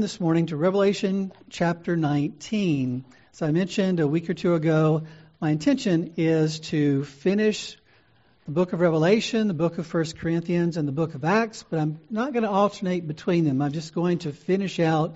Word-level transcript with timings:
this 0.00 0.18
morning 0.18 0.46
to 0.46 0.56
Revelation 0.56 1.32
chapter 1.50 1.96
19. 1.96 3.04
As 3.32 3.42
I 3.42 3.52
mentioned 3.52 4.00
a 4.00 4.08
week 4.08 4.28
or 4.28 4.34
two 4.34 4.54
ago, 4.54 5.02
my 5.40 5.50
intention 5.50 6.14
is 6.16 6.58
to 6.60 7.04
finish 7.04 7.76
the 8.46 8.50
book 8.50 8.72
of 8.72 8.80
Revelation, 8.80 9.46
the 9.46 9.54
book 9.54 9.78
of 9.78 9.86
First 9.86 10.18
Corinthians, 10.18 10.76
and 10.76 10.88
the 10.88 10.92
book 10.92 11.14
of 11.14 11.24
Acts, 11.24 11.64
but 11.68 11.78
I'm 11.78 12.00
not 12.10 12.32
going 12.32 12.42
to 12.42 12.50
alternate 12.50 13.06
between 13.06 13.44
them. 13.44 13.62
I'm 13.62 13.72
just 13.72 13.94
going 13.94 14.18
to 14.18 14.32
finish 14.32 14.80
out 14.80 15.14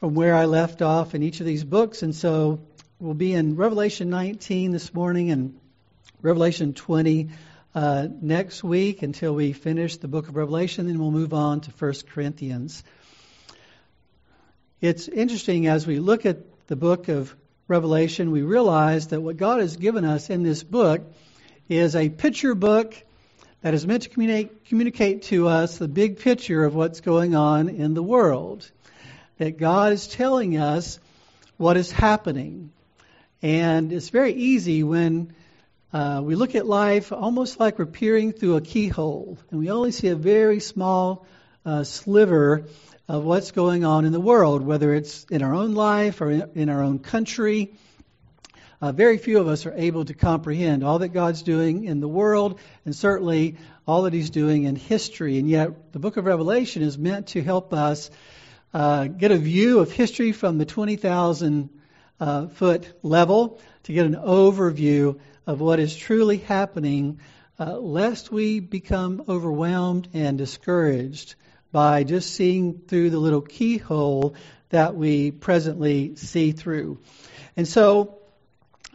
from 0.00 0.14
where 0.14 0.34
I 0.34 0.44
left 0.44 0.82
off 0.82 1.14
in 1.14 1.22
each 1.22 1.40
of 1.40 1.46
these 1.46 1.64
books. 1.64 2.02
And 2.02 2.14
so 2.14 2.60
we'll 3.00 3.14
be 3.14 3.32
in 3.32 3.56
Revelation 3.56 4.10
19 4.10 4.70
this 4.70 4.92
morning 4.92 5.30
and 5.30 5.58
Revelation 6.20 6.74
20 6.74 7.30
uh, 7.74 8.08
next 8.20 8.62
week 8.62 9.02
until 9.02 9.34
we 9.34 9.52
finish 9.52 9.96
the 9.96 10.08
book 10.08 10.28
of 10.28 10.36
Revelation. 10.36 10.88
Then 10.88 10.98
we'll 10.98 11.10
move 11.10 11.32
on 11.32 11.62
to 11.62 11.70
First 11.70 12.06
Corinthians. 12.08 12.84
It's 14.84 15.08
interesting 15.08 15.66
as 15.66 15.86
we 15.86 15.98
look 15.98 16.26
at 16.26 16.66
the 16.66 16.76
book 16.76 17.08
of 17.08 17.34
Revelation, 17.68 18.30
we 18.30 18.42
realize 18.42 19.06
that 19.06 19.20
what 19.22 19.38
God 19.38 19.60
has 19.60 19.78
given 19.78 20.04
us 20.04 20.28
in 20.28 20.42
this 20.42 20.62
book 20.62 21.00
is 21.70 21.96
a 21.96 22.10
picture 22.10 22.54
book 22.54 22.94
that 23.62 23.72
is 23.72 23.86
meant 23.86 24.02
to 24.02 24.10
communicate, 24.10 24.66
communicate 24.66 25.22
to 25.22 25.48
us 25.48 25.78
the 25.78 25.88
big 25.88 26.18
picture 26.18 26.66
of 26.66 26.74
what's 26.74 27.00
going 27.00 27.34
on 27.34 27.70
in 27.70 27.94
the 27.94 28.02
world. 28.02 28.70
That 29.38 29.56
God 29.56 29.94
is 29.94 30.06
telling 30.06 30.58
us 30.58 30.98
what 31.56 31.78
is 31.78 31.90
happening. 31.90 32.70
And 33.40 33.90
it's 33.90 34.10
very 34.10 34.34
easy 34.34 34.82
when 34.82 35.32
uh, 35.94 36.20
we 36.22 36.34
look 36.34 36.54
at 36.54 36.66
life 36.66 37.10
almost 37.10 37.58
like 37.58 37.78
we're 37.78 37.86
peering 37.86 38.32
through 38.32 38.56
a 38.56 38.60
keyhole, 38.60 39.38
and 39.50 39.60
we 39.60 39.70
only 39.70 39.92
see 39.92 40.08
a 40.08 40.14
very 40.14 40.60
small 40.60 41.26
uh, 41.64 41.84
sliver 41.84 42.66
of 43.06 43.22
what's 43.22 43.50
going 43.50 43.84
on 43.84 44.06
in 44.06 44.12
the 44.12 44.20
world, 44.20 44.62
whether 44.62 44.94
it's 44.94 45.24
in 45.24 45.42
our 45.42 45.54
own 45.54 45.74
life 45.74 46.20
or 46.20 46.30
in 46.30 46.70
our 46.70 46.82
own 46.82 46.98
country. 46.98 47.74
Uh, 48.80 48.92
very 48.92 49.18
few 49.18 49.38
of 49.38 49.46
us 49.46 49.66
are 49.66 49.74
able 49.74 50.04
to 50.06 50.14
comprehend 50.14 50.82
all 50.82 50.98
that 50.98 51.08
God's 51.08 51.42
doing 51.42 51.84
in 51.84 52.00
the 52.00 52.08
world, 52.08 52.58
and 52.84 52.96
certainly 52.96 53.56
all 53.86 54.02
that 54.02 54.12
He's 54.12 54.30
doing 54.30 54.64
in 54.64 54.76
history. 54.76 55.38
And 55.38 55.48
yet, 55.48 55.92
the 55.92 55.98
book 55.98 56.16
of 56.16 56.24
Revelation 56.24 56.82
is 56.82 56.96
meant 56.96 57.28
to 57.28 57.42
help 57.42 57.74
us 57.74 58.10
uh, 58.72 59.06
get 59.06 59.30
a 59.30 59.38
view 59.38 59.80
of 59.80 59.92
history 59.92 60.32
from 60.32 60.58
the 60.58 60.64
20,000 60.64 61.68
uh, 62.20 62.46
foot 62.48 62.90
level, 63.02 63.60
to 63.84 63.92
get 63.92 64.06
an 64.06 64.16
overview 64.16 65.18
of 65.46 65.60
what 65.60 65.78
is 65.78 65.94
truly 65.94 66.38
happening, 66.38 67.20
uh, 67.60 67.76
lest 67.78 68.32
we 68.32 68.60
become 68.60 69.24
overwhelmed 69.28 70.08
and 70.14 70.38
discouraged 70.38 71.34
by 71.74 72.04
just 72.04 72.32
seeing 72.32 72.78
through 72.86 73.10
the 73.10 73.18
little 73.18 73.40
keyhole 73.40 74.36
that 74.68 74.94
we 74.94 75.32
presently 75.32 76.14
see 76.14 76.52
through. 76.52 77.00
And 77.56 77.66
so, 77.66 78.20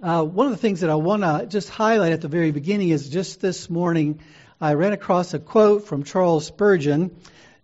uh, 0.01 0.23
one 0.23 0.45
of 0.45 0.53
the 0.53 0.57
things 0.57 0.79
that 0.79 0.89
I 0.89 0.95
want 0.95 1.23
to 1.23 1.45
just 1.45 1.67
highlight 1.67 2.13
at 2.13 2.21
the 2.21 2.29
very 2.29 2.51
beginning 2.51 2.87
is 2.87 3.09
just 3.09 3.41
this 3.41 3.69
morning 3.69 4.21
I 4.61 4.75
ran 4.75 4.93
across 4.93 5.33
a 5.33 5.39
quote 5.39 5.87
from 5.87 6.03
Charles 6.05 6.45
Spurgeon 6.45 7.17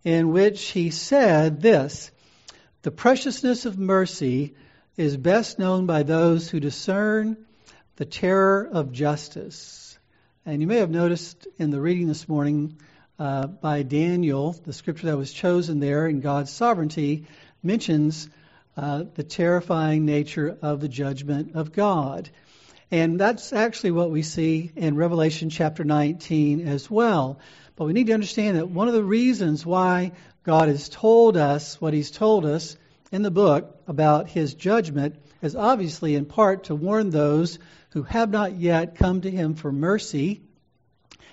in 0.03 0.33
which 0.33 0.61
he 0.71 0.89
said 0.89 1.61
this 1.61 2.11
The 2.81 2.91
preciousness 2.91 3.65
of 3.65 3.79
mercy 3.79 4.53
is 4.97 5.15
best 5.15 5.59
known 5.59 5.85
by 5.85 6.03
those 6.03 6.49
who 6.49 6.59
discern 6.59 7.37
the 7.95 8.05
terror 8.05 8.69
of 8.69 8.91
justice. 8.91 9.97
And 10.45 10.59
you 10.59 10.67
may 10.67 10.79
have 10.79 10.89
noticed 10.89 11.47
in 11.57 11.71
the 11.71 11.79
reading 11.79 12.09
this 12.09 12.27
morning 12.27 12.77
uh, 13.17 13.47
by 13.47 13.83
Daniel, 13.83 14.53
the 14.65 14.73
scripture 14.73 15.07
that 15.07 15.17
was 15.17 15.31
chosen 15.31 15.79
there 15.79 16.07
in 16.07 16.19
God's 16.19 16.51
sovereignty, 16.51 17.27
mentions 17.63 18.29
uh, 18.77 19.03
the 19.15 19.23
terrifying 19.23 20.05
nature 20.05 20.57
of 20.61 20.81
the 20.81 20.89
judgment 20.89 21.55
of 21.55 21.71
God. 21.71 22.29
And 22.91 23.19
that's 23.19 23.53
actually 23.53 23.91
what 23.91 24.11
we 24.11 24.21
see 24.21 24.71
in 24.75 24.95
Revelation 24.95 25.49
chapter 25.49 25.83
19 25.83 26.67
as 26.67 26.91
well. 26.91 27.39
But 27.75 27.85
we 27.85 27.93
need 27.93 28.07
to 28.07 28.13
understand 28.13 28.57
that 28.57 28.69
one 28.69 28.87
of 28.87 28.93
the 28.93 29.03
reasons 29.03 29.65
why 29.65 30.11
God 30.43 30.67
has 30.67 30.89
told 30.89 31.37
us 31.37 31.79
what 31.81 31.93
He's 31.93 32.11
told 32.11 32.45
us 32.45 32.77
in 33.11 33.21
the 33.21 33.31
book 33.31 33.81
about 33.87 34.29
His 34.29 34.53
judgment 34.53 35.15
is 35.41 35.55
obviously 35.55 36.15
in 36.15 36.25
part 36.25 36.65
to 36.65 36.75
warn 36.75 37.09
those 37.09 37.59
who 37.91 38.03
have 38.03 38.29
not 38.29 38.55
yet 38.55 38.95
come 38.95 39.21
to 39.21 39.31
Him 39.31 39.55
for 39.55 39.71
mercy 39.71 40.41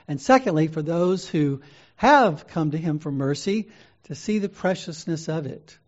and 0.09 0.21
secondly, 0.21 0.69
for 0.69 0.83
those 0.83 1.29
who 1.29 1.61
have 2.03 2.49
come 2.49 2.73
to 2.73 2.79
Him 2.79 2.99
for 2.99 3.13
mercy, 3.13 3.69
to 4.05 4.17
see 4.17 4.41
the 4.41 4.49
preciousness 4.49 5.29
of 5.29 5.47
it, 5.47 5.79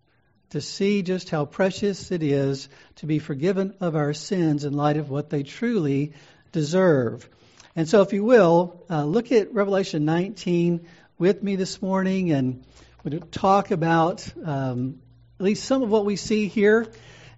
to 0.50 0.60
see 0.60 1.02
just 1.02 1.28
how 1.28 1.44
precious 1.44 2.12
it 2.12 2.22
is 2.22 2.68
to 2.96 3.06
be 3.06 3.18
forgiven 3.18 3.74
of 3.80 3.96
our 3.96 4.14
sins 4.14 4.64
in 4.64 4.74
light 4.74 4.96
of 4.96 5.10
what 5.10 5.28
they 5.28 5.42
truly 5.42 6.12
deserve. 6.52 7.28
And 7.74 7.88
so, 7.88 8.00
if 8.02 8.12
you 8.12 8.24
will, 8.24 8.80
uh, 8.88 9.04
look 9.04 9.32
at 9.32 9.52
Revelation 9.52 10.04
19 10.04 10.86
with 11.18 11.42
me 11.42 11.56
this 11.56 11.82
morning, 11.82 12.30
and 12.30 12.64
we'll 13.02 13.18
talk 13.18 13.72
about 13.72 14.24
um, 14.44 15.00
at 15.40 15.44
least 15.44 15.64
some 15.64 15.82
of 15.82 15.90
what 15.90 16.04
we 16.04 16.14
see 16.14 16.46
here 16.46 16.86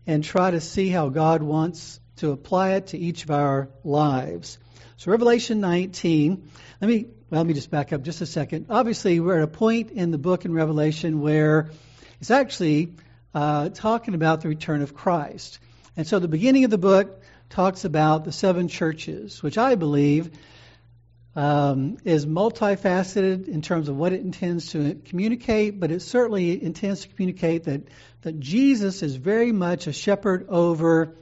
and 0.06 0.22
try 0.22 0.50
to 0.50 0.60
see 0.60 0.91
how 0.91 1.09
God 1.09 1.42
wants 1.42 1.98
to 2.16 2.32
apply 2.32 2.75
it 2.75 2.88
to 2.88 2.98
each 2.98 3.25
of 3.25 3.31
our 3.31 3.70
lives. 3.84 4.59
So, 4.98 5.10
Revelation 5.12 5.60
19, 5.60 6.50
let 6.82 6.88
me, 6.88 7.06
well, 7.31 7.41
let 7.41 7.47
me 7.47 7.54
just 7.54 7.70
back 7.70 7.92
up 7.92 8.03
just 8.03 8.20
a 8.20 8.26
second. 8.26 8.66
Obviously, 8.70 9.19
we're 9.20 9.38
at 9.38 9.42
a 9.42 9.48
point 9.48 9.91
in 9.91 10.10
the 10.10 10.19
book 10.19 10.44
in 10.44 10.53
Revelation 10.53 11.20
where 11.20 11.70
it's 12.20 12.31
actually 12.31 12.94
uh, 13.34 13.69
talking 13.70 14.14
about 14.14 14.42
the 14.42 14.48
return 14.48 14.82
of 14.82 14.94
Christ. 14.94 15.59
And 15.97 16.06
so, 16.06 16.19
the 16.19 16.28
beginning 16.28 16.65
of 16.65 16.70
the 16.70 16.78
book 16.78 17.22
talks 17.50 17.84
about 17.84 18.25
the 18.25 18.32
seven 18.32 18.69
churches, 18.69 19.42
which 19.42 19.59
I 19.59 19.75
believe 19.75 20.31
um, 21.34 21.98
is 22.04 22.25
multifaceted 22.25 23.48
in 23.48 23.60
terms 23.60 23.88
of 23.88 23.97
what 23.97 24.12
it 24.12 24.20
intends 24.20 24.70
to 24.70 24.94
communicate, 25.04 25.78
but 25.81 25.91
it 25.91 26.00
certainly 26.00 26.62
intends 26.62 27.03
to 27.03 27.09
communicate 27.09 27.65
that, 27.65 27.82
that 28.22 28.41
Jesus 28.41 29.03
is 29.03 29.16
very 29.16 29.53
much 29.53 29.86
a 29.86 29.92
shepherd 29.92 30.47
over 30.48 31.15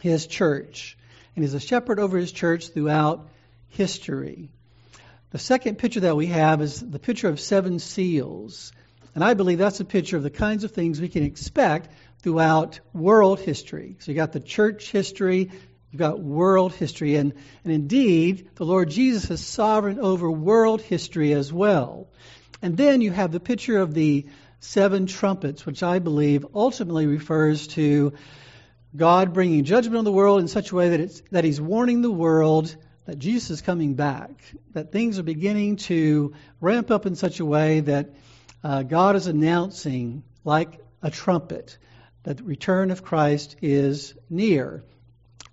his 0.00 0.26
church 0.26 0.96
and 1.34 1.44
he's 1.44 1.54
a 1.54 1.60
shepherd 1.60 1.98
over 1.98 2.18
his 2.18 2.32
church 2.32 2.68
throughout 2.68 3.28
history. 3.68 4.50
The 5.30 5.38
second 5.38 5.78
picture 5.78 6.00
that 6.00 6.16
we 6.16 6.26
have 6.26 6.60
is 6.60 6.80
the 6.80 6.98
picture 6.98 7.28
of 7.28 7.38
seven 7.38 7.78
seals. 7.78 8.72
And 9.14 9.22
I 9.22 9.34
believe 9.34 9.58
that's 9.58 9.78
a 9.78 9.84
picture 9.84 10.16
of 10.16 10.24
the 10.24 10.30
kinds 10.30 10.64
of 10.64 10.72
things 10.72 11.00
we 11.00 11.08
can 11.08 11.22
expect 11.22 11.90
throughout 12.22 12.80
world 12.92 13.38
history. 13.38 13.96
So 14.00 14.10
you 14.10 14.16
got 14.16 14.32
the 14.32 14.40
church 14.40 14.90
history, 14.90 15.50
you've 15.90 16.00
got 16.00 16.20
world 16.20 16.72
history, 16.74 17.14
and, 17.14 17.32
and 17.62 17.72
indeed, 17.72 18.50
the 18.56 18.64
Lord 18.64 18.90
Jesus 18.90 19.30
is 19.30 19.44
sovereign 19.46 20.00
over 20.00 20.28
world 20.28 20.80
history 20.80 21.32
as 21.32 21.52
well. 21.52 22.08
And 22.60 22.76
then 22.76 23.00
you 23.00 23.12
have 23.12 23.30
the 23.30 23.40
picture 23.40 23.78
of 23.78 23.94
the 23.94 24.26
seven 24.58 25.06
trumpets, 25.06 25.64
which 25.64 25.84
I 25.84 26.00
believe 26.00 26.44
ultimately 26.54 27.06
refers 27.06 27.68
to 27.68 28.14
God 28.96 29.32
bringing 29.32 29.62
judgment 29.62 29.96
on 29.96 30.04
the 30.04 30.12
world 30.12 30.40
in 30.40 30.48
such 30.48 30.72
a 30.72 30.74
way 30.74 30.90
that, 30.90 31.00
it's, 31.00 31.22
that 31.30 31.44
He's 31.44 31.60
warning 31.60 32.02
the 32.02 32.10
world 32.10 32.74
that 33.10 33.18
Jesus 33.18 33.50
is 33.50 33.60
coming 33.60 33.94
back, 33.94 34.30
that 34.72 34.92
things 34.92 35.18
are 35.18 35.24
beginning 35.24 35.74
to 35.74 36.32
ramp 36.60 36.92
up 36.92 37.06
in 37.06 37.16
such 37.16 37.40
a 37.40 37.44
way 37.44 37.80
that 37.80 38.10
uh, 38.62 38.84
God 38.84 39.16
is 39.16 39.26
announcing, 39.26 40.22
like 40.44 40.78
a 41.02 41.10
trumpet, 41.10 41.76
that 42.22 42.36
the 42.36 42.44
return 42.44 42.92
of 42.92 43.02
Christ 43.02 43.56
is 43.62 44.14
near. 44.30 44.84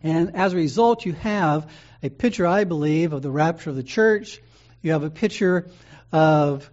And 0.03 0.35
as 0.35 0.53
a 0.53 0.55
result, 0.55 1.03
you 1.03 1.13
have 1.13 1.67
a 2.03 2.09
picture, 2.09 2.45
I 2.45 2.63
believe, 2.63 3.11
of 3.11 3.23
the 3.23 3.31
rapture 3.31 3.71
of 3.71 3.75
the 3.75 3.81
church. 3.81 4.39
You 4.83 4.91
have 4.91 5.03
a 5.03 5.09
picture 5.09 5.67
of 6.11 6.69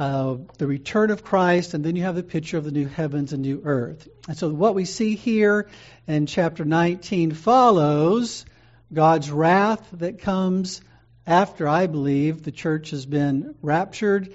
uh, 0.00 0.38
the 0.56 0.66
return 0.66 1.12
of 1.12 1.22
Christ, 1.22 1.74
and 1.74 1.84
then 1.84 1.94
you 1.94 2.02
have 2.02 2.16
the 2.16 2.24
picture 2.24 2.58
of 2.58 2.64
the 2.64 2.72
new 2.72 2.88
heavens 2.88 3.32
and 3.32 3.42
new 3.42 3.62
earth. 3.64 4.08
And 4.26 4.36
so 4.36 4.48
what 4.48 4.74
we 4.74 4.84
see 4.84 5.14
here 5.14 5.68
in 6.08 6.26
chapter 6.26 6.64
19 6.64 7.34
follows 7.34 8.44
God's 8.92 9.30
wrath 9.30 9.86
that 9.92 10.20
comes 10.20 10.80
after, 11.26 11.68
I 11.68 11.86
believe, 11.86 12.42
the 12.42 12.52
church 12.52 12.90
has 12.90 13.04
been 13.04 13.54
raptured. 13.62 14.32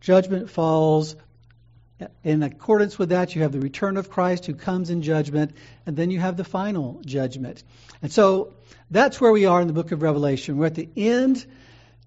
Judgment 0.00 0.50
falls. 0.50 1.16
In 2.24 2.42
accordance 2.42 2.98
with 2.98 3.10
that, 3.10 3.34
you 3.36 3.42
have 3.42 3.52
the 3.52 3.60
return 3.60 3.96
of 3.96 4.10
Christ 4.10 4.46
who 4.46 4.54
comes 4.54 4.90
in 4.90 5.02
judgment, 5.02 5.54
and 5.86 5.96
then 5.96 6.10
you 6.10 6.18
have 6.18 6.36
the 6.36 6.44
final 6.44 7.00
judgment. 7.04 7.62
And 8.02 8.10
so 8.10 8.54
that's 8.90 9.20
where 9.20 9.30
we 9.30 9.46
are 9.46 9.60
in 9.60 9.68
the 9.68 9.72
book 9.72 9.92
of 9.92 10.02
Revelation. 10.02 10.58
We're 10.58 10.66
at 10.66 10.74
the 10.74 10.88
end 10.96 11.46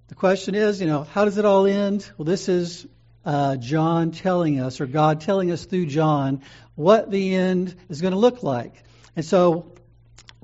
the 0.08 0.16
question 0.16 0.54
is, 0.54 0.80
you 0.80 0.86
know, 0.86 1.04
how 1.04 1.26
does 1.26 1.40
it 1.40 1.46
all 1.46 1.66
end? 1.66 2.08
Well, 2.16 2.26
this 2.26 2.48
is 2.48 2.86
uh, 3.26 3.56
John 3.56 4.12
telling 4.12 4.60
us, 4.60 4.80
or 4.80 4.86
God 4.86 5.22
telling 5.22 5.50
us 5.52 5.66
through 5.66 5.88
John, 5.88 6.44
what 6.76 7.10
the 7.10 7.34
end 7.34 7.76
is 7.90 8.02
going 8.02 8.14
to 8.14 8.20
look 8.20 8.44
like. 8.44 8.84
And 9.16 9.26
so, 9.26 9.72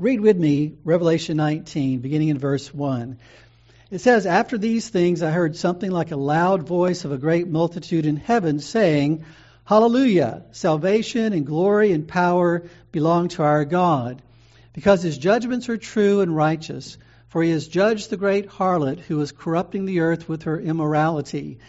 read 0.02 0.20
with 0.20 0.36
me 0.36 0.74
Revelation 0.84 1.38
19, 1.38 2.00
beginning 2.00 2.30
in 2.30 2.40
verse 2.40 2.74
1. 2.74 3.20
It 3.92 4.02
says, 4.02 4.26
After 4.26 4.58
these 4.58 4.90
things 4.90 5.22
I 5.22 5.30
heard 5.30 5.56
something 5.56 5.92
like 5.92 6.10
a 6.10 6.16
loud 6.16 6.64
voice 6.64 7.06
of 7.06 7.12
a 7.12 7.20
great 7.20 7.48
multitude 7.48 8.08
in 8.08 8.18
heaven 8.18 8.60
saying, 8.60 9.24
Hallelujah! 9.64 10.42
Salvation 10.54 11.34
and 11.34 11.46
glory 11.46 11.92
and 11.92 12.08
power 12.08 12.64
belong 12.92 13.28
to 13.30 13.44
our 13.44 13.64
God, 13.64 14.24
because 14.74 15.04
his 15.04 15.20
judgments 15.20 15.70
are 15.70 15.78
true 15.78 16.22
and 16.22 16.36
righteous. 16.36 16.98
For 17.28 17.44
he 17.44 17.52
has 17.52 17.68
judged 17.68 18.10
the 18.10 18.18
great 18.18 18.50
harlot 18.50 19.00
who 19.02 19.18
was 19.18 19.32
corrupting 19.32 19.86
the 19.86 20.00
earth 20.00 20.28
with 20.28 20.44
her 20.44 20.60
immorality, 20.60 21.60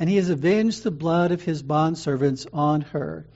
and 0.00 0.08
he 0.08 0.16
has 0.16 0.30
avenged 0.30 0.82
the 0.82 0.90
blood 0.90 1.30
of 1.30 1.42
his 1.42 1.62
bondservants 1.62 2.46
on 2.54 2.80
her. 2.80 3.26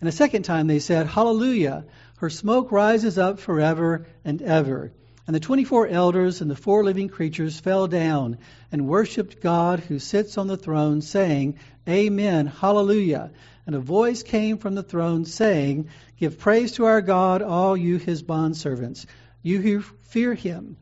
And 0.00 0.08
a 0.08 0.12
second 0.12 0.42
time 0.42 0.66
they 0.66 0.80
said, 0.80 1.06
Hallelujah! 1.06 1.84
Her 2.22 2.30
smoke 2.30 2.70
rises 2.70 3.18
up 3.18 3.40
forever 3.40 4.06
and 4.24 4.40
ever. 4.42 4.92
And 5.26 5.34
the 5.34 5.40
twenty 5.40 5.64
four 5.64 5.88
elders 5.88 6.40
and 6.40 6.48
the 6.48 6.54
four 6.54 6.84
living 6.84 7.08
creatures 7.08 7.58
fell 7.58 7.88
down 7.88 8.38
and 8.70 8.86
worshipped 8.86 9.40
God 9.40 9.80
who 9.80 9.98
sits 9.98 10.38
on 10.38 10.46
the 10.46 10.56
throne, 10.56 11.00
saying, 11.00 11.56
Amen, 11.88 12.46
Hallelujah. 12.46 13.32
And 13.66 13.74
a 13.74 13.80
voice 13.80 14.22
came 14.22 14.58
from 14.58 14.76
the 14.76 14.84
throne 14.84 15.24
saying, 15.24 15.88
Give 16.16 16.38
praise 16.38 16.70
to 16.74 16.84
our 16.84 17.00
God, 17.00 17.42
all 17.42 17.76
you 17.76 17.96
his 17.96 18.22
bondservants, 18.22 19.04
you 19.42 19.60
who 19.60 19.80
fear 19.80 20.32
him 20.32 20.76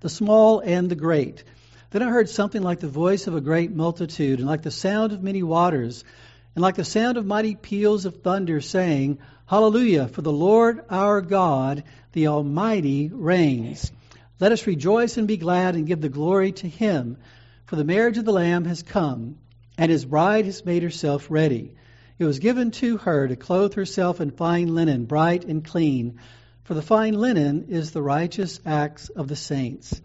the 0.00 0.08
small 0.08 0.60
and 0.60 0.88
the 0.88 0.94
great. 0.94 1.44
Then 1.90 2.02
I 2.02 2.08
heard 2.08 2.30
something 2.30 2.62
like 2.62 2.80
the 2.80 2.88
voice 2.88 3.26
of 3.26 3.34
a 3.34 3.42
great 3.42 3.70
multitude, 3.70 4.38
and 4.38 4.48
like 4.48 4.62
the 4.62 4.70
sound 4.70 5.12
of 5.12 5.22
many 5.22 5.42
waters, 5.42 6.04
and 6.54 6.62
like 6.62 6.76
the 6.76 6.86
sound 6.86 7.18
of 7.18 7.26
mighty 7.26 7.54
peals 7.54 8.06
of 8.06 8.22
thunder, 8.22 8.62
saying, 8.62 9.18
Hallelujah, 9.50 10.08
for 10.08 10.22
the 10.22 10.32
Lord 10.32 10.84
our 10.88 11.20
God, 11.20 11.82
the 12.12 12.28
Almighty, 12.28 13.10
reigns. 13.12 13.92
Let 14.38 14.52
us 14.52 14.66
rejoice 14.66 15.16
and 15.16 15.28
be 15.28 15.36
glad 15.36 15.74
and 15.74 15.86
give 15.86 16.00
the 16.00 16.08
glory 16.08 16.52
to 16.52 16.68
him, 16.68 17.18
for 17.66 17.76
the 17.76 17.84
marriage 17.84 18.16
of 18.16 18.24
the 18.24 18.32
Lamb 18.32 18.64
has 18.64 18.82
come, 18.82 19.38
and 19.76 19.90
his 19.90 20.04
bride 20.04 20.44
has 20.44 20.64
made 20.64 20.84
herself 20.84 21.26
ready. 21.28 21.74
It 22.16 22.24
was 22.24 22.38
given 22.38 22.70
to 22.70 22.98
her 22.98 23.26
to 23.26 23.34
clothe 23.34 23.74
herself 23.74 24.20
in 24.20 24.30
fine 24.30 24.72
linen, 24.74 25.06
bright 25.06 25.44
and 25.44 25.64
clean 25.64 26.20
for 26.70 26.74
the 26.74 26.82
fine 26.82 27.14
linen 27.14 27.66
is 27.70 27.90
the 27.90 28.00
righteous 28.00 28.60
acts 28.64 29.08
of 29.08 29.26
the 29.26 29.34
saints. 29.34 30.00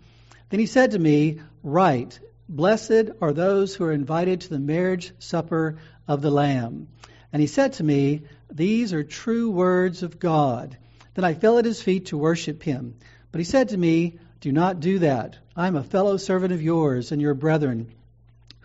Then 0.50 0.60
he 0.60 0.66
said 0.66 0.92
to 0.92 1.00
me, 1.00 1.42
Write, 1.62 2.20
blessed 2.50 3.12
are 3.22 3.34
those 3.34 3.76
who 3.76 3.84
are 3.84 3.92
invited 3.92 4.42
to 4.42 4.50
the 4.50 4.58
marriage 4.58 5.14
supper 5.20 5.78
of 6.08 6.24
the 6.24 6.32
Lamb. 6.32 6.88
And 7.32 7.40
he 7.40 7.48
said 7.48 7.74
to 7.74 7.84
me, 7.84 8.24
These 8.52 8.94
are 8.94 9.04
true 9.04 9.50
words 9.52 10.04
of 10.04 10.20
God. 10.20 10.78
Then 11.14 11.26
I 11.26 11.34
fell 11.34 11.58
at 11.58 11.66
his 11.66 11.82
feet 11.82 12.08
to 12.08 12.18
worship 12.18 12.64
him. 12.64 12.96
But 13.32 13.40
he 13.40 13.46
said 13.46 13.70
to 13.70 13.78
me, 13.78 14.20
Do 14.42 14.52
not 14.52 14.80
do 14.80 15.00
that. 15.00 15.38
I 15.56 15.68
am 15.68 15.76
a 15.76 15.84
fellow 15.84 16.18
servant 16.18 16.54
of 16.54 16.62
yours 16.62 17.12
and 17.12 17.22
your 17.22 17.34
brethren 17.34 17.88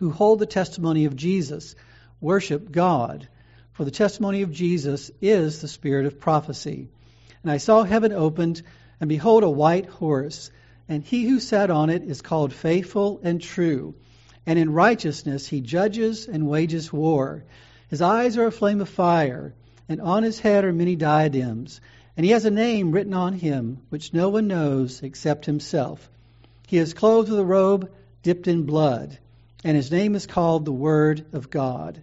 who 0.01 0.11
hold 0.11 0.39
the 0.39 0.47
testimony 0.47 1.05
of 1.05 1.15
Jesus. 1.15 1.75
Worship 2.21 2.73
God. 2.73 3.29
For 3.73 3.85
the 3.85 3.91
testimony 3.91 4.43
of 4.43 4.51
Jesus 4.51 5.11
is 5.21 5.61
the 5.61 5.69
spirit 5.69 6.07
of 6.07 6.19
prophecy. 6.19 6.89
And 7.43 7.53
I 7.53 7.59
saw 7.59 7.83
heaven 7.83 8.13
opened, 8.13 8.63
and 8.99 9.09
behold, 9.09 9.43
a 9.43 9.51
white 9.51 9.87
horse. 9.87 10.51
And 10.89 11.05
he 11.05 11.29
who 11.29 11.39
sat 11.39 11.71
on 11.71 11.91
it 11.91 12.03
is 12.03 12.23
called 12.23 12.53
faithful 12.53 13.21
and 13.23 13.41
true. 13.41 13.95
And 14.47 14.59
in 14.59 14.73
righteousness 14.73 15.47
he 15.47 15.61
judges 15.61 16.27
and 16.27 16.49
wages 16.49 16.91
war. 16.93 17.45
His 17.89 18.01
eyes 18.01 18.39
are 18.39 18.47
a 18.47 18.53
flame 18.53 18.81
of 18.81 18.89
fire, 18.89 19.53
and 19.91 20.01
on 20.01 20.23
his 20.23 20.39
head 20.39 20.65
are 20.65 20.73
many 20.73 20.95
diadems. 20.95 21.81
And 22.17 22.25
he 22.25 22.31
has 22.31 22.45
a 22.45 22.51
name 22.51 22.93
written 22.93 23.13
on 23.13 23.33
him, 23.33 23.79
which 23.89 24.15
no 24.15 24.29
one 24.29 24.47
knows 24.47 25.03
except 25.03 25.47
himself. 25.47 26.09
He 26.69 26.79
is 26.79 26.95
clothed 26.95 27.29
with 27.29 27.41
a 27.41 27.45
robe 27.45 27.91
dipped 28.23 28.47
in 28.47 28.67
blood, 28.67 29.19
and 29.65 29.77
his 29.77 29.91
name 29.91 30.15
is 30.15 30.29
called 30.29 30.65
the 30.65 30.73
Word 30.73 31.27
of 31.33 31.51
God. 31.51 32.01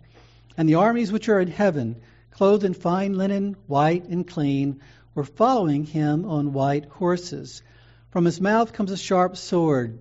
And 0.58 0.68
the 0.68 0.76
armies 0.76 1.14
which 1.14 1.30
are 1.30 1.40
in 1.40 1.48
heaven, 1.48 1.96
clothed 2.32 2.66
in 2.66 2.74
fine 2.74 3.14
linen, 3.14 3.56
white 3.68 4.04
and 4.10 4.28
clean, 4.28 4.82
were 5.16 5.24
following 5.24 5.86
him 5.86 6.26
on 6.26 6.52
white 6.52 6.88
horses. 6.88 7.62
From 8.12 8.26
his 8.26 8.42
mouth 8.42 8.74
comes 8.74 8.92
a 8.92 8.98
sharp 8.98 9.38
sword, 9.38 10.00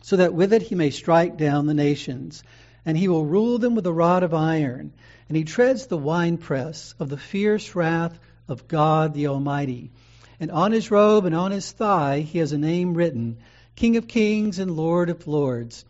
so 0.00 0.16
that 0.16 0.32
with 0.32 0.54
it 0.54 0.62
he 0.62 0.74
may 0.74 0.88
strike 0.88 1.36
down 1.36 1.66
the 1.66 1.74
nations. 1.74 2.42
And 2.86 2.96
he 2.96 3.08
will 3.08 3.26
rule 3.26 3.58
them 3.58 3.74
with 3.74 3.86
a 3.86 3.92
rod 3.92 4.22
of 4.22 4.32
iron. 4.32 4.94
And 5.30 5.36
he 5.36 5.44
treads 5.44 5.86
the 5.86 5.96
winepress 5.96 6.96
of 6.98 7.08
the 7.08 7.16
fierce 7.16 7.76
wrath 7.76 8.18
of 8.48 8.66
God 8.66 9.14
the 9.14 9.28
Almighty. 9.28 9.92
And 10.40 10.50
on 10.50 10.72
his 10.72 10.90
robe 10.90 11.24
and 11.24 11.36
on 11.36 11.52
his 11.52 11.70
thigh 11.70 12.18
he 12.18 12.38
has 12.40 12.50
a 12.50 12.58
name 12.58 12.94
written 12.94 13.36
King 13.76 13.96
of 13.96 14.08
Kings 14.08 14.58
and 14.58 14.76
Lord 14.76 15.08
of 15.08 15.28
Lords. 15.28 15.84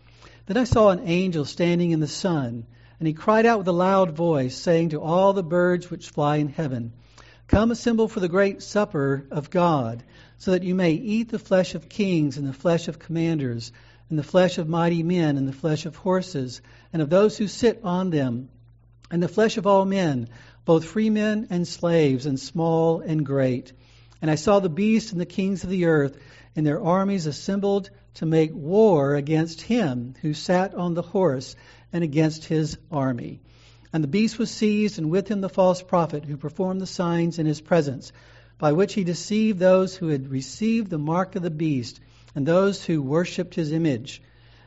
Then 0.44 0.58
I 0.58 0.64
saw 0.64 0.90
an 0.90 1.00
angel 1.06 1.46
standing 1.46 1.92
in 1.92 2.00
the 2.00 2.06
sun, 2.06 2.66
and 2.98 3.06
he 3.06 3.14
cried 3.14 3.46
out 3.46 3.56
with 3.56 3.68
a 3.68 3.72
loud 3.72 4.14
voice, 4.14 4.54
saying 4.54 4.90
to 4.90 5.00
all 5.00 5.32
the 5.32 5.42
birds 5.42 5.90
which 5.90 6.10
fly 6.10 6.36
in 6.36 6.48
heaven, 6.48 6.92
Come 7.46 7.70
assemble 7.70 8.08
for 8.08 8.20
the 8.20 8.28
great 8.28 8.62
supper 8.62 9.26
of 9.30 9.48
God, 9.48 10.04
so 10.36 10.50
that 10.50 10.64
you 10.64 10.74
may 10.74 10.92
eat 10.92 11.30
the 11.30 11.38
flesh 11.38 11.74
of 11.74 11.88
kings 11.88 12.36
and 12.36 12.46
the 12.46 12.52
flesh 12.52 12.88
of 12.88 12.98
commanders, 12.98 13.72
and 14.10 14.18
the 14.18 14.22
flesh 14.22 14.58
of 14.58 14.68
mighty 14.68 15.02
men, 15.02 15.38
and 15.38 15.48
the 15.48 15.54
flesh 15.54 15.86
of 15.86 15.96
horses, 15.96 16.60
and 16.92 17.00
of 17.00 17.08
those 17.08 17.38
who 17.38 17.48
sit 17.48 17.80
on 17.82 18.10
them, 18.10 18.50
and 19.10 19.22
the 19.22 19.28
flesh 19.28 19.56
of 19.56 19.66
all 19.66 19.84
men, 19.84 20.28
both 20.64 20.84
free 20.84 21.10
men 21.10 21.46
and 21.50 21.66
slaves, 21.66 22.26
and 22.26 22.38
small 22.38 23.00
and 23.00 23.26
great. 23.26 23.72
And 24.22 24.30
I 24.30 24.34
saw 24.36 24.60
the 24.60 24.68
beast 24.68 25.12
and 25.12 25.20
the 25.20 25.26
kings 25.26 25.64
of 25.64 25.70
the 25.70 25.86
earth, 25.86 26.16
and 26.54 26.66
their 26.66 26.82
armies 26.82 27.26
assembled 27.26 27.90
to 28.14 28.26
make 28.26 28.54
war 28.54 29.14
against 29.14 29.62
him 29.62 30.14
who 30.22 30.34
sat 30.34 30.74
on 30.74 30.94
the 30.94 31.02
horse, 31.02 31.56
and 31.92 32.04
against 32.04 32.44
his 32.44 32.76
army. 32.90 33.40
And 33.92 34.04
the 34.04 34.08
beast 34.08 34.38
was 34.38 34.50
seized, 34.50 34.98
and 34.98 35.10
with 35.10 35.28
him 35.28 35.40
the 35.40 35.48
false 35.48 35.82
prophet 35.82 36.24
who 36.24 36.36
performed 36.36 36.80
the 36.80 36.86
signs 36.86 37.38
in 37.38 37.46
his 37.46 37.60
presence, 37.60 38.12
by 38.58 38.72
which 38.72 38.94
he 38.94 39.04
deceived 39.04 39.58
those 39.58 39.96
who 39.96 40.08
had 40.08 40.30
received 40.30 40.90
the 40.90 40.98
mark 40.98 41.34
of 41.34 41.42
the 41.42 41.50
beast 41.50 41.98
and 42.34 42.46
those 42.46 42.84
who 42.84 43.02
worshipped 43.02 43.54
his 43.54 43.72
image. 43.72 44.22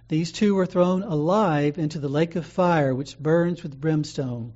These 0.07 0.31
two 0.31 0.55
were 0.55 0.65
thrown 0.65 1.03
alive 1.03 1.77
into 1.77 1.99
the 1.99 2.09
lake 2.09 2.35
of 2.35 2.45
fire, 2.45 2.93
which 2.93 3.17
burns 3.17 3.63
with 3.63 3.79
brimstone. 3.79 4.53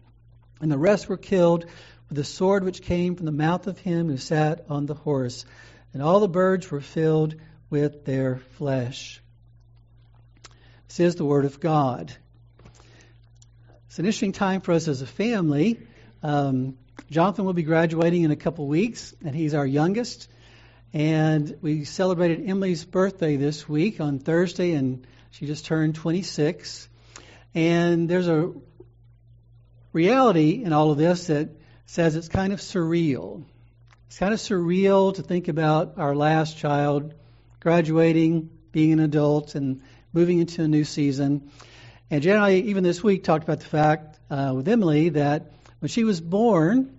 And 0.59 0.71
the 0.71 0.77
rest 0.77 1.07
were 1.07 1.17
killed 1.17 1.65
with 2.09 2.17
the 2.17 2.23
sword 2.23 2.63
which 2.63 2.81
came 2.81 3.15
from 3.15 3.25
the 3.25 3.31
mouth 3.31 3.67
of 3.67 3.79
him 3.79 4.07
who 4.07 4.17
sat 4.17 4.65
on 4.69 4.85
the 4.85 4.93
horse. 4.93 5.45
And 5.93 6.03
all 6.03 6.19
the 6.19 6.27
birds 6.27 6.69
were 6.69 6.81
filled 6.81 7.35
with 7.69 8.05
their 8.05 8.37
flesh. 8.57 9.21
This 10.87 10.99
is 10.99 11.15
the 11.15 11.25
word 11.25 11.45
of 11.45 11.59
God. 11.59 12.13
It's 13.87 13.99
an 13.99 14.05
interesting 14.05 14.31
time 14.31 14.61
for 14.61 14.73
us 14.73 14.87
as 14.87 15.01
a 15.01 15.07
family. 15.07 15.79
Um, 16.23 16.77
Jonathan 17.09 17.45
will 17.45 17.53
be 17.53 17.63
graduating 17.63 18.23
in 18.23 18.31
a 18.31 18.35
couple 18.35 18.67
weeks, 18.67 19.13
and 19.23 19.35
he's 19.35 19.53
our 19.53 19.65
youngest. 19.65 20.29
And 20.93 21.57
we 21.61 21.83
celebrated 21.83 22.47
Emily's 22.47 22.85
birthday 22.85 23.37
this 23.37 23.67
week 23.67 23.99
on 23.99 24.19
Thursday, 24.19 24.73
and 24.73 25.05
she 25.37 25.45
just 25.45 25.65
turned 25.65 25.93
26. 25.93 26.89
And 27.53 28.09
there's 28.09 28.27
a 28.27 28.53
reality 29.93 30.63
in 30.63 30.73
all 30.73 30.89
of 30.89 30.97
this 30.97 31.27
that 31.27 31.49
says 31.85 32.15
it's 32.15 32.27
kind 32.27 32.53
of 32.53 32.59
surreal. 32.59 33.43
It's 34.07 34.17
kind 34.17 34.33
of 34.33 34.39
surreal 34.39 35.13
to 35.13 35.21
think 35.21 35.47
about 35.47 35.99
our 35.99 36.15
last 36.15 36.57
child 36.57 37.13
graduating, 37.59 38.49
being 38.71 38.93
an 38.93 38.99
adult, 38.99 39.53
and 39.53 39.83
moving 40.11 40.39
into 40.39 40.63
a 40.63 40.67
new 40.67 40.83
season. 40.83 41.51
And 42.09 42.23
Jan 42.23 42.37
and 42.37 42.43
I, 42.43 42.53
even 42.53 42.83
this 42.83 43.03
week, 43.03 43.23
talked 43.23 43.43
about 43.43 43.59
the 43.59 43.67
fact 43.67 44.17
uh, 44.31 44.53
with 44.55 44.67
Emily 44.67 45.09
that 45.09 45.51
when 45.79 45.89
she 45.89 46.03
was 46.03 46.19
born, 46.19 46.97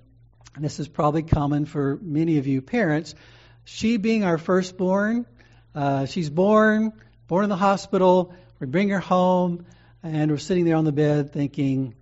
and 0.55 0.65
this 0.65 0.79
is 0.79 0.87
probably 0.87 1.25
common 1.25 1.65
for 1.67 1.99
many 2.01 2.39
of 2.39 2.47
you 2.47 2.63
parents, 2.63 3.17
she 3.65 3.97
being 3.97 4.23
our 4.23 4.39
firstborn, 4.39 5.27
uh, 5.75 6.07
she's 6.07 6.31
born, 6.31 6.93
born 7.29 7.45
in 7.45 7.51
the 7.51 7.57
hospital, 7.57 8.35
we 8.59 8.67
bring 8.67 8.89
her 8.89 9.01
home, 9.01 9.67
and 10.03 10.31
we're 10.31 10.39
sitting 10.39 10.65
there 10.65 10.77
on 10.77 10.85
the 10.85 10.93
bed 10.93 11.33
thinking, 11.33 11.95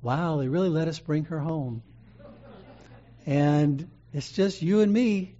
wow, 0.00 0.38
they 0.38 0.48
really 0.48 0.70
let 0.70 0.88
us 0.88 0.98
bring 0.98 1.26
her 1.26 1.38
home. 1.38 1.82
And 3.26 3.88
it's 4.12 4.32
just 4.32 4.62
you 4.62 4.80
and 4.80 4.92
me. 4.92 5.36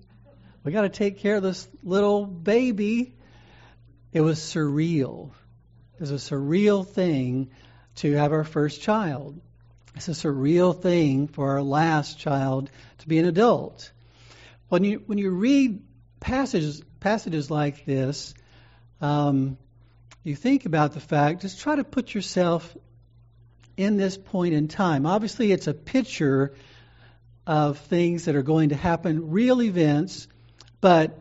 We 0.62 0.70
got 0.70 0.82
to 0.82 0.88
take 0.88 1.18
care 1.18 1.36
of 1.36 1.42
this 1.42 1.66
little 1.82 2.26
baby. 2.26 3.16
It 4.12 4.20
was 4.20 4.38
surreal 4.38 5.30
It 5.94 6.00
was 6.00 6.10
a 6.12 6.14
surreal 6.14 6.86
thing 6.86 7.50
to 7.96 8.12
have 8.12 8.32
our 8.32 8.44
first 8.44 8.82
child. 8.82 9.40
It's 9.96 10.08
a 10.08 10.12
surreal 10.12 10.80
thing 10.80 11.26
for 11.26 11.52
our 11.52 11.62
last 11.62 12.18
child 12.18 12.70
to 12.98 13.08
be 13.08 13.18
an 13.18 13.24
adult. 13.24 13.90
When 14.68 14.84
you 14.84 15.02
when 15.06 15.18
you 15.18 15.30
read 15.30 15.82
passages 16.20 16.82
passages 17.00 17.50
like 17.50 17.84
this, 17.84 18.34
um, 19.02 19.58
you 20.22 20.36
think 20.36 20.64
about 20.64 20.92
the 20.92 21.00
fact. 21.00 21.42
Just 21.42 21.60
try 21.60 21.76
to 21.76 21.84
put 21.84 22.14
yourself 22.14 22.76
in 23.76 23.96
this 23.96 24.16
point 24.16 24.54
in 24.54 24.68
time. 24.68 25.04
Obviously, 25.04 25.50
it's 25.50 25.66
a 25.66 25.74
picture 25.74 26.54
of 27.46 27.78
things 27.78 28.26
that 28.26 28.36
are 28.36 28.42
going 28.42 28.68
to 28.68 28.76
happen, 28.76 29.30
real 29.30 29.60
events, 29.60 30.28
but 30.80 31.18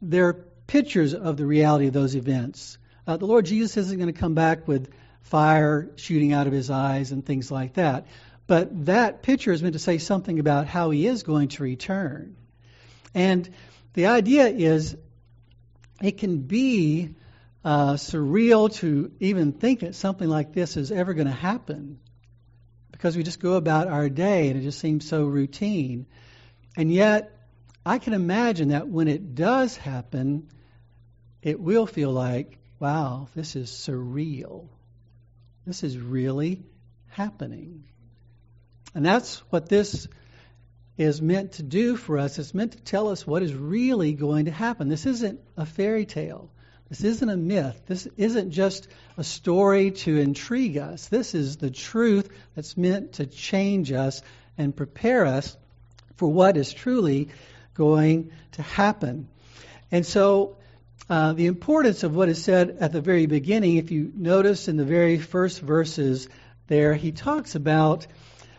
they're 0.00 0.34
pictures 0.66 1.14
of 1.14 1.36
the 1.36 1.44
reality 1.44 1.88
of 1.88 1.92
those 1.92 2.14
events. 2.14 2.78
Uh, 3.06 3.16
the 3.16 3.26
Lord 3.26 3.46
Jesus 3.46 3.76
isn't 3.76 3.98
going 3.98 4.12
to 4.12 4.18
come 4.18 4.34
back 4.34 4.68
with 4.68 4.92
fire 5.22 5.90
shooting 5.96 6.32
out 6.32 6.46
of 6.46 6.52
his 6.52 6.70
eyes 6.70 7.10
and 7.10 7.26
things 7.26 7.50
like 7.50 7.74
that. 7.74 8.06
But 8.46 8.86
that 8.86 9.22
picture 9.22 9.52
is 9.52 9.62
meant 9.62 9.72
to 9.72 9.80
say 9.80 9.98
something 9.98 10.38
about 10.38 10.68
how 10.68 10.90
he 10.90 11.06
is 11.06 11.24
going 11.24 11.48
to 11.48 11.64
return. 11.64 12.36
And 13.14 13.48
the 13.94 14.06
idea 14.06 14.46
is 14.46 14.96
it 16.02 16.18
can 16.18 16.38
be 16.38 17.14
uh, 17.64 17.94
surreal 17.94 18.72
to 18.76 19.10
even 19.20 19.52
think 19.52 19.80
that 19.80 19.94
something 19.94 20.28
like 20.28 20.52
this 20.52 20.76
is 20.76 20.92
ever 20.92 21.14
going 21.14 21.26
to 21.26 21.32
happen 21.32 21.98
because 22.92 23.16
we 23.16 23.22
just 23.22 23.40
go 23.40 23.54
about 23.54 23.88
our 23.88 24.08
day 24.08 24.48
and 24.48 24.58
it 24.58 24.62
just 24.62 24.78
seems 24.78 25.06
so 25.06 25.24
routine. 25.24 26.06
And 26.76 26.92
yet, 26.92 27.32
I 27.84 27.98
can 27.98 28.14
imagine 28.14 28.68
that 28.68 28.88
when 28.88 29.08
it 29.08 29.34
does 29.34 29.76
happen, 29.76 30.48
it 31.42 31.60
will 31.60 31.86
feel 31.86 32.10
like, 32.10 32.58
wow, 32.80 33.28
this 33.34 33.54
is 33.54 33.70
surreal. 33.70 34.68
This 35.66 35.82
is 35.82 35.98
really 35.98 36.64
happening. 37.08 37.84
And 38.94 39.04
that's 39.04 39.38
what 39.50 39.68
this 39.68 40.08
is 40.98 41.20
meant 41.20 41.52
to 41.52 41.62
do 41.62 41.96
for 41.96 42.18
us. 42.18 42.38
It's 42.38 42.54
meant 42.54 42.72
to 42.72 42.80
tell 42.80 43.08
us 43.08 43.26
what 43.26 43.42
is 43.42 43.54
really 43.54 44.14
going 44.14 44.46
to 44.46 44.50
happen. 44.50 44.88
This 44.88 45.06
isn't 45.06 45.40
a 45.56 45.66
fairy 45.66 46.06
tale. 46.06 46.50
This 46.88 47.02
isn't 47.02 47.28
a 47.28 47.36
myth. 47.36 47.80
This 47.86 48.06
isn't 48.16 48.52
just 48.52 48.88
a 49.18 49.24
story 49.24 49.90
to 49.90 50.18
intrigue 50.18 50.78
us. 50.78 51.08
This 51.08 51.34
is 51.34 51.56
the 51.56 51.70
truth 51.70 52.28
that's 52.54 52.76
meant 52.76 53.14
to 53.14 53.26
change 53.26 53.90
us 53.92 54.22
and 54.56 54.74
prepare 54.74 55.26
us 55.26 55.56
for 56.16 56.28
what 56.28 56.56
is 56.56 56.72
truly 56.72 57.28
going 57.74 58.30
to 58.52 58.62
happen. 58.62 59.28
And 59.90 60.06
so, 60.06 60.56
uh, 61.10 61.34
the 61.34 61.46
importance 61.46 62.02
of 62.02 62.16
what 62.16 62.28
is 62.28 62.42
said 62.42 62.78
at 62.80 62.92
the 62.92 63.00
very 63.00 63.26
beginning, 63.26 63.76
if 63.76 63.90
you 63.90 64.10
notice 64.14 64.66
in 64.66 64.76
the 64.76 64.84
very 64.84 65.18
first 65.18 65.60
verses 65.60 66.28
there, 66.68 66.94
he 66.94 67.12
talks 67.12 67.54
about 67.54 68.06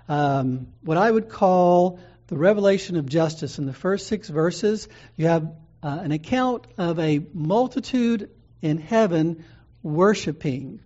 um, 0.08 0.68
what 0.82 0.98
I 0.98 1.10
would 1.10 1.30
call 1.30 2.00
the 2.28 2.38
revelation 2.38 2.98
of 2.98 3.08
justice. 3.08 3.58
In 3.58 3.66
the 3.66 3.74
first 3.74 4.08
six 4.08 4.30
verses, 4.30 4.88
you 5.16 5.28
have 5.28 5.52
uh, 5.82 6.00
an 6.02 6.12
account 6.12 6.68
of 6.78 7.00
a 7.00 7.26
multitude 7.34 8.30
in 8.62 8.78
heaven 8.78 9.46
worshiping. 9.82 10.82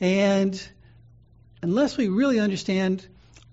And 0.00 0.60
unless 1.62 1.96
we 1.96 2.08
really 2.08 2.38
understand 2.38 3.06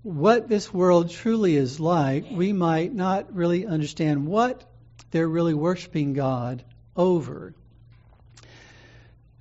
what 0.03 0.50
this 0.50 0.73
world 0.73 1.09
truly 1.09 1.55
is 1.55 1.79
like, 1.79 2.25
we 2.29 2.53
might 2.53 2.93
not 2.93 3.33
really 3.33 3.65
understand 3.65 4.27
what 4.27 4.69
they're 5.12 5.27
really 5.27 5.53
worshiping 5.53 6.13
God 6.13 6.63
over. 6.95 7.53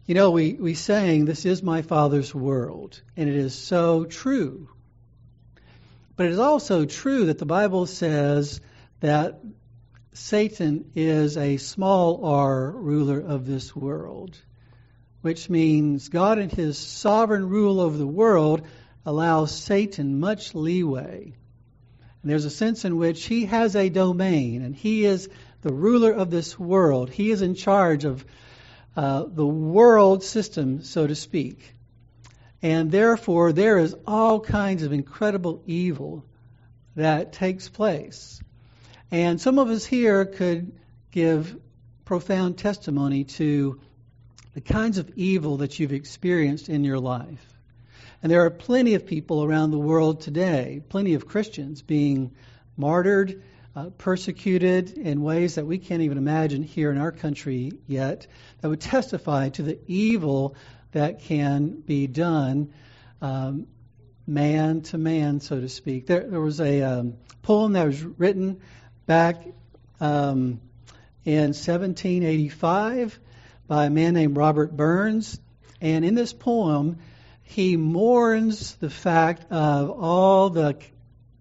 You 0.06 0.14
know, 0.14 0.30
we, 0.30 0.54
we 0.54 0.74
sang, 0.74 1.24
This 1.24 1.44
is 1.44 1.62
my 1.62 1.82
Father's 1.82 2.34
world, 2.34 3.00
and 3.16 3.28
it 3.28 3.36
is 3.36 3.54
so 3.54 4.04
true. 4.04 4.68
But 6.16 6.26
it 6.26 6.32
is 6.32 6.38
also 6.38 6.84
true 6.84 7.26
that 7.26 7.38
the 7.38 7.46
Bible 7.46 7.86
says 7.86 8.60
that 9.00 9.40
Satan 10.12 10.90
is 10.94 11.38
a 11.38 11.56
small 11.56 12.24
r 12.24 12.70
ruler 12.70 13.18
of 13.18 13.46
this 13.46 13.74
world, 13.74 14.36
which 15.22 15.48
means 15.48 16.10
God 16.10 16.38
in 16.38 16.50
his 16.50 16.76
sovereign 16.76 17.48
rule 17.48 17.80
over 17.80 17.96
the 17.96 18.06
world 18.06 18.62
allows 19.06 19.52
Satan 19.52 20.20
much 20.20 20.54
leeway. 20.54 21.34
And 22.22 22.30
there's 22.30 22.44
a 22.44 22.50
sense 22.50 22.84
in 22.84 22.98
which 22.98 23.24
he 23.24 23.46
has 23.46 23.74
a 23.74 23.88
domain, 23.88 24.62
and 24.62 24.76
he 24.76 25.04
is 25.04 25.28
the 25.62 25.72
ruler 25.72 26.12
of 26.12 26.30
this 26.30 26.58
world. 26.58 27.08
He 27.10 27.30
is 27.30 27.40
in 27.40 27.54
charge 27.54 28.04
of 28.04 28.24
uh, 28.94 29.24
the 29.26 29.46
world 29.46 30.22
system, 30.22 30.82
so 30.82 31.06
to 31.06 31.14
speak. 31.14 31.74
And 32.62 32.90
therefore, 32.92 33.52
there 33.52 33.78
is 33.78 33.96
all 34.06 34.40
kinds 34.40 34.84
of 34.84 34.92
incredible 34.92 35.62
evil 35.66 36.24
that 36.94 37.32
takes 37.32 37.68
place. 37.68 38.40
And 39.10 39.40
some 39.40 39.58
of 39.58 39.68
us 39.68 39.84
here 39.84 40.24
could 40.24 40.72
give 41.10 41.56
profound 42.04 42.58
testimony 42.58 43.24
to 43.24 43.80
the 44.54 44.60
kinds 44.60 44.98
of 44.98 45.10
evil 45.16 45.58
that 45.58 45.78
you've 45.78 45.92
experienced 45.92 46.68
in 46.68 46.84
your 46.84 47.00
life. 47.00 47.44
And 48.22 48.30
there 48.30 48.44
are 48.44 48.50
plenty 48.50 48.94
of 48.94 49.06
people 49.06 49.42
around 49.42 49.72
the 49.72 49.78
world 49.78 50.20
today, 50.20 50.82
plenty 50.88 51.14
of 51.14 51.26
Christians 51.26 51.82
being 51.82 52.32
martyred, 52.76 53.42
uh, 53.74 53.90
persecuted 53.98 54.96
in 54.96 55.22
ways 55.22 55.56
that 55.56 55.66
we 55.66 55.78
can't 55.78 56.02
even 56.02 56.18
imagine 56.18 56.62
here 56.62 56.92
in 56.92 56.98
our 56.98 57.10
country 57.10 57.72
yet, 57.86 58.26
that 58.60 58.68
would 58.68 58.80
testify 58.80 59.48
to 59.48 59.62
the 59.62 59.78
evil 59.86 60.54
that 60.92 61.20
can 61.20 61.80
be 61.80 62.06
done 62.06 62.72
um, 63.20 63.66
man 64.26 64.82
to 64.82 64.98
man, 64.98 65.40
so 65.40 65.60
to 65.60 65.68
speak. 65.68 66.06
There, 66.06 66.28
there 66.28 66.40
was 66.40 66.60
a 66.60 66.82
um, 66.82 67.14
poem 67.42 67.72
that 67.72 67.86
was 67.86 68.02
written 68.02 68.60
back 69.06 69.42
um, 70.00 70.60
in 71.24 71.54
1785 71.54 73.18
by 73.66 73.86
a 73.86 73.90
man 73.90 74.14
named 74.14 74.36
Robert 74.36 74.76
Burns. 74.76 75.40
And 75.80 76.04
in 76.04 76.14
this 76.14 76.32
poem, 76.32 76.98
he 77.42 77.76
mourns 77.76 78.76
the 78.76 78.90
fact 78.90 79.50
of 79.50 79.90
all 79.90 80.50
the 80.50 80.78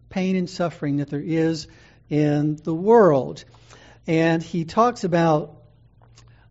pain 0.10 0.36
and 0.36 0.50
suffering 0.50 0.98
that 0.98 1.10
there 1.10 1.22
is 1.22 1.68
in 2.10 2.58
the 2.58 2.74
world. 2.74 3.44
And 4.08 4.42
he 4.42 4.66
talks 4.66 5.04
about, 5.04 5.56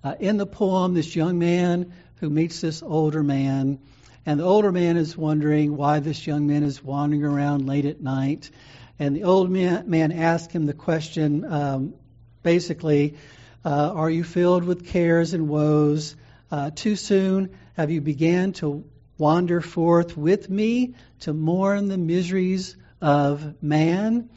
uh, 0.02 0.14
in 0.18 0.36
the 0.36 0.46
poem, 0.46 0.94
this 0.94 1.14
young 1.14 1.38
man 1.38 1.92
who 2.20 2.30
meets 2.30 2.60
this 2.60 2.82
older 2.82 3.22
man. 3.22 3.78
And 4.26 4.38
the 4.38 4.44
older 4.44 4.70
man 4.70 4.96
is 4.96 5.16
wondering 5.16 5.76
why 5.76 6.00
this 6.00 6.26
young 6.26 6.46
man 6.46 6.62
is 6.62 6.84
wandering 6.84 7.24
around 7.24 7.66
late 7.66 7.86
at 7.86 8.00
night. 8.00 8.50
And 8.98 9.16
the 9.16 9.24
old 9.24 9.50
man, 9.50 9.88
man 9.88 10.12
asks 10.12 10.52
him 10.52 10.66
the 10.66 10.74
question 10.74 11.50
um, 11.50 11.94
basically, 12.42 13.16
uh, 13.64 13.92
Are 13.94 14.10
you 14.10 14.22
filled 14.22 14.64
with 14.64 14.86
cares 14.86 15.32
and 15.32 15.48
woes? 15.48 16.14
Uh, 16.50 16.70
too 16.70 16.96
soon 16.96 17.56
have 17.74 17.90
you 17.90 18.00
began 18.00 18.52
to 18.52 18.84
wander 19.16 19.60
forth 19.60 20.16
with 20.16 20.50
me 20.50 20.94
to 21.20 21.32
mourn 21.32 21.88
the 21.88 21.98
miseries 21.98 22.76
of 23.00 23.62
man. 23.62 24.28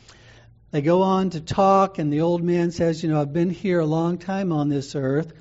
They 0.71 0.81
go 0.81 1.01
on 1.01 1.31
to 1.31 1.41
talk, 1.41 1.99
and 1.99 2.11
the 2.11 2.21
old 2.21 2.43
man 2.43 2.71
says, 2.71 3.03
You 3.03 3.09
know, 3.09 3.21
I've 3.21 3.33
been 3.33 3.49
here 3.49 3.79
a 3.79 3.85
long 3.85 4.17
time 4.17 4.51
on 4.51 4.69
this 4.69 4.95
earth, 4.95 5.33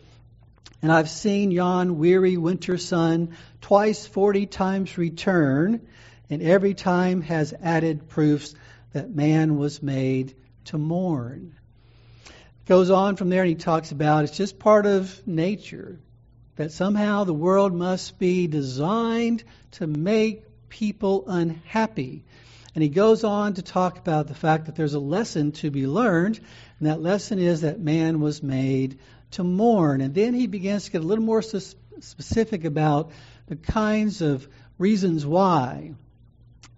and 0.83 0.91
I've 0.91 1.09
seen 1.09 1.53
yon 1.53 1.97
weary 1.99 2.37
winter 2.37 2.77
sun 2.77 3.37
twice 3.61 4.05
forty 4.05 4.47
times 4.47 4.99
return, 4.99 5.81
and 6.29 6.43
every 6.43 6.75
time 6.75 7.23
has 7.23 7.55
added 7.63 8.09
proofs 8.09 8.55
that 8.93 9.15
man 9.15 9.57
was 9.57 9.83
made 9.83 10.35
to 10.67 10.79
mourn. 10.79 11.55
Goes 12.67 12.91
on 12.91 13.17
from 13.17 13.29
there, 13.29 13.43
and 13.43 13.49
he 13.49 13.55
talks 13.55 13.93
about 13.93 14.25
it's 14.25 14.37
just 14.37 14.59
part 14.59 14.87
of 14.87 15.27
nature 15.27 15.99
that 16.57 16.73
somehow 16.73 17.25
the 17.25 17.33
world 17.33 17.73
must 17.73 18.19
be 18.19 18.47
designed 18.47 19.43
to 19.73 19.87
make 19.87 20.45
people 20.69 21.25
unhappy. 21.27 22.25
And 22.75 22.83
he 22.83 22.89
goes 22.89 23.25
on 23.25 23.55
to 23.55 23.63
talk 23.63 23.99
about 23.99 24.29
the 24.29 24.35
fact 24.35 24.67
that 24.67 24.77
there's 24.77 24.95
a 24.95 25.01
lesson 25.01 25.53
to 25.53 25.71
be 25.71 25.87
learned, 25.87 26.41
and 26.79 26.89
that 26.89 27.01
lesson 27.01 27.39
is 27.39 27.61
that 27.61 27.81
man 27.81 28.21
was 28.21 28.43
made 28.43 28.99
to 29.33 29.45
mourn. 29.45 30.01
And 30.01 30.15
then 30.15 30.35
he 30.35 30.47
begins 30.47 30.85
to 30.85 30.91
get 30.91 31.03
a 31.03 31.07
little 31.07 31.25
more 31.25 31.43
specific 31.43 32.65
about 32.65 33.13
the 33.47 33.57
kinds 33.57 34.23
of 34.23 34.49
reasons 34.79 35.27
why 35.27 35.95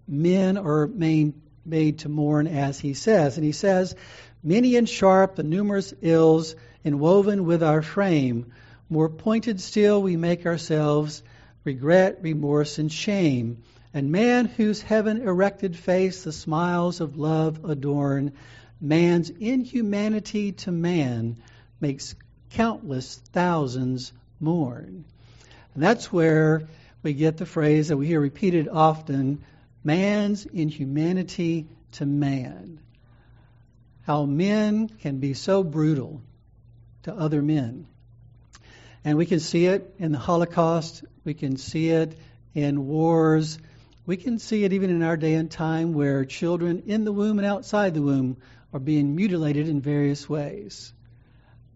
men 0.07 0.59
are 0.59 0.87
made, 0.87 1.35
made 1.65 2.01
to 2.01 2.09
mourn, 2.09 2.47
as 2.47 2.79
he 2.79 2.95
says. 2.95 3.37
And 3.37 3.45
he 3.45 3.53
says, 3.53 3.95
Many 4.43 4.77
and 4.77 4.89
sharp 4.89 5.37
the 5.37 5.43
numerous 5.43 5.95
ills 6.03 6.55
inwoven 6.85 7.47
with 7.47 7.63
our 7.63 7.81
frame 7.81 8.53
more 8.91 9.09
pointed 9.09 9.61
still, 9.61 10.03
we 10.03 10.17
make 10.17 10.47
ourselves 10.47 11.23
regret, 11.65 12.19
remorse, 12.23 12.79
and 12.79 12.93
shame. 12.93 13.63
And 13.95 14.13
man, 14.13 14.47
whose 14.47 14.83
heaven 14.83 15.23
erected 15.23 15.77
face 15.77 16.25
the 16.25 16.33
smiles 16.33 17.01
of 17.01 17.17
love 17.17 17.65
adorn, 17.65 18.33
man's 18.81 19.31
inhumanity 19.31 20.53
to 20.53 20.73
man 20.73 21.39
makes 21.81 22.15
countless 22.55 23.17
thousands 23.33 24.13
mourn. 24.41 25.05
And 25.75 25.83
that's 25.83 26.13
where 26.13 26.69
we 27.03 27.13
get 27.13 27.37
the 27.37 27.47
phrase 27.47 27.89
that 27.89 27.97
we 27.97 28.07
hear 28.07 28.21
repeated 28.21 28.69
often 28.69 29.45
man's 29.83 30.47
inhumanity 30.47 31.67
to 31.93 32.07
man. 32.07 32.81
How 34.03 34.25
men 34.25 34.89
can 34.89 35.19
be 35.19 35.35
so 35.35 35.63
brutal 35.63 36.23
to 37.03 37.15
other 37.15 37.43
men. 37.43 37.87
And 39.05 39.19
we 39.19 39.27
can 39.27 39.41
see 39.41 39.67
it 39.67 39.95
in 39.99 40.13
the 40.13 40.19
Holocaust. 40.19 41.05
We 41.25 41.35
can 41.35 41.57
see 41.57 41.91
it 41.91 42.17
in 42.55 42.87
wars. 42.87 43.59
We 44.07 44.17
can 44.17 44.39
see 44.39 44.65
it 44.65 44.73
even 44.73 44.91
in 44.91 45.03
our 45.03 45.17
day 45.17 45.35
and 45.35 45.51
time 45.51 45.93
where 45.93 46.25
children 46.25 46.85
in 46.87 47.05
the 47.05 47.13
womb 47.13 47.39
and 47.39 47.47
outside 47.47 47.95
the 47.95 48.03
womb 48.03 48.37
are 48.73 48.81
being 48.81 49.17
mutilated 49.17 49.69
in 49.69 49.81
various 49.81 50.29
ways. 50.29 50.93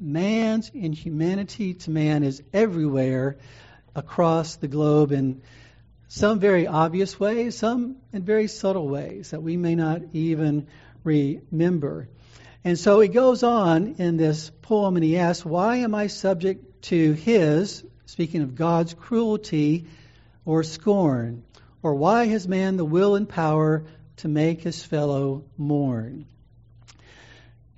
Man's 0.00 0.70
inhumanity 0.72 1.74
to 1.74 1.90
man 1.90 2.22
is 2.22 2.42
everywhere 2.52 3.36
across 3.96 4.56
the 4.56 4.68
globe. 4.68 5.12
in 5.12 5.42
Some 6.06 6.38
very 6.38 6.66
obvious 6.66 7.18
ways, 7.18 7.56
some 7.56 7.96
in 8.12 8.22
very 8.22 8.46
subtle 8.46 8.88
ways 8.88 9.30
that 9.30 9.42
we 9.42 9.56
may 9.56 9.74
not 9.74 10.02
even 10.12 10.68
remember. 11.02 12.08
And 12.64 12.78
so 12.78 13.00
he 13.00 13.08
goes 13.08 13.42
on 13.42 13.96
in 13.98 14.16
this 14.16 14.50
poem 14.62 14.96
and 14.96 15.04
he 15.04 15.16
asks, 15.16 15.44
Why 15.44 15.76
am 15.76 15.94
I 15.94 16.06
subject 16.06 16.82
to 16.82 17.12
his, 17.12 17.84
speaking 18.06 18.42
of 18.42 18.54
God's 18.54 18.94
cruelty 18.94 19.86
or 20.44 20.62
scorn? 20.62 21.44
Or 21.82 21.94
why 21.94 22.26
has 22.26 22.46
man 22.46 22.76
the 22.76 22.84
will 22.84 23.14
and 23.14 23.28
power 23.28 23.84
to 24.18 24.28
make 24.28 24.62
his 24.62 24.82
fellow 24.82 25.44
mourn? 25.56 26.26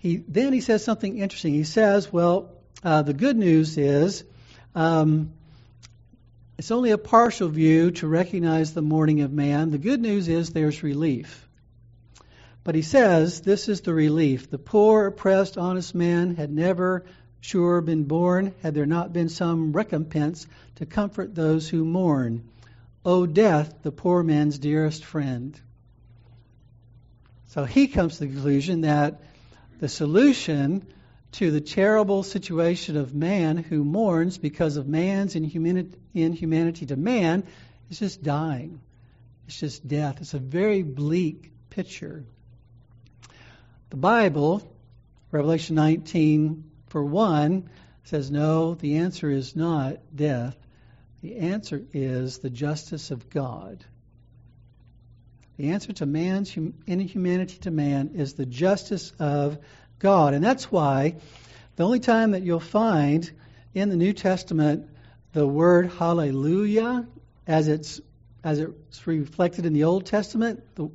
He, 0.01 0.17
then 0.17 0.53
he 0.53 0.63
says 0.63 0.83
something 0.83 1.19
interesting. 1.19 1.53
He 1.53 1.65
says, 1.65 2.13
Well, 2.13 2.51
uh, 2.83 3.03
the 3.03 3.13
good 3.13 3.37
news 3.37 3.77
is 3.77 4.25
um, 4.75 5.33
it's 6.59 6.71
only 6.71 6.91
a 6.91 6.99
partial 6.99 7.49
view 7.49 7.91
to 7.93 8.07
recognize 8.07 8.73
the 8.73 8.83
mourning 8.83 9.21
of 9.21 9.33
man. 9.33 9.71
The 9.71 9.79
good 9.79 10.01
news 10.01 10.29
is 10.29 10.51
there's 10.51 10.83
relief. 10.83 11.47
But 12.65 12.75
he 12.75 12.83
says 12.83 13.41
this 13.41 13.69
is 13.69 13.83
the 13.83 13.95
relief. 13.95 14.51
The 14.51 14.59
poor, 14.59 15.07
oppressed, 15.07 15.59
honest 15.59 15.95
man 15.95 16.35
had 16.35 16.51
never 16.51 17.05
sure 17.41 17.81
been 17.81 18.05
born 18.05 18.55
had 18.63 18.75
there 18.75 18.87
not 18.87 19.13
been 19.13 19.29
some 19.29 19.73
recompense 19.73 20.47
to 20.77 20.87
comfort 20.87 21.35
those 21.35 21.69
who 21.69 21.85
mourn. 21.85 22.49
O 23.05 23.27
death, 23.27 23.75
the 23.83 23.93
poor 23.93 24.23
man's 24.23 24.59
dearest 24.59 25.05
friend. 25.05 25.59
So 27.49 27.65
he 27.65 27.89
comes 27.89 28.15
to 28.15 28.21
the 28.21 28.33
conclusion 28.33 28.83
that 28.83 29.21
the 29.81 29.89
solution 29.89 30.87
to 31.33 31.51
the 31.51 31.61
terrible 31.61 32.23
situation 32.23 32.97
of 32.97 33.15
man 33.15 33.57
who 33.57 33.83
mourns 33.83 34.39
because 34.39 34.77
of 34.77 34.87
man's 34.87 35.35
inhumanity 35.35 36.87
to 36.87 36.97
man 36.97 37.45
is 37.91 37.99
just 37.99 38.23
dying. 38.23 38.81
It's 39.47 39.59
just 39.59 39.87
death. 39.87 40.21
It's 40.21 40.35
a 40.35 40.39
very 40.39 40.83
bleak 40.83 41.51
picture. 41.71 42.25
The 43.89 43.97
Bible, 43.97 44.63
Revelation 45.33 45.77
19, 45.77 46.71
for 46.89 47.05
one, 47.05 47.71
says 48.05 48.31
no, 48.31 48.75
the 48.75 48.99
answer 48.99 49.31
is 49.31 49.57
not 49.57 49.97
death. 50.15 50.57
The 51.23 51.37
answer 51.37 51.83
is 51.93 52.39
the 52.39 52.51
justice 52.51 53.11
of 53.11 53.31
God. 53.31 53.85
The 55.61 55.73
answer 55.73 55.93
to 55.93 56.07
man's 56.07 56.57
inhumanity 56.87 57.59
to 57.59 57.71
man 57.71 58.13
is 58.15 58.33
the 58.33 58.47
justice 58.47 59.13
of 59.19 59.59
God. 59.99 60.33
And 60.33 60.43
that's 60.43 60.73
why 60.73 61.17
the 61.77 61.85
only 61.85 62.01
time 62.01 62.31
that 62.31 62.43
you'll 62.43 62.61
find 62.61 63.31
in 63.75 63.91
the 63.91 63.97
New 63.97 64.15
Testament 64.15 64.89
the 65.35 65.47
word 65.47 65.93
hallelujah 65.93 67.07
as 67.47 67.69
it's 67.69 68.01
as 68.43 68.59
it's 68.59 69.07
reflected 69.07 69.67
in 69.67 69.75
the 69.75 69.85
Old 69.85 70.07
Testament, 70.07 70.63
the, 70.77 70.89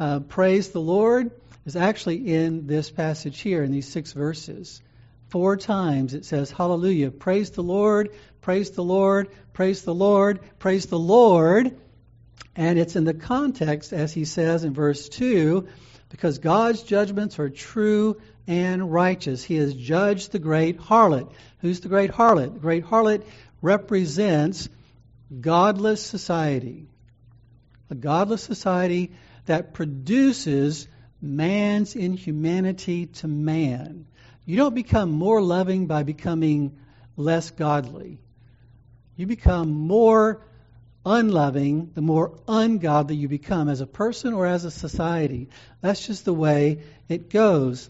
uh, 0.00 0.18
praise 0.18 0.70
the 0.70 0.80
Lord, 0.80 1.30
is 1.64 1.76
actually 1.76 2.34
in 2.34 2.66
this 2.66 2.90
passage 2.90 3.38
here, 3.38 3.62
in 3.62 3.70
these 3.70 3.86
six 3.86 4.12
verses. 4.12 4.82
Four 5.28 5.56
times 5.56 6.14
it 6.14 6.24
says, 6.24 6.50
Hallelujah. 6.50 7.12
Praise 7.12 7.50
the 7.50 7.62
Lord, 7.62 8.10
praise 8.40 8.72
the 8.72 8.82
Lord, 8.82 9.28
praise 9.52 9.84
the 9.84 9.94
Lord, 9.94 10.40
praise 10.58 10.86
the 10.86 10.98
Lord. 10.98 11.78
And 12.56 12.78
it's 12.78 12.96
in 12.96 13.04
the 13.04 13.14
context, 13.14 13.92
as 13.92 14.12
he 14.12 14.24
says 14.24 14.64
in 14.64 14.74
verse 14.74 15.08
2, 15.08 15.68
because 16.08 16.38
God's 16.38 16.82
judgments 16.82 17.38
are 17.38 17.48
true 17.48 18.20
and 18.46 18.92
righteous. 18.92 19.44
He 19.44 19.56
has 19.56 19.74
judged 19.74 20.32
the 20.32 20.40
great 20.40 20.78
harlot. 20.78 21.32
Who's 21.60 21.80
the 21.80 21.88
great 21.88 22.10
harlot? 22.10 22.54
The 22.54 22.60
great 22.60 22.84
harlot 22.84 23.24
represents 23.62 24.68
godless 25.40 26.04
society. 26.04 26.88
A 27.90 27.94
godless 27.94 28.42
society 28.42 29.12
that 29.46 29.72
produces 29.72 30.88
man's 31.22 31.94
inhumanity 31.94 33.06
to 33.06 33.28
man. 33.28 34.06
You 34.44 34.56
don't 34.56 34.74
become 34.74 35.10
more 35.10 35.40
loving 35.40 35.86
by 35.86 36.02
becoming 36.02 36.78
less 37.16 37.50
godly. 37.50 38.18
You 39.16 39.26
become 39.26 39.70
more 39.70 40.42
unloving 41.04 41.90
the 41.94 42.00
more 42.00 42.38
ungodly 42.46 43.16
you 43.16 43.28
become 43.28 43.68
as 43.68 43.80
a 43.80 43.86
person 43.86 44.34
or 44.34 44.46
as 44.46 44.64
a 44.64 44.70
society. 44.70 45.48
That's 45.80 46.06
just 46.06 46.24
the 46.24 46.34
way 46.34 46.80
it 47.08 47.30
goes. 47.30 47.88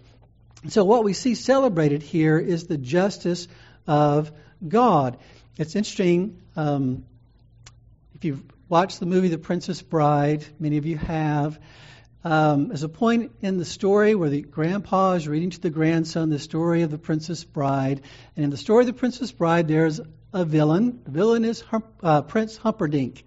So, 0.68 0.84
what 0.84 1.04
we 1.04 1.14
see 1.14 1.34
celebrated 1.34 2.02
here 2.02 2.38
is 2.38 2.66
the 2.66 2.76
justice 2.76 3.48
of 3.86 4.30
God. 4.66 5.16
It's 5.56 5.74
interesting. 5.74 6.40
Um, 6.54 7.04
if 8.14 8.24
you've 8.24 8.42
watched 8.68 9.00
the 9.00 9.06
movie 9.06 9.28
The 9.28 9.38
Princess 9.38 9.80
Bride, 9.80 10.44
many 10.58 10.76
of 10.76 10.84
you 10.84 10.98
have, 10.98 11.58
um, 12.22 12.68
there's 12.68 12.82
a 12.82 12.88
point 12.88 13.32
in 13.40 13.56
the 13.56 13.64
story 13.64 14.14
where 14.14 14.28
the 14.28 14.42
grandpa 14.42 15.12
is 15.12 15.26
reading 15.26 15.50
to 15.50 15.60
the 15.60 15.70
grandson 15.70 16.28
the 16.28 16.38
story 16.38 16.82
of 16.82 16.90
the 16.90 16.98
Princess 16.98 17.42
Bride. 17.44 18.02
And 18.36 18.44
in 18.44 18.50
the 18.50 18.58
story 18.58 18.82
of 18.82 18.86
the 18.86 18.92
Princess 18.92 19.32
Bride, 19.32 19.68
there's 19.68 20.00
a 20.32 20.44
villain. 20.44 21.00
The 21.04 21.10
villain 21.10 21.44
is 21.44 21.64
uh, 22.02 22.22
Prince 22.22 22.56
Humperdinck. 22.56 23.24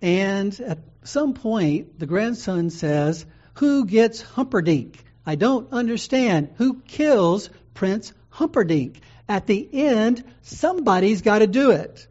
And 0.00 0.58
at 0.60 0.78
some 1.04 1.34
point, 1.34 1.98
the 1.98 2.06
grandson 2.06 2.70
says, 2.70 3.26
Who 3.54 3.86
gets 3.86 4.20
Humperdinck? 4.20 5.02
I 5.24 5.34
don't 5.34 5.72
understand. 5.72 6.54
Who 6.56 6.80
kills 6.80 7.50
Prince 7.74 8.12
Humperdinck? 8.30 9.00
At 9.28 9.46
the 9.46 9.68
end, 9.72 10.22
somebody's 10.42 11.22
got 11.22 11.40
to 11.40 11.46
do 11.46 11.72
it. 11.72 12.06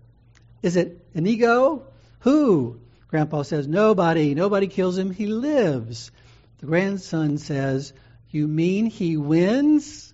Is 0.62 0.76
it 0.76 1.06
Inigo? 1.14 1.88
Who? 2.20 2.80
Grandpa 3.08 3.44
says, 3.44 3.68
Nobody. 3.68 4.36
Nobody 4.36 4.68
kills 4.68 4.98
him. 4.98 5.12
He 5.12 5.28
lives. 5.28 6.12
The 6.60 6.66
grandson 6.66 7.38
says, 7.38 7.94
You 8.30 8.48
mean 8.48 8.88
he 8.88 9.18
wins? 9.18 10.14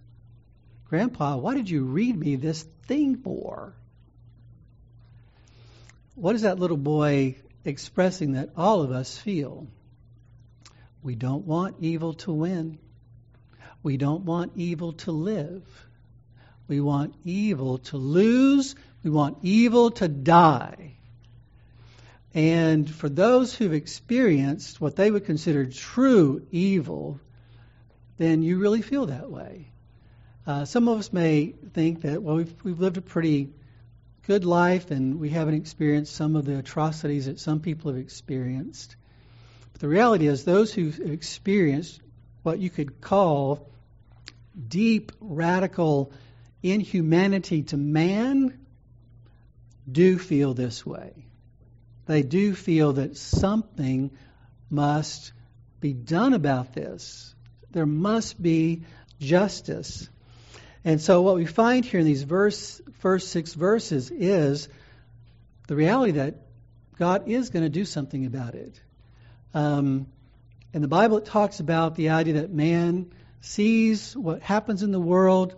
Grandpa, 0.90 1.38
why 1.38 1.56
did 1.56 1.70
you 1.70 1.86
read 1.86 2.18
me 2.18 2.36
this 2.36 2.64
thing 2.84 3.16
for? 3.18 3.74
What 6.16 6.36
is 6.36 6.42
that 6.42 6.60
little 6.60 6.78
boy 6.78 7.38
expressing 7.64 8.34
that 8.34 8.50
all 8.58 8.82
of 8.82 8.92
us 8.92 9.18
feel? 9.18 9.68
We 11.02 11.16
don't 11.16 11.46
want 11.46 11.78
evil 11.80 12.14
to 12.14 12.32
win. 12.32 12.80
We 13.82 13.98
don't 13.98 14.26
want 14.26 14.52
evil 14.56 14.94
to 14.94 15.12
live. 15.12 15.64
We 16.68 16.82
want 16.82 17.16
evil 17.24 17.80
to 17.80 17.98
lose. 17.98 18.76
We 19.04 19.10
want 19.10 19.40
evil 19.42 19.92
to 19.92 20.08
die. 20.08 20.98
And 22.34 22.90
for 22.90 23.10
those 23.10 23.54
who've 23.54 23.74
experienced 23.74 24.80
what 24.80 24.96
they 24.96 25.12
would 25.12 25.26
consider 25.26 25.66
true 25.66 26.46
evil, 26.52 27.20
then 28.18 28.42
you 28.44 28.60
really 28.60 28.82
feel 28.82 29.08
that 29.08 29.30
way. 29.30 29.72
Uh, 30.46 30.66
some 30.66 30.88
of 30.88 31.00
us 31.00 31.12
may 31.12 31.54
think 31.74 32.02
that, 32.02 32.22
well, 32.22 32.36
we've, 32.36 32.64
we've 32.64 32.80
lived 32.80 32.98
a 32.98 33.02
pretty 33.02 33.50
good 34.28 34.46
life 34.46 34.92
and 34.92 35.20
we 35.20 35.30
haven't 35.30 35.56
experienced 35.56 36.16
some 36.16 36.36
of 36.36 36.46
the 36.46 36.58
atrocities 36.58 37.26
that 37.26 37.40
some 37.40 37.60
people 37.60 37.92
have 37.92 38.00
experienced. 38.00 38.96
But 39.74 39.82
the 39.82 39.88
reality 39.88 40.28
is, 40.28 40.44
those 40.44 40.74
who've 40.74 41.00
experienced 41.00 42.00
what 42.44 42.60
you 42.60 42.70
could 42.70 43.02
call 43.02 43.70
deep, 44.68 45.12
radical 45.20 46.12
inhumanity 46.64 47.64
to 47.64 47.78
man 47.78 48.60
do 49.92 50.18
feel 50.20 50.54
this 50.54 50.86
way 50.86 51.26
they 52.12 52.24
do 52.24 52.54
feel 52.54 52.94
that 52.94 53.16
something 53.16 54.12
must 54.70 55.32
be 55.80 55.94
done 55.94 56.34
about 56.34 56.74
this. 56.74 57.34
There 57.72 57.86
must 57.86 58.42
be 58.42 58.84
justice. 59.20 60.10
And 60.84 61.00
so, 61.00 61.22
what 61.22 61.36
we 61.36 61.46
find 61.46 61.86
here 61.86 62.00
in 62.00 62.06
these 62.06 62.24
verse, 62.24 62.82
first 63.00 63.30
six 63.30 63.54
verses 63.54 64.10
is 64.10 64.68
the 65.68 65.76
reality 65.76 66.14
that 66.14 66.36
God 66.98 67.28
is 67.28 67.50
going 67.50 67.64
to 67.64 67.70
do 67.70 67.86
something 67.86 68.26
about 68.26 68.56
it. 68.56 68.80
Um, 69.54 70.08
in 70.74 70.82
the 70.82 70.88
Bible, 70.88 71.18
it 71.18 71.26
talks 71.26 71.60
about 71.60 71.96
the 71.96 72.10
idea 72.10 72.36
that 72.36 72.52
man 72.52 73.12
sees 73.42 74.16
what 74.16 74.42
happens 74.42 74.84
in 74.84 74.92
the 74.92 75.00
world 75.00 75.56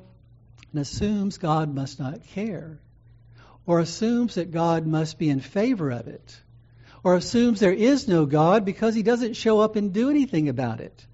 and 0.72 0.82
assumes 0.82 1.38
God 1.38 1.74
must 1.74 2.00
not 2.00 2.26
care 2.28 2.80
or 3.66 3.80
assumes 3.80 4.36
that 4.36 4.52
God 4.52 4.86
must 4.86 5.18
be 5.18 5.30
in 5.30 5.40
favor 5.40 5.90
of 5.92 6.08
it, 6.08 6.36
or 7.04 7.16
assumes 7.16 7.60
there 7.60 7.74
is 7.74 8.08
no 8.08 8.26
God 8.26 8.66
because 8.66 8.96
he 8.96 9.04
doesn't 9.04 9.36
show 9.36 9.60
up 9.60 9.76
and 9.76 9.94
do 9.94 10.10
anything 10.10 10.50
about 10.50 10.82
it. 10.82 11.06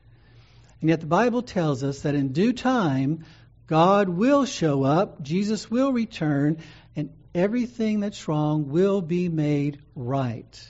And 0.81 0.89
yet 0.89 1.01
the 1.01 1.07
Bible 1.07 1.41
tells 1.41 1.83
us 1.83 2.01
that 2.01 2.15
in 2.15 2.31
due 2.31 2.53
time, 2.53 3.25
God 3.69 4.09
will 4.09 4.45
show 4.45 4.83
up, 4.83 5.21
Jesus 5.21 5.69
will 5.69 5.93
return, 5.93 6.57
and 6.95 7.11
everything 7.35 7.99
that's 7.99 8.27
wrong 8.27 8.69
will 8.69 9.01
be 9.01 9.29
made 9.29 9.79
right. 9.95 10.69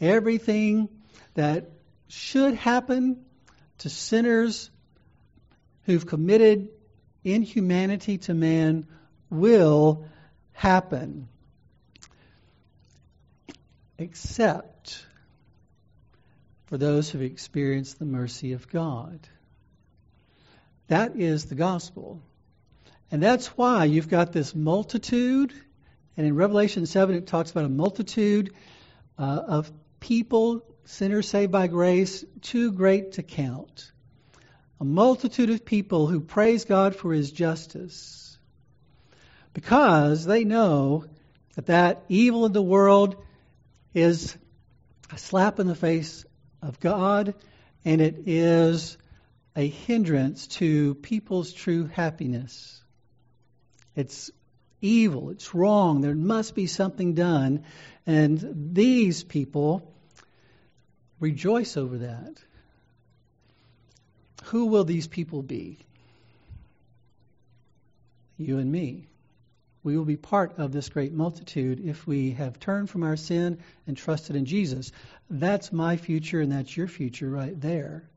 Everything 0.00 0.88
that 1.34 1.70
should 2.06 2.54
happen 2.54 3.24
to 3.78 3.90
sinners 3.90 4.70
who've 5.84 6.06
committed 6.06 6.68
inhumanity 7.24 8.18
to 8.18 8.34
man 8.34 8.86
will 9.28 10.06
happen. 10.52 11.28
except 13.98 15.04
for 16.66 16.78
those 16.78 17.10
who've 17.10 17.22
experienced 17.22 17.98
the 17.98 18.04
mercy 18.04 18.52
of 18.52 18.68
God. 18.68 19.18
That 20.88 21.16
is 21.16 21.46
the 21.46 21.54
gospel. 21.54 22.22
And 23.10 23.22
that's 23.22 23.46
why 23.48 23.84
you've 23.84 24.08
got 24.08 24.32
this 24.32 24.54
multitude, 24.54 25.52
and 26.16 26.26
in 26.26 26.34
Revelation 26.34 26.84
7 26.84 27.14
it 27.14 27.26
talks 27.26 27.50
about 27.50 27.64
a 27.64 27.70
multitude 27.70 28.52
uh, 29.18 29.42
of 29.46 29.72
people, 30.00 30.64
sinners 30.84 31.28
saved 31.28 31.52
by 31.52 31.66
grace, 31.66 32.24
too 32.42 32.72
great 32.72 33.12
to 33.12 33.22
count. 33.22 33.90
A 34.80 34.84
multitude 34.84 35.50
of 35.50 35.64
people 35.64 36.06
who 36.06 36.20
praise 36.20 36.64
God 36.64 36.94
for 36.94 37.12
his 37.12 37.32
justice 37.32 38.38
because 39.52 40.24
they 40.24 40.44
know 40.44 41.04
that 41.56 41.66
that 41.66 42.04
evil 42.08 42.46
in 42.46 42.52
the 42.52 42.62
world 42.62 43.16
is 43.92 44.36
a 45.10 45.18
slap 45.18 45.58
in 45.58 45.66
the 45.66 45.74
face 45.74 46.24
of 46.62 46.78
God 46.78 47.34
and 47.84 48.00
it 48.00 48.22
is 48.26 48.96
a 49.58 49.66
hindrance 49.66 50.46
to 50.46 50.94
people's 50.94 51.52
true 51.52 51.86
happiness. 51.86 52.80
It's 53.96 54.30
evil, 54.80 55.30
it's 55.30 55.52
wrong, 55.52 56.00
there 56.00 56.14
must 56.14 56.54
be 56.54 56.68
something 56.68 57.14
done. 57.14 57.64
And 58.06 58.72
these 58.72 59.24
people 59.24 59.92
rejoice 61.18 61.76
over 61.76 61.98
that. 61.98 62.36
Who 64.44 64.66
will 64.66 64.84
these 64.84 65.08
people 65.08 65.42
be? 65.42 65.80
You 68.36 68.58
and 68.58 68.70
me. 68.70 69.08
We 69.82 69.96
will 69.96 70.04
be 70.04 70.16
part 70.16 70.58
of 70.58 70.70
this 70.70 70.88
great 70.88 71.12
multitude 71.12 71.80
if 71.84 72.06
we 72.06 72.30
have 72.32 72.60
turned 72.60 72.90
from 72.90 73.02
our 73.02 73.16
sin 73.16 73.58
and 73.88 73.96
trusted 73.96 74.36
in 74.36 74.44
Jesus. 74.44 74.92
That's 75.28 75.72
my 75.72 75.96
future 75.96 76.40
and 76.40 76.52
that's 76.52 76.76
your 76.76 76.86
future 76.86 77.28
right 77.28 77.60
there 77.60 78.08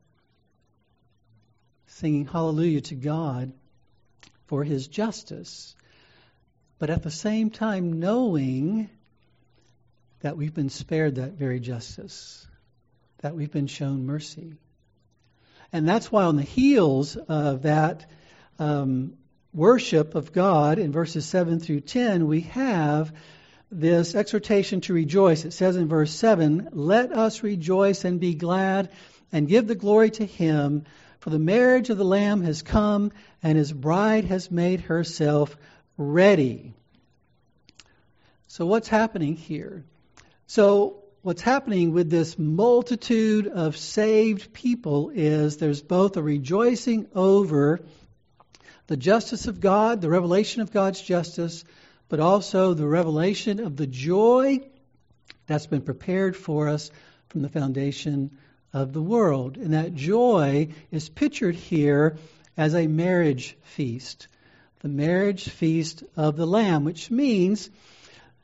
singing 1.96 2.26
hallelujah 2.26 2.80
to 2.80 2.94
God 2.94 3.52
for 4.46 4.64
his 4.64 4.88
justice, 4.88 5.74
but 6.78 6.90
at 6.90 7.02
the 7.02 7.10
same 7.10 7.50
time 7.50 8.00
knowing 8.00 8.88
that 10.20 10.36
we've 10.36 10.54
been 10.54 10.70
spared 10.70 11.16
that 11.16 11.32
very 11.32 11.60
justice, 11.60 12.46
that 13.18 13.34
we've 13.34 13.52
been 13.52 13.66
shown 13.66 14.06
mercy. 14.06 14.54
And 15.72 15.88
that's 15.88 16.10
why, 16.10 16.24
on 16.24 16.36
the 16.36 16.42
heels 16.42 17.16
of 17.16 17.62
that 17.62 18.08
um, 18.58 19.14
worship 19.52 20.14
of 20.14 20.32
God 20.32 20.78
in 20.78 20.92
verses 20.92 21.26
7 21.26 21.60
through 21.60 21.80
10, 21.80 22.26
we 22.26 22.42
have 22.42 23.12
this 23.70 24.14
exhortation 24.14 24.80
to 24.82 24.92
rejoice. 24.92 25.44
It 25.44 25.52
says 25.52 25.76
in 25.76 25.88
verse 25.88 26.12
7 26.12 26.68
Let 26.72 27.12
us 27.12 27.42
rejoice 27.42 28.04
and 28.04 28.20
be 28.20 28.34
glad 28.34 28.90
and 29.30 29.48
give 29.48 29.66
the 29.66 29.74
glory 29.74 30.10
to 30.10 30.26
him 30.26 30.84
for 31.22 31.30
the 31.30 31.38
marriage 31.38 31.88
of 31.88 31.98
the 31.98 32.04
Lamb 32.04 32.42
has 32.42 32.62
come, 32.62 33.12
and 33.44 33.56
his 33.56 33.72
bride 33.72 34.24
has 34.24 34.50
made 34.50 34.80
herself 34.80 35.56
ready. 35.96 36.74
So, 38.48 38.66
what's 38.66 38.88
happening 38.88 39.36
here? 39.36 39.84
So, 40.48 41.04
what's 41.22 41.40
happening 41.40 41.92
with 41.92 42.10
this 42.10 42.36
multitude 42.40 43.46
of 43.46 43.76
saved 43.76 44.52
people 44.52 45.12
is 45.14 45.58
there's 45.58 45.80
both 45.80 46.16
a 46.16 46.22
rejoicing 46.22 47.06
over 47.14 47.78
the 48.88 48.96
justice 48.96 49.46
of 49.46 49.60
God, 49.60 50.00
the 50.00 50.10
revelation 50.10 50.60
of 50.60 50.72
God's 50.72 51.00
justice, 51.00 51.64
but 52.08 52.18
also 52.18 52.74
the 52.74 52.88
revelation 52.88 53.60
of 53.60 53.76
the 53.76 53.86
joy 53.86 54.58
that's 55.46 55.68
been 55.68 55.82
prepared 55.82 56.36
for 56.36 56.68
us 56.68 56.90
from 57.28 57.42
the 57.42 57.48
foundation 57.48 58.36
of 58.72 58.92
the 58.92 59.02
world. 59.02 59.56
And 59.56 59.74
that 59.74 59.94
joy 59.94 60.68
is 60.90 61.08
pictured 61.08 61.54
here 61.54 62.16
as 62.56 62.74
a 62.74 62.86
marriage 62.86 63.56
feast, 63.62 64.28
the 64.80 64.88
marriage 64.88 65.48
feast 65.48 66.02
of 66.16 66.36
the 66.36 66.46
Lamb, 66.46 66.84
which 66.84 67.10
means, 67.10 67.70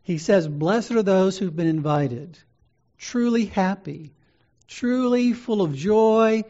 he 0.02 0.18
says, 0.18 0.48
Blessed 0.48 0.92
are 0.92 1.02
those 1.02 1.36
who've 1.36 1.54
been 1.54 1.66
invited, 1.66 2.38
truly 2.96 3.46
happy, 3.46 4.12
truly 4.66 5.32
full 5.32 5.62
of 5.62 5.74
joy, 5.74 6.44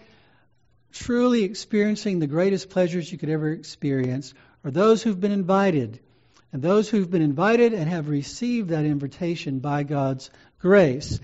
truly 0.93 1.43
experiencing 1.45 2.19
the 2.19 2.27
greatest 2.27 2.71
pleasures 2.71 3.11
you 3.11 3.19
could 3.19 3.31
ever 3.31 3.51
experience, 3.51 4.35
are 4.65 4.71
those 4.71 5.03
who've 5.03 5.21
been 5.21 5.33
invited. 5.33 6.01
And 6.53 6.63
those 6.63 6.89
who've 6.89 7.11
been 7.11 7.23
invited 7.23 7.75
and 7.75 7.91
have 7.91 8.09
received 8.09 8.71
that 8.71 8.87
invitation 8.87 9.59
by 9.59 9.83
God's 9.83 10.31
grace. 10.59 11.21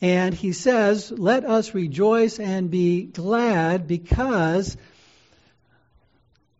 And 0.00 0.34
he 0.34 0.52
says, 0.52 1.10
Let 1.10 1.44
us 1.44 1.74
rejoice 1.74 2.38
and 2.38 2.70
be 2.70 3.04
glad 3.04 3.86
because 3.86 4.76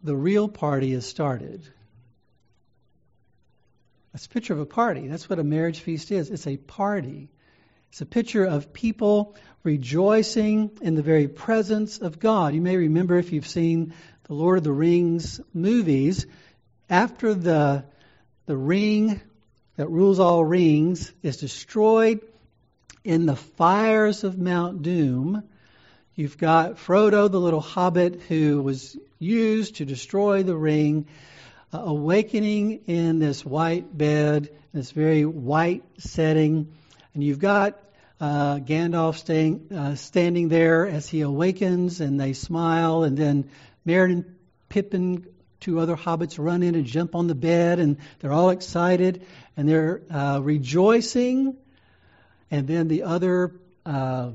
the 0.03 0.17
real 0.17 0.49
party 0.49 0.93
has 0.93 1.07
started. 1.07 1.63
That's 4.13 4.27
a 4.27 4.31
picture 4.31 4.55
of 4.55 4.61
a 4.61 4.67
party. 4.67 5.09
That's 5.09 5.29
what 5.29 5.39
a 5.39 5.45
marriage 5.45 5.81
feast 5.81 6.11
is. 6.11 6.31
It's 6.31 6.47
a 6.47 6.57
party. 6.57 7.29
It's 7.91 8.01
a 8.01 8.07
picture 8.07 8.45
of 8.45 8.73
people 8.73 9.37
rejoicing 9.63 10.71
in 10.81 10.95
the 10.95 11.03
very 11.03 11.29
presence 11.29 11.99
of 11.99 12.19
God. 12.19 12.55
You 12.55 12.63
may 12.63 12.77
remember 12.77 13.19
if 13.19 13.33
you've 13.33 13.47
seen 13.47 13.93
the 14.25 14.35
Lord 14.35 14.59
of 14.59 14.65
the 14.65 14.73
Rings 14.73 15.41
movies, 15.53 16.27
after 16.89 17.35
the, 17.35 17.85
the 18.47 18.57
ring 18.57 19.21
that 19.77 19.91
rules 19.91 20.19
all 20.19 20.45
rings 20.45 21.13
is 21.23 21.37
destroyed, 21.37 22.21
in 23.07 23.25
the 23.25 23.37
fires 23.37 24.25
of 24.25 24.37
Mount 24.37 24.83
Doom, 24.83 25.45
you've 26.17 26.37
got 26.37 26.75
Frodo, 26.75 27.31
the 27.31 27.41
little 27.41 27.61
hobbit 27.61 28.21
who 28.23 28.61
was 28.61 28.97
used 29.21 29.77
to 29.77 29.85
destroy 29.85 30.43
the 30.43 30.57
ring, 30.57 31.07
uh, 31.73 31.83
awakening 31.85 32.81
in 32.89 33.21
this 33.21 33.45
white 33.45 33.97
bed, 33.97 34.51
this 34.75 34.91
very 34.91 35.25
white 35.25 35.85
setting. 35.99 36.73
And 37.15 37.23
you've 37.23 37.39
got 37.39 37.81
uh, 38.21 38.57
Gandalf 38.57 39.19
staying, 39.19 39.69
uh, 39.73 39.95
standing 39.95 40.49
there 40.49 40.89
as 40.89 41.09
he 41.09 41.21
awakens, 41.21 42.01
and 42.01 42.19
they 42.19 42.33
smile. 42.33 43.05
And 43.05 43.17
then 43.17 43.49
Merry 43.85 44.15
and 44.15 44.37
Pippin, 44.69 45.25
two 45.61 45.79
other 45.79 45.95
hobbits, 45.95 46.45
run 46.45 46.65
in 46.65 46.75
and 46.75 46.87
jump 46.87 47.15
on 47.15 47.29
the 47.29 47.37
bed, 47.37 47.79
and 47.79 47.99
they're 48.19 48.33
all 48.33 48.51
excited 48.51 49.25
and 49.57 49.69
they're 49.69 50.03
uh, 50.11 50.41
rejoicing 50.43 51.57
and 52.51 52.67
then 52.67 52.89
the 52.89 53.03
other 53.05 53.53
uh, 53.85 54.31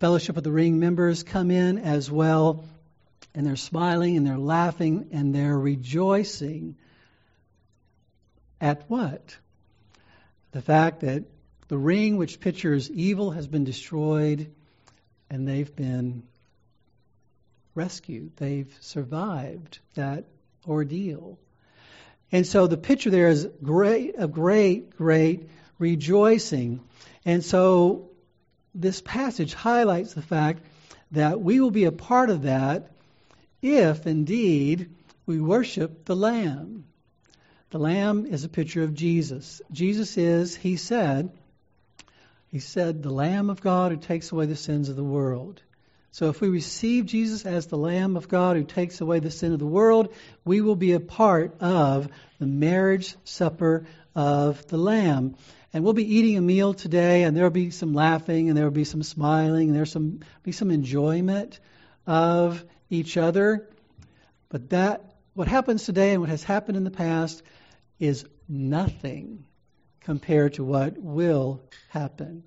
Fellowship 0.00 0.36
of 0.36 0.42
the 0.42 0.50
Ring 0.50 0.80
members 0.80 1.22
come 1.22 1.52
in 1.52 1.78
as 1.78 2.10
well, 2.10 2.64
and 3.36 3.46
they're 3.46 3.54
smiling 3.54 4.16
and 4.16 4.26
they're 4.26 4.36
laughing 4.36 5.10
and 5.12 5.32
they're 5.32 5.56
rejoicing 5.56 6.74
at 8.60 8.88
what? 8.90 9.36
The 10.50 10.60
fact 10.60 11.00
that 11.00 11.24
the 11.68 11.78
ring, 11.78 12.16
which 12.16 12.40
pictures 12.40 12.90
evil, 12.90 13.30
has 13.30 13.46
been 13.46 13.64
destroyed 13.64 14.52
and 15.30 15.48
they've 15.48 15.74
been 15.74 16.24
rescued. 17.74 18.36
They've 18.36 18.76
survived 18.80 19.78
that 19.94 20.24
ordeal. 20.66 21.38
And 22.30 22.46
so 22.46 22.66
the 22.66 22.76
picture 22.76 23.10
there 23.10 23.28
is 23.28 23.48
great, 23.62 24.14
a 24.18 24.28
great, 24.28 24.96
great 24.96 25.48
rejoicing. 25.82 26.80
And 27.26 27.44
so 27.44 28.10
this 28.74 29.02
passage 29.02 29.52
highlights 29.52 30.14
the 30.14 30.22
fact 30.22 30.62
that 31.10 31.40
we 31.40 31.60
will 31.60 31.70
be 31.70 31.84
a 31.84 31.92
part 31.92 32.30
of 32.30 32.42
that 32.42 32.92
if 33.60 34.06
indeed 34.06 34.94
we 35.26 35.40
worship 35.40 36.04
the 36.04 36.16
Lamb. 36.16 36.84
The 37.70 37.78
Lamb 37.78 38.26
is 38.26 38.44
a 38.44 38.48
picture 38.48 38.82
of 38.82 38.94
Jesus. 38.94 39.60
Jesus 39.70 40.16
is, 40.16 40.56
he 40.56 40.76
said, 40.76 41.30
he 42.48 42.60
said, 42.60 43.02
the 43.02 43.10
Lamb 43.10 43.50
of 43.50 43.60
God 43.60 43.92
who 43.92 43.98
takes 43.98 44.30
away 44.30 44.46
the 44.46 44.56
sins 44.56 44.88
of 44.88 44.96
the 44.96 45.04
world. 45.04 45.62
So 46.10 46.28
if 46.28 46.42
we 46.42 46.48
receive 46.48 47.06
Jesus 47.06 47.46
as 47.46 47.66
the 47.66 47.78
Lamb 47.78 48.16
of 48.16 48.28
God 48.28 48.56
who 48.56 48.64
takes 48.64 49.00
away 49.00 49.20
the 49.20 49.30
sin 49.30 49.54
of 49.54 49.58
the 49.58 49.66
world, 49.66 50.14
we 50.44 50.60
will 50.60 50.76
be 50.76 50.92
a 50.92 51.00
part 51.00 51.56
of 51.60 52.08
the 52.38 52.46
marriage 52.46 53.16
supper 53.24 53.86
of 54.14 54.66
the 54.66 54.76
Lamb. 54.76 55.36
And 55.72 55.84
we'll 55.84 55.94
be 55.94 56.16
eating 56.16 56.36
a 56.36 56.42
meal 56.42 56.74
today, 56.74 57.22
and 57.22 57.36
there 57.36 57.44
will 57.44 57.50
be 57.50 57.70
some 57.70 57.94
laughing, 57.94 58.48
and 58.48 58.56
there 58.56 58.64
will 58.64 58.70
be 58.70 58.84
some 58.84 59.02
smiling, 59.02 59.68
and 59.68 59.74
there'll 59.74 59.86
some, 59.86 60.20
be 60.42 60.52
some 60.52 60.70
enjoyment 60.70 61.58
of 62.06 62.62
each 62.90 63.16
other. 63.16 63.68
But 64.50 64.70
that, 64.70 65.14
what 65.32 65.48
happens 65.48 65.84
today 65.84 66.12
and 66.12 66.20
what 66.20 66.28
has 66.28 66.44
happened 66.44 66.76
in 66.76 66.84
the 66.84 66.90
past, 66.90 67.42
is 67.98 68.26
nothing 68.48 69.44
compared 70.00 70.54
to 70.54 70.64
what 70.64 70.98
will 70.98 71.62
happen. 71.88 72.42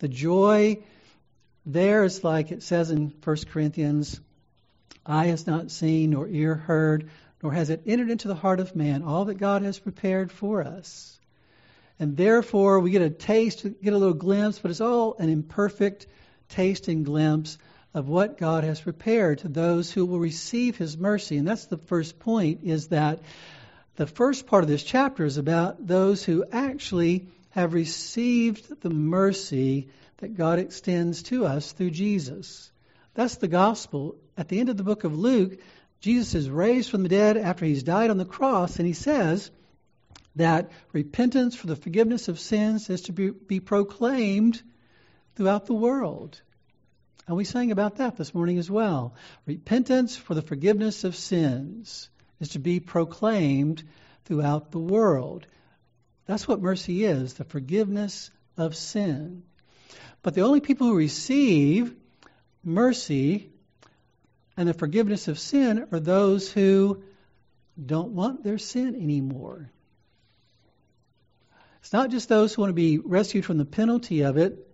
The 0.00 0.08
joy 0.08 0.82
there 1.64 2.04
is 2.04 2.24
like 2.24 2.50
it 2.50 2.62
says 2.62 2.90
in 2.90 3.14
1 3.22 3.36
Corinthians 3.50 4.20
eye 5.06 5.26
has 5.26 5.46
not 5.46 5.70
seen, 5.70 6.10
nor 6.10 6.26
ear 6.28 6.54
heard, 6.54 7.08
nor 7.42 7.52
has 7.52 7.70
it 7.70 7.82
entered 7.86 8.10
into 8.10 8.28
the 8.28 8.34
heart 8.34 8.60
of 8.60 8.74
man 8.76 9.02
all 9.02 9.26
that 9.26 9.38
God 9.38 9.62
has 9.62 9.78
prepared 9.78 10.32
for 10.32 10.62
us. 10.62 11.18
And 11.98 12.16
therefore 12.16 12.80
we 12.80 12.90
get 12.90 13.02
a 13.02 13.10
taste, 13.10 13.64
get 13.82 13.92
a 13.92 13.98
little 13.98 14.14
glimpse, 14.14 14.58
but 14.58 14.70
it's 14.70 14.80
all 14.80 15.16
an 15.18 15.28
imperfect 15.28 16.06
taste 16.48 16.88
and 16.88 17.04
glimpse 17.04 17.58
of 17.94 18.08
what 18.08 18.38
God 18.38 18.64
has 18.64 18.80
prepared 18.80 19.38
to 19.38 19.48
those 19.48 19.92
who 19.92 20.06
will 20.06 20.18
receive 20.18 20.76
his 20.76 20.96
mercy. 20.96 21.36
And 21.36 21.46
that's 21.46 21.66
the 21.66 21.78
first 21.78 22.18
point 22.18 22.60
is 22.64 22.88
that 22.88 23.20
the 23.96 24.06
first 24.06 24.46
part 24.46 24.64
of 24.64 24.68
this 24.68 24.82
chapter 24.82 25.24
is 25.24 25.36
about 25.36 25.86
those 25.86 26.24
who 26.24 26.44
actually 26.50 27.28
have 27.50 27.74
received 27.74 28.80
the 28.80 28.90
mercy 28.90 29.88
that 30.18 30.36
God 30.36 30.58
extends 30.58 31.22
to 31.24 31.44
us 31.44 31.72
through 31.72 31.90
Jesus. 31.90 32.70
That's 33.14 33.36
the 33.36 33.48
gospel. 33.48 34.16
At 34.38 34.48
the 34.48 34.58
end 34.60 34.70
of 34.70 34.78
the 34.78 34.84
book 34.84 35.04
of 35.04 35.18
Luke, 35.18 35.58
Jesus 36.00 36.34
is 36.34 36.48
raised 36.48 36.90
from 36.90 37.02
the 37.02 37.10
dead 37.10 37.36
after 37.36 37.66
he's 37.66 37.82
died 37.82 38.10
on 38.10 38.16
the 38.16 38.24
cross, 38.24 38.78
and 38.78 38.86
he 38.86 38.94
says 38.94 39.50
that 40.36 40.70
repentance 40.92 41.54
for 41.54 41.66
the 41.66 41.76
forgiveness 41.76 42.28
of 42.28 42.38
sins 42.38 42.88
is 42.88 43.02
to 43.02 43.12
be, 43.12 43.30
be 43.30 43.60
proclaimed 43.60 44.62
throughout 45.34 45.66
the 45.66 45.74
world. 45.74 46.40
And 47.26 47.36
we 47.36 47.44
sang 47.44 47.70
about 47.70 47.96
that 47.96 48.16
this 48.16 48.34
morning 48.34 48.58
as 48.58 48.70
well. 48.70 49.14
Repentance 49.46 50.16
for 50.16 50.34
the 50.34 50.42
forgiveness 50.42 51.04
of 51.04 51.14
sins 51.14 52.08
is 52.40 52.50
to 52.50 52.58
be 52.58 52.80
proclaimed 52.80 53.82
throughout 54.24 54.72
the 54.72 54.78
world. 54.78 55.46
That's 56.26 56.48
what 56.48 56.60
mercy 56.60 57.04
is 57.04 57.34
the 57.34 57.44
forgiveness 57.44 58.30
of 58.56 58.74
sin. 58.74 59.44
But 60.22 60.34
the 60.34 60.42
only 60.42 60.60
people 60.60 60.88
who 60.88 60.96
receive 60.96 61.94
mercy 62.64 63.50
and 64.56 64.68
the 64.68 64.74
forgiveness 64.74 65.28
of 65.28 65.38
sin 65.38 65.86
are 65.92 66.00
those 66.00 66.50
who 66.50 67.02
don't 67.84 68.12
want 68.12 68.44
their 68.44 68.58
sin 68.58 68.94
anymore. 68.94 69.70
It's 71.82 71.92
not 71.92 72.10
just 72.10 72.28
those 72.28 72.54
who 72.54 72.62
want 72.62 72.70
to 72.70 72.74
be 72.74 72.98
rescued 72.98 73.44
from 73.44 73.58
the 73.58 73.64
penalty 73.64 74.22
of 74.22 74.36
it 74.36 74.68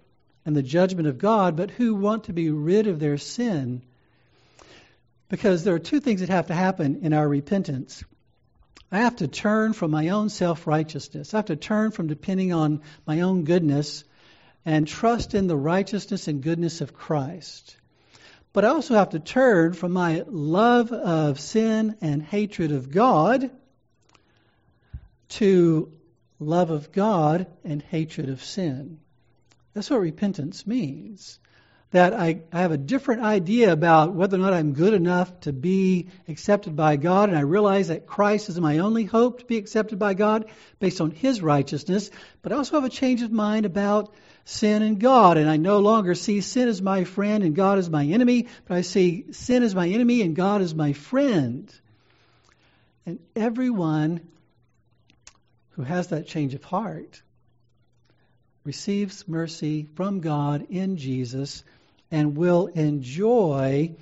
and 0.44 0.54
the 0.54 0.62
judgment 0.62 1.08
of 1.08 1.16
God, 1.16 1.56
but 1.56 1.70
who 1.70 1.94
want 1.94 2.24
to 2.24 2.34
be 2.34 2.50
rid 2.50 2.86
of 2.86 3.00
their 3.00 3.16
sin. 3.16 3.82
Because 5.30 5.64
there 5.64 5.74
are 5.74 5.78
two 5.78 6.00
things 6.00 6.20
that 6.20 6.28
have 6.28 6.48
to 6.48 6.54
happen 6.54 7.00
in 7.02 7.14
our 7.14 7.26
repentance. 7.26 8.04
I 8.92 8.98
have 8.98 9.16
to 9.16 9.28
turn 9.28 9.72
from 9.72 9.90
my 9.90 10.10
own 10.10 10.28
self 10.28 10.66
righteousness. 10.66 11.32
I 11.32 11.38
have 11.38 11.46
to 11.46 11.56
turn 11.56 11.92
from 11.92 12.08
depending 12.08 12.52
on 12.52 12.82
my 13.06 13.22
own 13.22 13.44
goodness 13.44 14.04
and 14.66 14.86
trust 14.86 15.34
in 15.34 15.46
the 15.46 15.56
righteousness 15.56 16.28
and 16.28 16.42
goodness 16.42 16.82
of 16.82 16.92
Christ. 16.92 17.74
But 18.52 18.66
I 18.66 18.68
also 18.68 18.94
have 18.94 19.10
to 19.10 19.18
turn 19.18 19.72
from 19.72 19.92
my 19.92 20.24
love 20.26 20.92
of 20.92 21.40
sin 21.40 21.96
and 22.02 22.22
hatred 22.22 22.72
of 22.72 22.90
God 22.90 23.50
to 25.30 25.92
love 26.40 26.70
of 26.70 26.92
God 26.92 27.46
and 27.64 27.82
hatred 27.82 28.28
of 28.28 28.42
sin. 28.42 28.98
That's 29.74 29.90
what 29.90 30.00
repentance 30.00 30.66
means. 30.66 31.38
That 31.90 32.12
I, 32.12 32.42
I, 32.52 32.60
have 32.60 32.72
a 32.72 32.76
different 32.76 33.22
idea 33.22 33.72
about 33.72 34.14
whether 34.14 34.36
or 34.36 34.40
not 34.40 34.52
I'm 34.52 34.74
good 34.74 34.92
enough 34.92 35.40
to 35.40 35.54
be 35.54 36.08
accepted 36.28 36.76
by 36.76 36.96
God, 36.96 37.30
and 37.30 37.38
I 37.38 37.42
realize 37.42 37.88
that 37.88 38.06
Christ 38.06 38.50
is 38.50 38.60
my 38.60 38.78
only 38.78 39.04
hope 39.04 39.38
to 39.38 39.46
be 39.46 39.56
accepted 39.56 39.98
by 39.98 40.12
God 40.12 40.50
based 40.80 41.00
on 41.00 41.12
His 41.12 41.40
righteousness. 41.40 42.10
But 42.42 42.52
I 42.52 42.56
also 42.56 42.74
have 42.74 42.84
a 42.84 42.90
change 42.90 43.22
of 43.22 43.32
mind 43.32 43.64
about 43.64 44.12
sin 44.44 44.82
and 44.82 44.98
God. 44.98 45.36
And 45.36 45.48
I 45.48 45.56
no 45.56 45.78
longer 45.78 46.14
see 46.14 46.40
sin 46.40 46.68
as 46.68 46.82
my 46.82 47.04
friend 47.04 47.44
and 47.44 47.54
God 47.54 47.78
as 47.78 47.88
my 47.88 48.04
enemy, 48.04 48.48
but 48.66 48.76
I 48.76 48.80
see 48.80 49.26
sin 49.32 49.62
as 49.62 49.74
my 49.74 49.88
enemy 49.88 50.22
and 50.22 50.34
God 50.34 50.62
as 50.62 50.74
my 50.74 50.92
friend. 50.94 51.72
And 53.06 53.18
everyone 53.36 54.20
who 55.78 55.82
has 55.84 56.08
that 56.08 56.26
change 56.26 56.52
of 56.52 56.62
heart 56.62 57.22
receives 58.64 59.26
mercy 59.26 59.88
from 59.94 60.20
God 60.20 60.66
in 60.68 60.98
Jesus 60.98 61.64
and 62.10 62.36
will 62.36 62.66
enjoy 62.66 63.94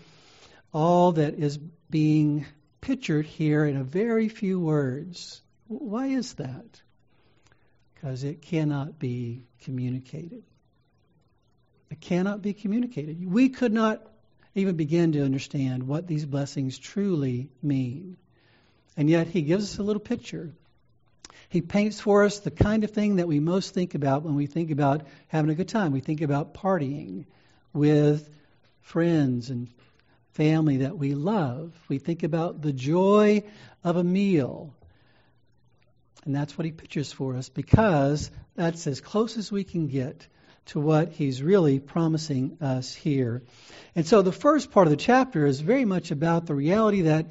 all 0.74 1.12
that 1.12 1.34
is 1.34 1.56
being 1.88 2.46
pictured 2.80 3.26
here 3.26 3.64
in 3.64 3.76
a 3.76 3.84
very 3.84 4.28
few 4.28 4.58
words. 4.58 5.40
Why 5.68 6.08
is 6.08 6.34
that? 6.34 6.82
because 8.06 8.22
it 8.22 8.40
cannot 8.40 9.00
be 9.00 9.42
communicated. 9.62 10.44
It 11.90 12.00
cannot 12.00 12.40
be 12.40 12.52
communicated. 12.52 13.24
We 13.28 13.48
could 13.48 13.72
not 13.72 14.00
even 14.54 14.76
begin 14.76 15.12
to 15.12 15.24
understand 15.24 15.82
what 15.82 16.06
these 16.06 16.24
blessings 16.24 16.78
truly 16.78 17.50
mean. 17.62 18.16
And 18.96 19.10
yet, 19.10 19.26
he 19.26 19.42
gives 19.42 19.64
us 19.64 19.78
a 19.78 19.82
little 19.82 19.98
picture. 19.98 20.52
He 21.48 21.62
paints 21.62 22.00
for 22.00 22.24
us 22.24 22.40
the 22.40 22.50
kind 22.50 22.84
of 22.84 22.90
thing 22.90 23.16
that 23.16 23.28
we 23.28 23.40
most 23.40 23.74
think 23.74 23.94
about 23.94 24.22
when 24.22 24.34
we 24.34 24.46
think 24.46 24.70
about 24.70 25.06
having 25.28 25.50
a 25.50 25.54
good 25.54 25.68
time. 25.68 25.92
We 25.92 26.00
think 26.00 26.20
about 26.20 26.54
partying 26.54 27.26
with 27.72 28.28
friends 28.80 29.50
and 29.50 29.68
family 30.32 30.78
that 30.78 30.98
we 30.98 31.14
love. 31.14 31.72
We 31.88 31.98
think 31.98 32.22
about 32.22 32.62
the 32.62 32.72
joy 32.72 33.44
of 33.84 33.96
a 33.96 34.04
meal 34.04 34.74
and 36.26 36.34
that's 36.34 36.58
what 36.58 36.64
he 36.64 36.72
pictures 36.72 37.12
for 37.12 37.36
us 37.36 37.48
because 37.48 38.30
that's 38.56 38.86
as 38.88 39.00
close 39.00 39.36
as 39.38 39.50
we 39.50 39.62
can 39.62 39.86
get 39.86 40.26
to 40.66 40.80
what 40.80 41.12
he's 41.12 41.40
really 41.40 41.78
promising 41.78 42.58
us 42.60 42.92
here. 42.92 43.44
And 43.94 44.04
so 44.04 44.22
the 44.22 44.32
first 44.32 44.72
part 44.72 44.88
of 44.88 44.90
the 44.90 44.96
chapter 44.96 45.46
is 45.46 45.60
very 45.60 45.84
much 45.84 46.10
about 46.10 46.46
the 46.46 46.54
reality 46.54 47.02
that 47.02 47.26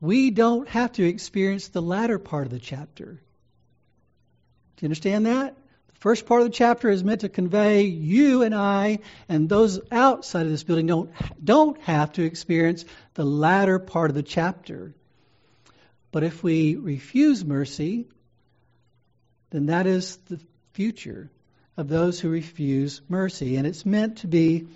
we 0.00 0.30
don't 0.30 0.66
have 0.68 0.92
to 0.92 1.06
experience 1.06 1.68
the 1.68 1.82
latter 1.82 2.18
part 2.18 2.46
of 2.46 2.50
the 2.50 2.58
chapter. 2.58 3.20
Do 4.78 4.84
you 4.84 4.86
understand 4.86 5.26
that? 5.26 5.56
The 5.88 5.98
first 5.98 6.24
part 6.26 6.40
of 6.40 6.46
the 6.46 6.54
chapter 6.54 6.88
is 6.88 7.02
meant 7.02 7.22
to 7.22 7.28
convey 7.28 7.82
you 7.82 8.42
and 8.42 8.54
I 8.54 9.00
and 9.28 9.48
those 9.48 9.80
outside 9.90 10.46
of 10.46 10.52
this 10.52 10.62
building 10.62 10.86
don't, 10.86 11.10
don't 11.42 11.80
have 11.82 12.12
to 12.12 12.22
experience 12.22 12.84
the 13.14 13.24
latter 13.24 13.80
part 13.80 14.08
of 14.08 14.14
the 14.14 14.22
chapter. 14.22 14.94
But 16.12 16.22
if 16.22 16.44
we 16.44 16.76
refuse 16.76 17.44
mercy, 17.44 18.06
then 19.50 19.66
that 19.66 19.88
is 19.88 20.16
the 20.28 20.38
future 20.74 21.28
of 21.76 21.88
those 21.88 22.20
who 22.20 22.28
refuse 22.28 23.00
mercy. 23.08 23.56
And 23.56 23.66
it's 23.66 23.84
meant 23.84 24.18
to 24.18 24.28
be 24.28 24.68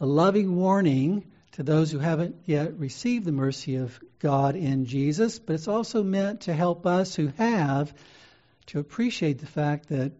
a 0.00 0.06
loving 0.06 0.56
warning 0.56 1.30
to 1.52 1.62
those 1.62 1.92
who 1.92 1.98
haven't 1.98 2.36
yet 2.46 2.78
received 2.78 3.26
the 3.26 3.32
mercy 3.32 3.76
of 3.76 4.00
God 4.20 4.56
in 4.56 4.86
Jesus, 4.86 5.38
but 5.38 5.52
it's 5.52 5.68
also 5.68 6.02
meant 6.02 6.42
to 6.42 6.54
help 6.54 6.86
us 6.86 7.14
who 7.14 7.26
have 7.36 7.92
to 8.66 8.78
appreciate 8.78 9.38
the 9.38 9.46
fact 9.46 9.88
that 9.88 10.12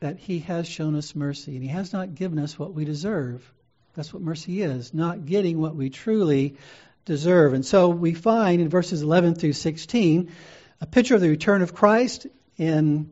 that 0.00 0.18
he 0.18 0.40
has 0.40 0.68
shown 0.68 0.94
us 0.94 1.14
mercy 1.14 1.54
and 1.54 1.62
he 1.62 1.70
has 1.70 1.92
not 1.92 2.14
given 2.14 2.38
us 2.38 2.58
what 2.58 2.72
we 2.72 2.84
deserve. 2.84 3.52
That's 3.94 4.12
what 4.12 4.22
mercy 4.22 4.62
is, 4.62 4.94
not 4.94 5.26
getting 5.26 5.60
what 5.60 5.74
we 5.74 5.90
truly 5.90 6.56
deserve. 7.04 7.52
And 7.52 7.66
so 7.66 7.88
we 7.88 8.14
find 8.14 8.60
in 8.60 8.68
verses 8.68 9.02
11 9.02 9.34
through 9.34 9.54
16 9.54 10.30
a 10.80 10.86
picture 10.86 11.16
of 11.16 11.20
the 11.20 11.28
return 11.28 11.62
of 11.62 11.74
Christ 11.74 12.28
in 12.56 13.10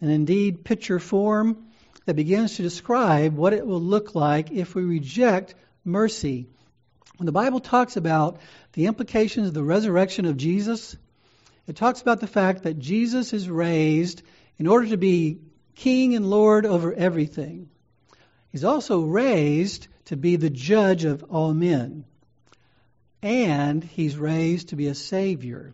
an 0.00 0.10
indeed 0.10 0.64
picture 0.64 0.98
form 0.98 1.56
that 2.04 2.14
begins 2.14 2.56
to 2.56 2.62
describe 2.62 3.34
what 3.34 3.52
it 3.52 3.66
will 3.66 3.80
look 3.80 4.14
like 4.14 4.50
if 4.50 4.74
we 4.74 4.82
reject 4.82 5.54
mercy. 5.84 6.48
When 7.16 7.26
the 7.26 7.32
Bible 7.32 7.60
talks 7.60 7.96
about 7.96 8.40
the 8.72 8.86
implications 8.86 9.48
of 9.48 9.54
the 9.54 9.62
resurrection 9.62 10.26
of 10.26 10.36
Jesus, 10.36 10.96
it 11.70 11.76
talks 11.76 12.02
about 12.02 12.18
the 12.18 12.26
fact 12.26 12.64
that 12.64 12.80
Jesus 12.80 13.32
is 13.32 13.48
raised 13.48 14.22
in 14.58 14.66
order 14.66 14.88
to 14.88 14.96
be 14.96 15.38
king 15.76 16.16
and 16.16 16.28
lord 16.28 16.66
over 16.66 16.92
everything. 16.92 17.68
He's 18.48 18.64
also 18.64 19.02
raised 19.02 19.86
to 20.06 20.16
be 20.16 20.34
the 20.34 20.50
judge 20.50 21.04
of 21.04 21.22
all 21.30 21.54
men. 21.54 22.06
And 23.22 23.84
he's 23.84 24.16
raised 24.16 24.70
to 24.70 24.76
be 24.76 24.88
a 24.88 24.96
savior 24.96 25.72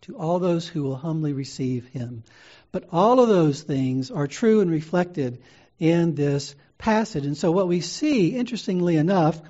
to 0.00 0.16
all 0.16 0.40
those 0.40 0.66
who 0.66 0.82
will 0.82 0.96
humbly 0.96 1.32
receive 1.32 1.86
him. 1.86 2.24
But 2.72 2.88
all 2.90 3.20
of 3.20 3.28
those 3.28 3.62
things 3.62 4.10
are 4.10 4.26
true 4.26 4.62
and 4.62 4.68
reflected 4.68 5.42
in 5.78 6.16
this 6.16 6.56
passage. 6.76 7.24
And 7.24 7.36
so, 7.36 7.52
what 7.52 7.68
we 7.68 7.82
see, 7.82 8.34
interestingly 8.34 8.96
enough, 8.96 9.40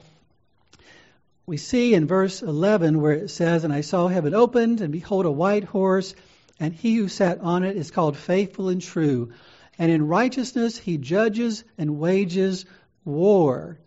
we 1.51 1.57
see 1.57 1.95
in 1.95 2.07
verse 2.07 2.43
11 2.43 3.01
where 3.01 3.11
it 3.11 3.29
says, 3.29 3.65
And 3.65 3.73
I 3.73 3.81
saw 3.81 4.07
heaven 4.07 4.35
opened, 4.35 4.81
and 4.81 4.93
behold, 4.93 5.27
a 5.27 5.33
white 5.33 5.65
horse, 5.65 6.15
and 6.61 6.73
he 6.73 6.95
who 6.95 7.09
sat 7.09 7.41
on 7.41 7.65
it 7.65 7.77
is 7.77 7.91
called 7.91 8.17
faithful 8.17 8.69
and 8.69 8.81
true. 8.81 9.33
And 9.77 9.91
in 9.91 10.07
righteousness 10.07 10.79
he 10.79 10.97
judges 10.97 11.65
and 11.77 11.99
wages 11.99 12.67
war. 13.05 13.81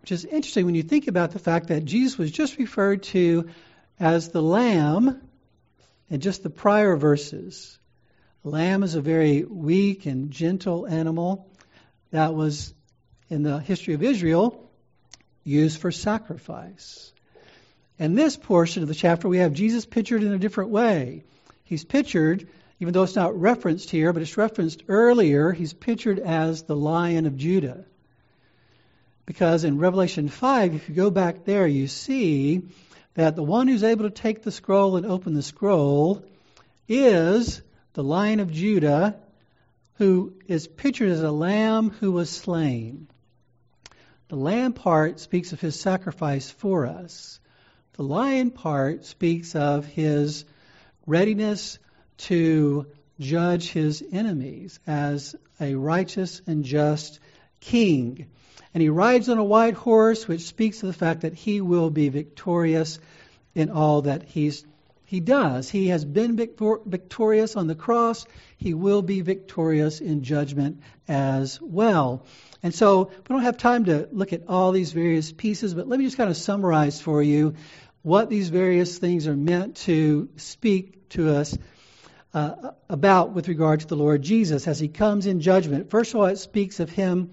Which 0.00 0.10
is 0.10 0.24
interesting 0.24 0.64
when 0.64 0.74
you 0.74 0.82
think 0.82 1.06
about 1.06 1.32
the 1.32 1.38
fact 1.38 1.68
that 1.68 1.84
Jesus 1.84 2.16
was 2.16 2.30
just 2.30 2.56
referred 2.56 3.02
to 3.02 3.50
as 4.00 4.30
the 4.30 4.40
Lamb 4.40 5.20
in 6.08 6.20
just 6.20 6.42
the 6.42 6.48
prior 6.48 6.96
verses. 6.96 7.78
A 8.42 8.48
lamb 8.48 8.82
is 8.82 8.94
a 8.94 9.02
very 9.02 9.44
weak 9.44 10.06
and 10.06 10.30
gentle 10.30 10.86
animal 10.86 11.46
that 12.10 12.34
was, 12.34 12.72
in 13.28 13.42
the 13.42 13.58
history 13.58 13.92
of 13.92 14.02
Israel, 14.02 14.71
used 15.44 15.80
for 15.80 15.90
sacrifice. 15.90 17.12
In 17.98 18.14
this 18.14 18.36
portion 18.36 18.82
of 18.82 18.88
the 18.88 18.94
chapter, 18.94 19.28
we 19.28 19.38
have 19.38 19.52
Jesus 19.52 19.86
pictured 19.86 20.22
in 20.22 20.32
a 20.32 20.38
different 20.38 20.70
way. 20.70 21.24
He's 21.64 21.84
pictured 21.84 22.48
Even 22.82 22.94
though 22.94 23.04
it's 23.04 23.14
not 23.14 23.40
referenced 23.40 23.90
here, 23.90 24.12
but 24.12 24.22
it's 24.22 24.36
referenced 24.36 24.82
earlier, 24.88 25.52
he's 25.52 25.72
pictured 25.72 26.18
as 26.18 26.64
the 26.64 26.74
lion 26.74 27.26
of 27.26 27.36
Judah. 27.36 27.84
Because 29.24 29.62
in 29.62 29.78
Revelation 29.78 30.28
5, 30.28 30.74
if 30.74 30.88
you 30.88 30.94
go 30.96 31.08
back 31.08 31.44
there, 31.44 31.64
you 31.64 31.86
see 31.86 32.62
that 33.14 33.36
the 33.36 33.42
one 33.44 33.68
who's 33.68 33.84
able 33.84 34.06
to 34.06 34.10
take 34.10 34.42
the 34.42 34.50
scroll 34.50 34.96
and 34.96 35.06
open 35.06 35.32
the 35.32 35.44
scroll 35.44 36.24
is 36.88 37.62
the 37.92 38.02
lion 38.02 38.40
of 38.40 38.50
Judah, 38.50 39.14
who 39.98 40.32
is 40.48 40.66
pictured 40.66 41.10
as 41.10 41.22
a 41.22 41.30
lamb 41.30 41.90
who 41.90 42.10
was 42.10 42.30
slain. 42.30 43.06
The 44.32 44.38
lamb 44.38 44.72
part 44.72 45.20
speaks 45.20 45.52
of 45.52 45.60
his 45.60 45.78
sacrifice 45.78 46.50
for 46.50 46.86
us. 46.86 47.38
The 47.98 48.02
lion 48.02 48.50
part 48.50 49.04
speaks 49.04 49.54
of 49.54 49.84
his 49.84 50.46
readiness 51.06 51.78
to 52.16 52.86
judge 53.20 53.68
his 53.68 54.02
enemies 54.10 54.80
as 54.86 55.36
a 55.60 55.74
righteous 55.74 56.40
and 56.46 56.64
just 56.64 57.20
king. 57.60 58.24
And 58.72 58.80
he 58.80 58.88
rides 58.88 59.28
on 59.28 59.36
a 59.36 59.44
white 59.44 59.74
horse, 59.74 60.26
which 60.26 60.46
speaks 60.46 60.82
of 60.82 60.86
the 60.86 60.94
fact 60.94 61.20
that 61.20 61.34
he 61.34 61.60
will 61.60 61.90
be 61.90 62.08
victorious 62.08 63.00
in 63.54 63.68
all 63.68 64.00
that 64.00 64.22
he's, 64.22 64.64
he 65.12 65.20
does. 65.20 65.68
He 65.68 65.88
has 65.88 66.06
been 66.06 66.36
victor- 66.36 66.80
victorious 66.86 67.54
on 67.54 67.66
the 67.66 67.74
cross. 67.74 68.24
He 68.56 68.72
will 68.72 69.02
be 69.02 69.20
victorious 69.20 70.00
in 70.00 70.22
judgment 70.22 70.80
as 71.06 71.60
well. 71.60 72.24
And 72.62 72.74
so 72.74 73.10
we 73.14 73.22
don't 73.28 73.42
have 73.42 73.58
time 73.58 73.84
to 73.84 74.08
look 74.10 74.32
at 74.32 74.48
all 74.48 74.72
these 74.72 74.92
various 74.92 75.30
pieces, 75.30 75.74
but 75.74 75.86
let 75.86 75.98
me 75.98 76.06
just 76.06 76.16
kind 76.16 76.30
of 76.30 76.36
summarize 76.38 76.98
for 76.98 77.22
you 77.22 77.56
what 78.00 78.30
these 78.30 78.48
various 78.48 78.96
things 78.96 79.26
are 79.28 79.36
meant 79.36 79.76
to 79.88 80.30
speak 80.36 81.10
to 81.10 81.36
us 81.36 81.58
uh, 82.32 82.70
about 82.88 83.32
with 83.32 83.48
regard 83.48 83.80
to 83.80 83.86
the 83.86 83.96
Lord 83.96 84.22
Jesus 84.22 84.66
as 84.66 84.80
he 84.80 84.88
comes 84.88 85.26
in 85.26 85.40
judgment. 85.40 85.90
First 85.90 86.14
of 86.14 86.20
all, 86.20 86.26
it 86.28 86.38
speaks 86.38 86.80
of 86.80 86.88
him 86.88 87.32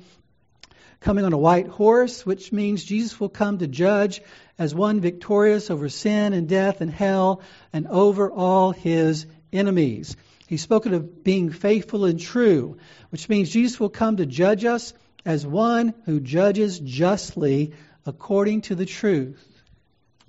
coming 0.99 1.25
on 1.25 1.33
a 1.33 1.37
white 1.37 1.67
horse, 1.67 2.25
which 2.25 2.51
means 2.51 2.83
Jesus 2.83 3.19
will 3.19 3.29
come 3.29 3.57
to 3.59 3.67
judge 3.67 4.21
as 4.57 4.75
one 4.75 4.99
victorious 4.99 5.69
over 5.69 5.89
sin 5.89 6.33
and 6.33 6.47
death 6.49 6.81
and 6.81 6.91
hell 6.91 7.41
and 7.71 7.87
over 7.87 8.31
all 8.31 8.71
his 8.71 9.25
enemies. 9.53 10.15
He's 10.47 10.61
spoken 10.61 10.93
of 10.93 11.23
being 11.23 11.51
faithful 11.51 12.05
and 12.05 12.19
true, 12.19 12.77
which 13.11 13.29
means 13.29 13.49
Jesus 13.49 13.79
will 13.79 13.89
come 13.89 14.17
to 14.17 14.25
judge 14.25 14.65
us 14.65 14.93
as 15.25 15.45
one 15.45 15.93
who 16.05 16.19
judges 16.19 16.79
justly 16.79 17.73
according 18.05 18.61
to 18.61 18.75
the 18.75 18.85
truth. 18.85 19.45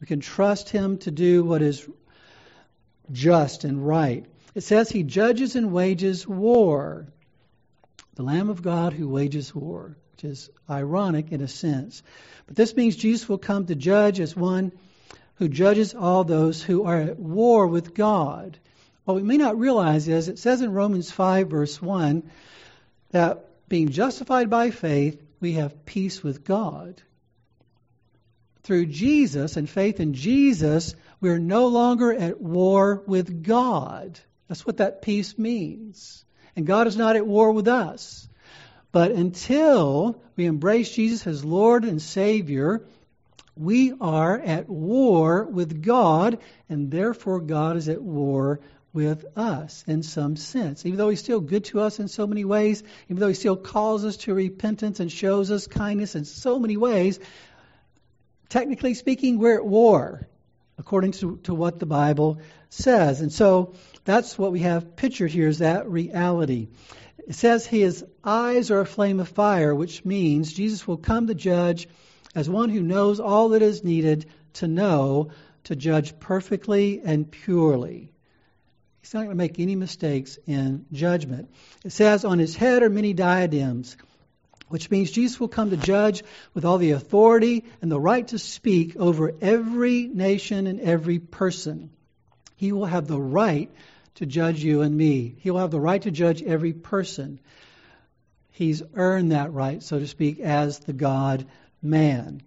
We 0.00 0.06
can 0.06 0.20
trust 0.20 0.68
him 0.68 0.98
to 0.98 1.10
do 1.10 1.44
what 1.44 1.62
is 1.62 1.88
just 3.12 3.64
and 3.64 3.86
right. 3.86 4.26
It 4.54 4.62
says 4.62 4.90
he 4.90 5.02
judges 5.02 5.56
and 5.56 5.72
wages 5.72 6.26
war. 6.26 7.06
The 8.14 8.22
Lamb 8.22 8.50
of 8.50 8.62
God 8.62 8.92
who 8.92 9.08
wages 9.08 9.54
war, 9.54 9.96
which 10.22 10.30
is 10.30 10.50
ironic 10.68 11.32
in 11.32 11.40
a 11.40 11.48
sense. 11.48 12.02
But 12.46 12.56
this 12.56 12.76
means 12.76 12.96
Jesus 12.96 13.26
will 13.28 13.38
come 13.38 13.66
to 13.66 13.74
judge 13.74 14.20
as 14.20 14.36
one 14.36 14.72
who 15.36 15.48
judges 15.48 15.94
all 15.94 16.24
those 16.24 16.62
who 16.62 16.84
are 16.84 17.00
at 17.00 17.18
war 17.18 17.66
with 17.66 17.94
God. 17.94 18.58
What 19.04 19.14
we 19.14 19.22
may 19.22 19.38
not 19.38 19.58
realize 19.58 20.08
is 20.08 20.28
it 20.28 20.38
says 20.38 20.60
in 20.60 20.72
Romans 20.72 21.10
5, 21.10 21.48
verse 21.48 21.80
1, 21.80 22.30
that 23.12 23.46
being 23.68 23.88
justified 23.88 24.50
by 24.50 24.70
faith, 24.70 25.22
we 25.40 25.54
have 25.54 25.86
peace 25.86 26.22
with 26.22 26.44
God. 26.44 27.00
Through 28.64 28.86
Jesus 28.86 29.56
and 29.56 29.70
faith 29.70 30.00
in 30.00 30.12
Jesus, 30.12 30.94
we're 31.22 31.38
no 31.38 31.68
longer 31.68 32.12
at 32.12 32.42
war 32.42 33.02
with 33.06 33.42
God. 33.42 34.20
That's 34.48 34.66
what 34.66 34.76
that 34.76 35.00
peace 35.00 35.38
means. 35.38 36.26
And 36.56 36.66
God 36.66 36.88
is 36.88 36.96
not 36.96 37.16
at 37.16 37.26
war 37.26 37.52
with 37.52 37.68
us. 37.68 38.28
But 38.92 39.12
until 39.12 40.20
we 40.36 40.46
embrace 40.46 40.90
Jesus 40.90 41.26
as 41.26 41.44
Lord 41.44 41.84
and 41.84 42.02
Savior, 42.02 42.84
we 43.56 43.92
are 44.00 44.38
at 44.38 44.68
war 44.68 45.44
with 45.44 45.82
God, 45.82 46.38
and 46.68 46.90
therefore 46.90 47.40
God 47.40 47.76
is 47.76 47.88
at 47.88 48.02
war 48.02 48.60
with 48.92 49.24
us 49.36 49.84
in 49.86 50.02
some 50.02 50.34
sense. 50.36 50.84
Even 50.84 50.98
though 50.98 51.10
He's 51.10 51.20
still 51.20 51.40
good 51.40 51.64
to 51.66 51.80
us 51.80 52.00
in 52.00 52.08
so 52.08 52.26
many 52.26 52.44
ways, 52.44 52.82
even 53.08 53.20
though 53.20 53.28
He 53.28 53.34
still 53.34 53.56
calls 53.56 54.04
us 54.04 54.16
to 54.18 54.34
repentance 54.34 54.98
and 54.98 55.12
shows 55.12 55.50
us 55.50 55.66
kindness 55.66 56.16
in 56.16 56.24
so 56.24 56.58
many 56.58 56.76
ways, 56.76 57.20
technically 58.48 58.94
speaking, 58.94 59.38
we're 59.38 59.56
at 59.56 59.64
war, 59.64 60.26
according 60.78 61.12
to, 61.12 61.36
to 61.44 61.54
what 61.54 61.78
the 61.78 61.86
Bible 61.86 62.40
says. 62.70 63.20
And 63.20 63.32
so 63.32 63.74
that's 64.04 64.36
what 64.38 64.52
we 64.52 64.60
have 64.60 64.96
pictured 64.96 65.30
here 65.30 65.48
is 65.48 65.58
that 65.58 65.88
reality. 65.88 66.68
It 67.26 67.34
says 67.34 67.66
his 67.66 68.04
eyes 68.24 68.70
are 68.70 68.80
a 68.80 68.86
flame 68.86 69.20
of 69.20 69.28
fire, 69.28 69.74
which 69.74 70.04
means 70.04 70.52
Jesus 70.52 70.86
will 70.86 70.96
come 70.96 71.26
to 71.26 71.34
judge 71.34 71.88
as 72.34 72.48
one 72.48 72.70
who 72.70 72.82
knows 72.82 73.20
all 73.20 73.50
that 73.50 73.62
is 73.62 73.84
needed 73.84 74.26
to 74.54 74.68
know 74.68 75.30
to 75.64 75.76
judge 75.76 76.18
perfectly 76.18 77.00
and 77.04 77.30
purely. 77.30 78.10
He's 79.00 79.14
not 79.14 79.20
going 79.20 79.30
to 79.30 79.34
make 79.36 79.58
any 79.58 79.76
mistakes 79.76 80.38
in 80.46 80.86
judgment. 80.92 81.50
It 81.84 81.92
says, 81.92 82.24
On 82.24 82.38
his 82.38 82.54
head 82.54 82.82
are 82.82 82.90
many 82.90 83.12
diadems, 83.12 83.96
which 84.68 84.90
means 84.90 85.10
Jesus 85.10 85.40
will 85.40 85.48
come 85.48 85.70
to 85.70 85.76
judge 85.76 86.22
with 86.54 86.64
all 86.64 86.78
the 86.78 86.92
authority 86.92 87.64
and 87.82 87.90
the 87.90 88.00
right 88.00 88.26
to 88.28 88.38
speak 88.38 88.96
over 88.96 89.32
every 89.40 90.06
nation 90.06 90.66
and 90.66 90.80
every 90.80 91.18
person. 91.18 91.90
He 92.56 92.72
will 92.72 92.86
have 92.86 93.06
the 93.06 93.20
right 93.20 93.70
to 94.20 94.26
judge 94.26 94.62
you 94.62 94.82
and 94.82 94.94
me. 94.94 95.34
He 95.40 95.50
will 95.50 95.60
have 95.60 95.70
the 95.70 95.80
right 95.80 96.02
to 96.02 96.10
judge 96.10 96.42
every 96.42 96.74
person. 96.74 97.40
He's 98.50 98.82
earned 98.94 99.32
that 99.32 99.54
right, 99.54 99.82
so 99.82 99.98
to 99.98 100.06
speak, 100.06 100.40
as 100.40 100.78
the 100.80 100.92
God 100.92 101.46
man. 101.82 102.42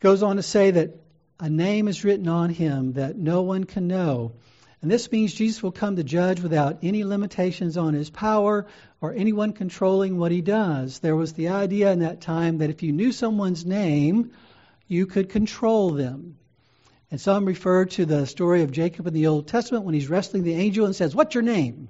Goes 0.00 0.22
on 0.22 0.36
to 0.36 0.42
say 0.42 0.70
that 0.70 0.96
a 1.38 1.50
name 1.50 1.86
is 1.88 2.02
written 2.02 2.28
on 2.28 2.48
him 2.48 2.94
that 2.94 3.14
no 3.18 3.42
one 3.42 3.64
can 3.64 3.88
know. 3.88 4.32
And 4.80 4.90
this 4.90 5.12
means 5.12 5.34
Jesus 5.34 5.62
will 5.62 5.70
come 5.70 5.96
to 5.96 6.02
judge 6.02 6.40
without 6.40 6.78
any 6.82 7.04
limitations 7.04 7.76
on 7.76 7.92
his 7.92 8.08
power 8.08 8.66
or 9.02 9.12
anyone 9.12 9.52
controlling 9.52 10.16
what 10.16 10.32
he 10.32 10.40
does. 10.40 11.00
There 11.00 11.16
was 11.16 11.34
the 11.34 11.48
idea 11.48 11.92
in 11.92 11.98
that 11.98 12.22
time 12.22 12.58
that 12.58 12.70
if 12.70 12.82
you 12.82 12.92
knew 12.92 13.12
someone's 13.12 13.66
name, 13.66 14.30
you 14.88 15.04
could 15.04 15.28
control 15.28 15.90
them. 15.90 16.38
And 17.10 17.20
some 17.20 17.44
refer 17.44 17.84
to 17.84 18.04
the 18.04 18.26
story 18.26 18.62
of 18.62 18.72
Jacob 18.72 19.06
in 19.06 19.14
the 19.14 19.28
Old 19.28 19.46
Testament 19.46 19.84
when 19.84 19.94
he's 19.94 20.10
wrestling 20.10 20.42
the 20.42 20.54
angel 20.54 20.86
and 20.86 20.96
says, 20.96 21.14
What's 21.14 21.34
your 21.34 21.42
name? 21.42 21.88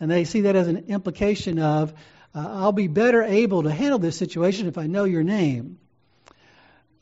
And 0.00 0.10
they 0.10 0.24
see 0.24 0.42
that 0.42 0.56
as 0.56 0.66
an 0.66 0.86
implication 0.88 1.60
of, 1.60 1.92
uh, 2.34 2.46
I'll 2.48 2.72
be 2.72 2.88
better 2.88 3.22
able 3.22 3.62
to 3.62 3.70
handle 3.70 4.00
this 4.00 4.16
situation 4.16 4.66
if 4.66 4.76
I 4.76 4.86
know 4.86 5.04
your 5.04 5.22
name. 5.22 5.78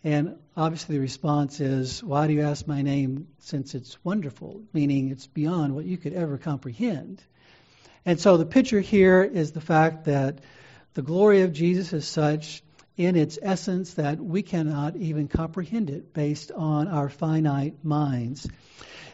And 0.05 0.37
obviously 0.57 0.97
the 0.97 1.01
response 1.01 1.61
is, 1.61 2.03
Why 2.05 2.27
do 2.27 2.35
you 2.35 2.43
ask 2.43 2.67
my 2.67 2.83
name 2.83 3.29
since 3.39 3.75
it's 3.75 4.03
wonderful? 4.05 4.63
Meaning 4.75 5.11
it's 5.11 5.27
beyond 5.27 5.75
what 5.75 5.87
you 5.87 5.97
could 5.97 6.13
ever 6.13 6.37
comprehend. 6.37 7.23
And 8.05 8.21
so 8.21 8.37
the 8.37 8.47
picture 8.47 8.81
here 8.81 9.23
is 9.23 9.53
the 9.53 9.61
fact 9.61 10.05
that 10.05 10.41
the 10.95 11.03
glory 11.03 11.43
of 11.43 11.53
Jesus 11.53 11.93
is 11.93 12.07
such 12.07 12.63
in 13.01 13.17
its 13.17 13.39
essence 13.41 13.95
that 13.95 14.21
we 14.21 14.43
cannot 14.43 14.95
even 14.95 15.27
comprehend 15.27 15.89
it 15.89 16.13
based 16.13 16.53
on 16.53 16.87
our 16.87 17.09
finite 17.09 17.83
minds. 17.83 18.47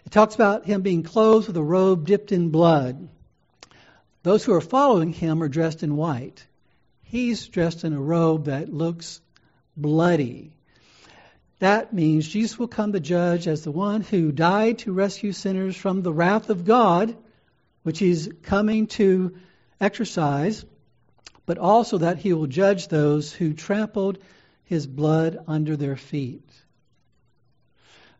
It 0.04 0.10
talks 0.10 0.34
about 0.34 0.66
him 0.66 0.82
being 0.82 1.04
clothed 1.04 1.46
with 1.46 1.56
a 1.56 1.62
robe 1.62 2.04
dipped 2.04 2.32
in 2.32 2.50
blood. 2.50 3.08
Those 4.24 4.44
who 4.44 4.54
are 4.54 4.60
following 4.60 5.12
him 5.12 5.40
are 5.40 5.48
dressed 5.48 5.84
in 5.84 5.94
white. 5.94 6.44
He's 7.04 7.46
dressed 7.46 7.84
in 7.84 7.92
a 7.92 8.00
robe 8.00 8.46
that 8.46 8.74
looks 8.74 9.20
bloody. 9.76 10.56
That 11.60 11.92
means 11.92 12.26
Jesus 12.26 12.58
will 12.58 12.66
come 12.66 12.92
to 12.92 12.98
judge 12.98 13.46
as 13.46 13.62
the 13.62 13.70
one 13.70 14.00
who 14.00 14.32
died 14.32 14.78
to 14.80 14.92
rescue 14.92 15.30
sinners 15.30 15.76
from 15.76 16.02
the 16.02 16.12
wrath 16.12 16.50
of 16.50 16.64
God, 16.64 17.16
which 17.84 18.00
he's 18.00 18.28
coming 18.42 18.88
to 18.88 19.36
exercise 19.80 20.64
but 21.46 21.58
also 21.58 21.98
that 21.98 22.18
he 22.18 22.32
will 22.32 22.46
judge 22.46 22.88
those 22.88 23.32
who 23.32 23.54
trampled 23.54 24.18
his 24.64 24.86
blood 24.86 25.38
under 25.46 25.76
their 25.76 25.96
feet. 25.96 26.48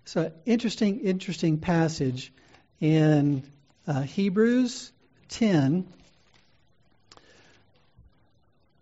It's 0.04 0.16
an 0.16 0.32
interesting, 0.44 1.00
interesting 1.00 1.58
passage 1.58 2.32
in 2.80 3.42
uh, 3.86 4.02
Hebrews 4.02 4.92
10 5.28 5.86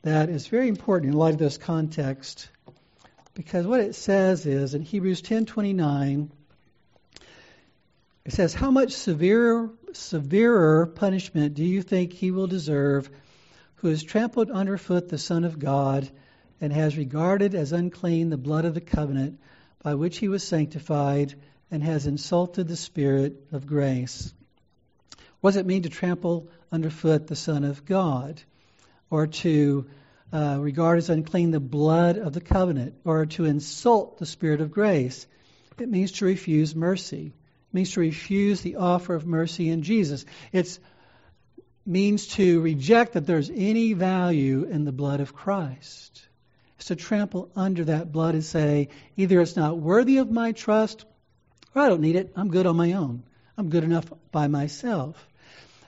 that 0.02 0.28
is 0.28 0.46
very 0.48 0.68
important 0.68 1.12
in 1.12 1.18
light 1.18 1.32
of 1.32 1.38
this 1.38 1.56
context 1.56 2.48
because 3.32 3.66
what 3.66 3.80
it 3.80 3.94
says 3.94 4.44
is 4.44 4.74
in 4.74 4.82
Hebrews 4.82 5.22
10:29 5.22 6.28
it 8.26 8.32
says 8.32 8.52
how 8.54 8.70
much 8.70 8.92
severer 8.92 9.70
severer 9.92 10.86
punishment 10.86 11.54
do 11.54 11.64
you 11.64 11.80
think 11.80 12.12
he 12.12 12.30
will 12.30 12.46
deserve 12.46 13.08
who 13.76 13.88
has 13.88 14.02
trampled 14.02 14.50
underfoot 14.50 15.08
the 15.08 15.18
Son 15.18 15.44
of 15.44 15.58
God 15.58 16.10
and 16.60 16.72
has 16.72 16.96
regarded 16.96 17.54
as 17.54 17.72
unclean 17.72 18.30
the 18.30 18.36
blood 18.36 18.64
of 18.64 18.74
the 18.74 18.80
covenant 18.80 19.40
by 19.82 19.94
which 19.94 20.18
he 20.18 20.28
was 20.28 20.42
sanctified 20.42 21.34
and 21.70 21.82
has 21.82 22.06
insulted 22.06 22.68
the 22.68 22.76
Spirit 22.76 23.48
of 23.52 23.66
grace. 23.66 24.32
What 25.40 25.50
does 25.50 25.58
it 25.58 25.66
mean 25.66 25.82
to 25.82 25.90
trample 25.90 26.48
underfoot 26.72 27.26
the 27.26 27.36
Son 27.36 27.64
of 27.64 27.84
God? 27.84 28.40
Or 29.10 29.26
to 29.26 29.86
uh, 30.32 30.56
regard 30.58 30.98
as 30.98 31.10
unclean 31.10 31.50
the 31.50 31.60
blood 31.60 32.16
of 32.16 32.32
the 32.32 32.40
covenant? 32.40 32.94
Or 33.04 33.26
to 33.26 33.44
insult 33.44 34.18
the 34.18 34.26
Spirit 34.26 34.60
of 34.62 34.70
grace? 34.70 35.26
It 35.78 35.90
means 35.90 36.12
to 36.12 36.24
refuse 36.24 36.74
mercy. 36.74 37.26
It 37.26 37.74
means 37.74 37.92
to 37.92 38.00
refuse 38.00 38.62
the 38.62 38.76
offer 38.76 39.14
of 39.14 39.26
mercy 39.26 39.68
in 39.68 39.82
Jesus. 39.82 40.24
It 40.52 40.78
means 41.86 42.28
to 42.28 42.60
reject 42.60 43.12
that 43.12 43.26
there's 43.26 43.50
any 43.50 43.92
value 43.92 44.64
in 44.64 44.84
the 44.84 44.92
blood 44.92 45.20
of 45.20 45.34
Christ. 45.34 46.26
It's 46.76 46.86
to 46.86 46.96
trample 46.96 47.50
under 47.54 47.84
that 47.84 48.10
blood 48.10 48.34
and 48.34 48.44
say, 48.44 48.88
either 49.16 49.40
it's 49.40 49.56
not 49.56 49.78
worthy 49.78 50.18
of 50.18 50.30
my 50.30 50.52
trust, 50.52 51.04
or 51.74 51.82
I 51.82 51.88
don't 51.88 52.00
need 52.00 52.16
it. 52.16 52.32
I'm 52.36 52.50
good 52.50 52.66
on 52.66 52.76
my 52.76 52.92
own. 52.92 53.22
I'm 53.56 53.68
good 53.68 53.84
enough 53.84 54.06
by 54.32 54.48
myself. 54.48 55.28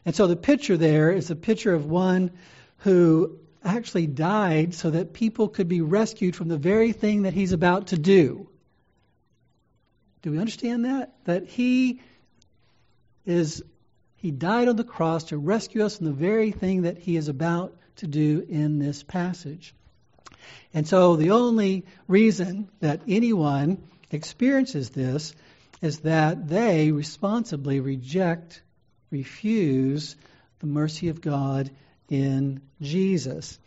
And 0.05 0.15
so 0.15 0.27
the 0.27 0.37
picture 0.37 0.77
there 0.77 1.11
is 1.11 1.31
a 1.31 1.37
picture 1.37 1.75
of 1.75 1.87
one 1.87 2.31
who 2.79 3.39
actually 3.65 4.07
died 4.07 4.75
so 4.75 4.91
that 4.91 5.13
people 5.13 5.49
could 5.49 5.69
be 5.69 5.81
rescued 5.81 6.37
from 6.37 6.49
the 6.49 6.59
very 6.59 6.93
thing 6.93 7.23
that 7.23 7.35
he's 7.35 7.53
about 7.53 7.89
to 7.89 7.99
do. 7.99 8.49
Do 10.23 10.31
we 10.31 10.39
understand 10.39 10.85
that? 10.85 11.15
That 11.25 11.47
he 11.47 12.01
is 13.25 13.63
he 14.27 14.33
died 14.33 14.67
on 14.67 14.75
the 14.75 14.83
cross 14.83 15.23
to 15.23 15.39
rescue 15.39 15.85
us 15.85 15.99
from 15.99 16.07
the 16.07 16.13
very 16.13 16.51
thing 16.51 16.83
that 16.83 16.99
he 16.99 17.17
is 17.17 17.29
about 17.29 17.73
to 17.95 18.09
do 18.09 18.45
in 18.49 18.81
this 18.81 19.05
passage. 19.05 19.73
And 20.75 20.85
so 20.85 21.15
the 21.15 21.31
only 21.31 21.85
reason 22.09 22.69
that 22.81 23.03
anyone 23.07 23.79
experiences 24.11 24.91
this 24.91 25.33
is 25.81 26.01
that 26.01 26.49
they 26.49 26.91
responsibly 26.91 27.79
reject 27.79 28.63
refuse 29.13 30.17
the 30.59 30.67
mercy 30.67 31.09
of 31.09 31.21
God 31.21 31.71
in 32.09 32.61
Jesus. 32.81 33.61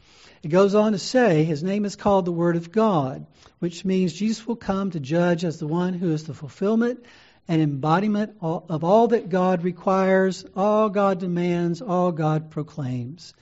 It 0.43 0.49
goes 0.49 0.75
on 0.75 0.91
to 0.91 0.99
say, 0.99 1.45
His 1.45 1.63
name 1.63 1.85
is 1.85 1.95
called 1.95 2.25
the 2.25 2.33
Word 2.33 2.57
of 2.57 2.69
God, 2.69 3.25
which 3.59 3.85
means 3.85 4.11
Jesus 4.11 4.45
will 4.45 4.57
come 4.57 4.91
to 4.91 4.99
judge 4.99 5.45
as 5.45 5.57
the 5.57 5.67
one 5.67 5.93
who 5.93 6.11
is 6.11 6.25
the 6.25 6.33
fulfillment 6.33 7.05
and 7.49 7.61
embodiment 7.61 8.37
of 8.39 8.85
all 8.85 9.09
that 9.09 9.27
God 9.27 9.63
requires, 9.63 10.45
all 10.55 10.87
God 10.87 11.19
demands, 11.19 11.81
all 11.81 12.13
God 12.13 12.51
proclaims. 12.51 13.33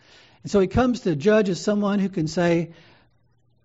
And 0.41 0.51
so 0.51 0.59
He 0.59 0.67
comes 0.67 1.01
to 1.01 1.15
judge 1.15 1.49
as 1.49 1.61
someone 1.61 1.99
who 1.99 2.09
can 2.09 2.27
say, 2.27 2.71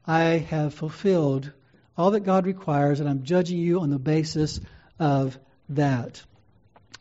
I 0.05 0.23
have 0.23 0.75
fulfilled 0.75 1.51
all 1.97 2.11
that 2.11 2.21
God 2.21 2.45
requires, 2.45 3.01
and 3.01 3.09
I'm 3.09 3.23
judging 3.23 3.59
you 3.59 3.81
on 3.81 3.89
the 3.89 3.99
basis 3.99 4.61
of 4.99 5.39
that 5.71 6.23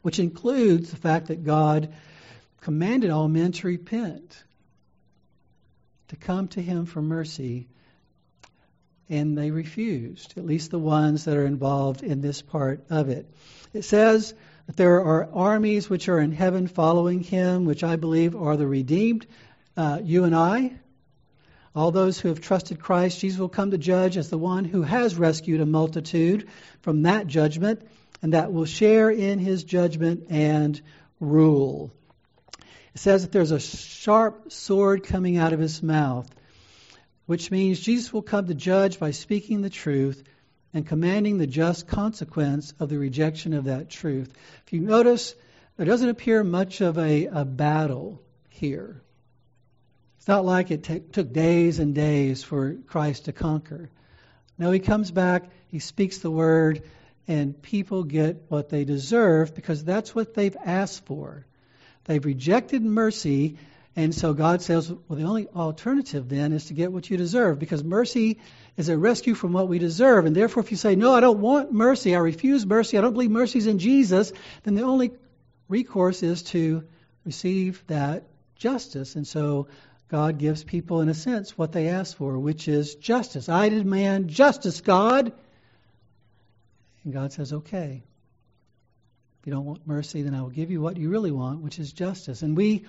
which 0.02 0.20
includes 0.20 0.90
the 0.90 0.98
fact 0.98 1.28
that 1.28 1.44
God 1.44 1.94
commanded 2.62 3.12
all 3.12 3.28
men 3.28 3.52
to 3.54 3.68
repent, 3.68 4.44
to 6.10 6.16
come 6.16 6.48
to 6.50 6.62
Him 6.62 6.86
for 6.86 7.02
mercy, 7.02 7.68
and 9.12 9.38
they 9.38 9.52
refused, 9.52 10.38
at 10.38 10.46
least 10.46 10.72
the 10.72 10.80
ones 10.80 11.26
that 11.26 11.36
are 11.36 11.46
involved 11.46 12.02
in 12.02 12.22
this 12.22 12.42
part 12.42 12.86
of 12.90 13.10
it. 13.10 13.30
It 13.74 13.84
says 13.84 14.34
that 14.68 14.78
there 14.78 15.04
are 15.04 15.30
armies 15.34 15.90
which 15.90 16.08
are 16.08 16.20
in 16.20 16.32
heaven 16.32 16.68
following 16.68 17.20
Him, 17.20 17.66
which 17.66 17.84
I 17.84 17.98
believe 17.98 18.36
are 18.36 18.56
the 18.56 18.66
redeemed, 18.66 19.28
uh, 19.76 20.00
you 20.02 20.24
and 20.24 20.34
I. 20.34 20.74
All 21.76 21.92
those 21.92 22.20
who 22.20 22.30
have 22.30 22.40
trusted 22.40 22.80
Christ, 22.80 23.20
Jesus 23.20 23.40
will 23.40 23.50
come 23.50 23.72
to 23.72 23.78
judge 23.78 24.16
as 24.16 24.30
the 24.30 24.38
one 24.38 24.64
who 24.64 24.82
has 24.82 25.16
rescued 25.16 25.62
a 25.62 25.66
multitude 25.66 26.48
from 26.82 27.04
that 27.04 27.28
judgment 27.28 27.82
and 28.22 28.34
that 28.34 28.54
will 28.54 28.66
share 28.66 29.10
in 29.10 29.40
his 29.40 29.64
judgment 29.64 30.28
and 30.30 30.82
rule. 31.20 31.92
It 32.94 33.00
says 33.00 33.24
that 33.24 33.32
there's 33.32 33.52
a 33.52 33.60
sharp 33.60 34.52
sword 34.52 35.04
coming 35.04 35.38
out 35.38 35.54
of 35.54 35.60
his 35.60 35.82
mouth, 35.82 36.30
which 37.32 37.50
means 37.50 37.80
Jesus 37.80 38.12
will 38.12 38.22
come 38.22 38.48
to 38.48 38.54
judge 38.54 39.00
by 39.00 39.12
speaking 39.12 39.62
the 39.62 39.70
truth 39.70 40.22
and 40.74 40.86
commanding 40.86 41.38
the 41.38 41.48
just 41.48 41.88
consequence 41.88 42.74
of 42.78 42.90
the 42.90 42.98
rejection 42.98 43.54
of 43.54 43.64
that 43.64 43.90
truth. 43.90 44.34
If 44.66 44.74
you 44.74 44.82
notice, 44.82 45.34
there 45.78 45.86
doesn't 45.86 46.10
appear 46.10 46.44
much 46.44 46.82
of 46.82 46.98
a, 46.98 47.28
a 47.28 47.46
battle 47.46 48.22
here. 48.50 49.02
It's 50.18 50.28
not 50.28 50.44
like 50.44 50.72
it 50.72 50.84
t- 50.84 51.00
took 51.00 51.32
days 51.32 51.80
and 51.80 51.96
days 51.96 52.44
for 52.44 52.74
Christ 52.88 53.24
to 53.26 53.32
conquer. 53.32 53.90
No, 54.58 54.70
he 54.72 54.80
comes 54.80 55.10
back, 55.10 55.50
he 55.70 55.80
speaks 55.80 56.18
the 56.18 56.30
word, 56.30 56.84
and 57.30 57.62
people 57.62 58.04
get 58.04 58.44
what 58.50 58.68
they 58.68 58.84
deserve 58.84 59.56
because 59.56 59.86
that's 59.86 60.14
what 60.14 60.34
they've 60.34 60.58
asked 60.66 61.06
for. 61.06 61.46
They've 62.04 62.26
rejected 62.26 62.84
mercy, 62.84 63.58
and 63.96 64.16
so 64.16 64.34
God 64.34 64.62
says, 64.62 64.90
well, 64.90 65.20
the 65.20 65.26
only 65.26 65.48
alternative 65.50 66.30
then 66.30 66.54
is 66.54 66.66
to 66.66 66.74
get 66.74 66.94
what 66.94 67.10
you 67.10 67.18
deserve 67.18 67.60
because 67.60 67.84
mercy 67.84 68.40
is 68.78 68.88
a 68.88 68.98
rescue 68.98 69.36
from 69.36 69.52
what 69.52 69.68
we 69.68 69.80
deserve. 69.80 70.26
And 70.26 70.34
therefore, 70.34 70.64
if 70.64 70.72
you 70.72 70.78
say, 70.78 70.96
no, 70.96 71.14
I 71.14 71.20
don't 71.20 71.42
want 71.42 71.74
mercy, 71.74 72.16
I 72.16 72.20
refuse 72.20 72.66
mercy, 72.66 72.98
I 72.98 73.02
don't 73.02 73.14
believe 73.14 73.32
mercy 73.32 73.60
is 73.60 73.68
in 73.68 73.80
Jesus, 73.80 74.32
then 74.64 74.76
the 74.76 74.84
only 74.84 75.12
recourse 75.68 76.24
is 76.24 76.44
to 76.44 76.86
receive 77.26 77.84
that 77.88 78.24
justice. 78.56 79.16
And 79.18 79.28
so 79.28 79.68
God 80.08 80.38
gives 80.38 80.64
people, 80.64 81.02
in 81.02 81.10
a 81.10 81.14
sense, 81.14 81.58
what 81.58 81.74
they 81.74 81.90
ask 81.90 82.16
for, 82.16 82.40
which 82.40 82.70
is 82.70 82.96
justice. 82.96 83.50
I 83.50 83.68
demand 83.68 84.30
justice, 84.30 84.80
God. 84.80 85.34
And 87.04 87.14
God 87.14 87.34
says, 87.34 87.52
okay. 87.52 88.04
If 89.42 89.48
you 89.48 89.54
don't 89.54 89.66
want 89.66 89.88
mercy, 89.88 90.22
then 90.22 90.36
I 90.36 90.42
will 90.44 90.50
give 90.50 90.70
you 90.70 90.82
what 90.82 90.98
you 90.98 91.10
really 91.10 91.32
want, 91.32 91.62
which 91.62 91.80
is 91.80 91.92
justice. 91.92 92.42
And 92.42 92.56
we, 92.56 92.86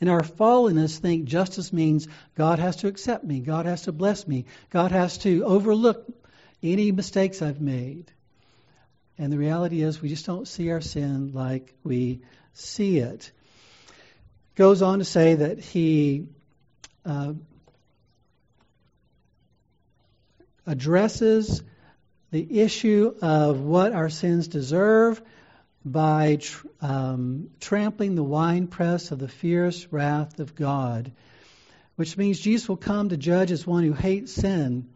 in 0.00 0.08
our 0.08 0.20
fallenness, 0.20 0.98
think 0.98 1.24
justice 1.24 1.72
means 1.72 2.06
God 2.34 2.58
has 2.58 2.76
to 2.76 2.88
accept 2.88 3.24
me, 3.24 3.40
God 3.40 3.66
has 3.66 3.82
to 3.82 3.92
bless 3.92 4.26
me, 4.26 4.44
God 4.70 4.92
has 4.92 5.18
to 5.18 5.44
overlook 5.44 6.06
any 6.62 6.92
mistakes 6.92 7.42
I've 7.42 7.60
made. 7.60 8.10
And 9.18 9.32
the 9.32 9.38
reality 9.38 9.82
is, 9.82 10.02
we 10.02 10.10
just 10.10 10.26
don't 10.26 10.46
see 10.46 10.70
our 10.70 10.82
sin 10.82 11.32
like 11.32 11.72
we 11.82 12.20
see 12.52 12.98
it. 12.98 13.30
Goes 14.54 14.82
on 14.82 14.98
to 14.98 15.04
say 15.04 15.34
that 15.36 15.58
he 15.58 16.28
uh, 17.04 17.32
addresses 20.66 21.62
the 22.30 22.60
issue 22.60 23.14
of 23.22 23.60
what 23.60 23.92
our 23.92 24.10
sins 24.10 24.48
deserve 24.48 25.22
by 25.86 26.36
tr- 26.36 26.66
um, 26.80 27.50
trampling 27.60 28.16
the 28.16 28.24
winepress 28.24 29.12
of 29.12 29.20
the 29.20 29.28
fierce 29.28 29.86
wrath 29.92 30.40
of 30.40 30.56
God, 30.56 31.12
which 31.94 32.16
means 32.16 32.40
Jesus 32.40 32.68
will 32.68 32.76
come 32.76 33.08
to 33.08 33.16
judge 33.16 33.52
as 33.52 33.64
one 33.64 33.84
who 33.84 33.92
hates 33.92 34.32
sin 34.32 34.88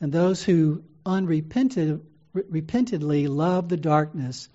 and 0.00 0.12
those 0.12 0.42
who 0.42 0.82
unrepentantly 1.06 3.28
love 3.28 3.68
the 3.68 3.76
darkness 3.76 4.48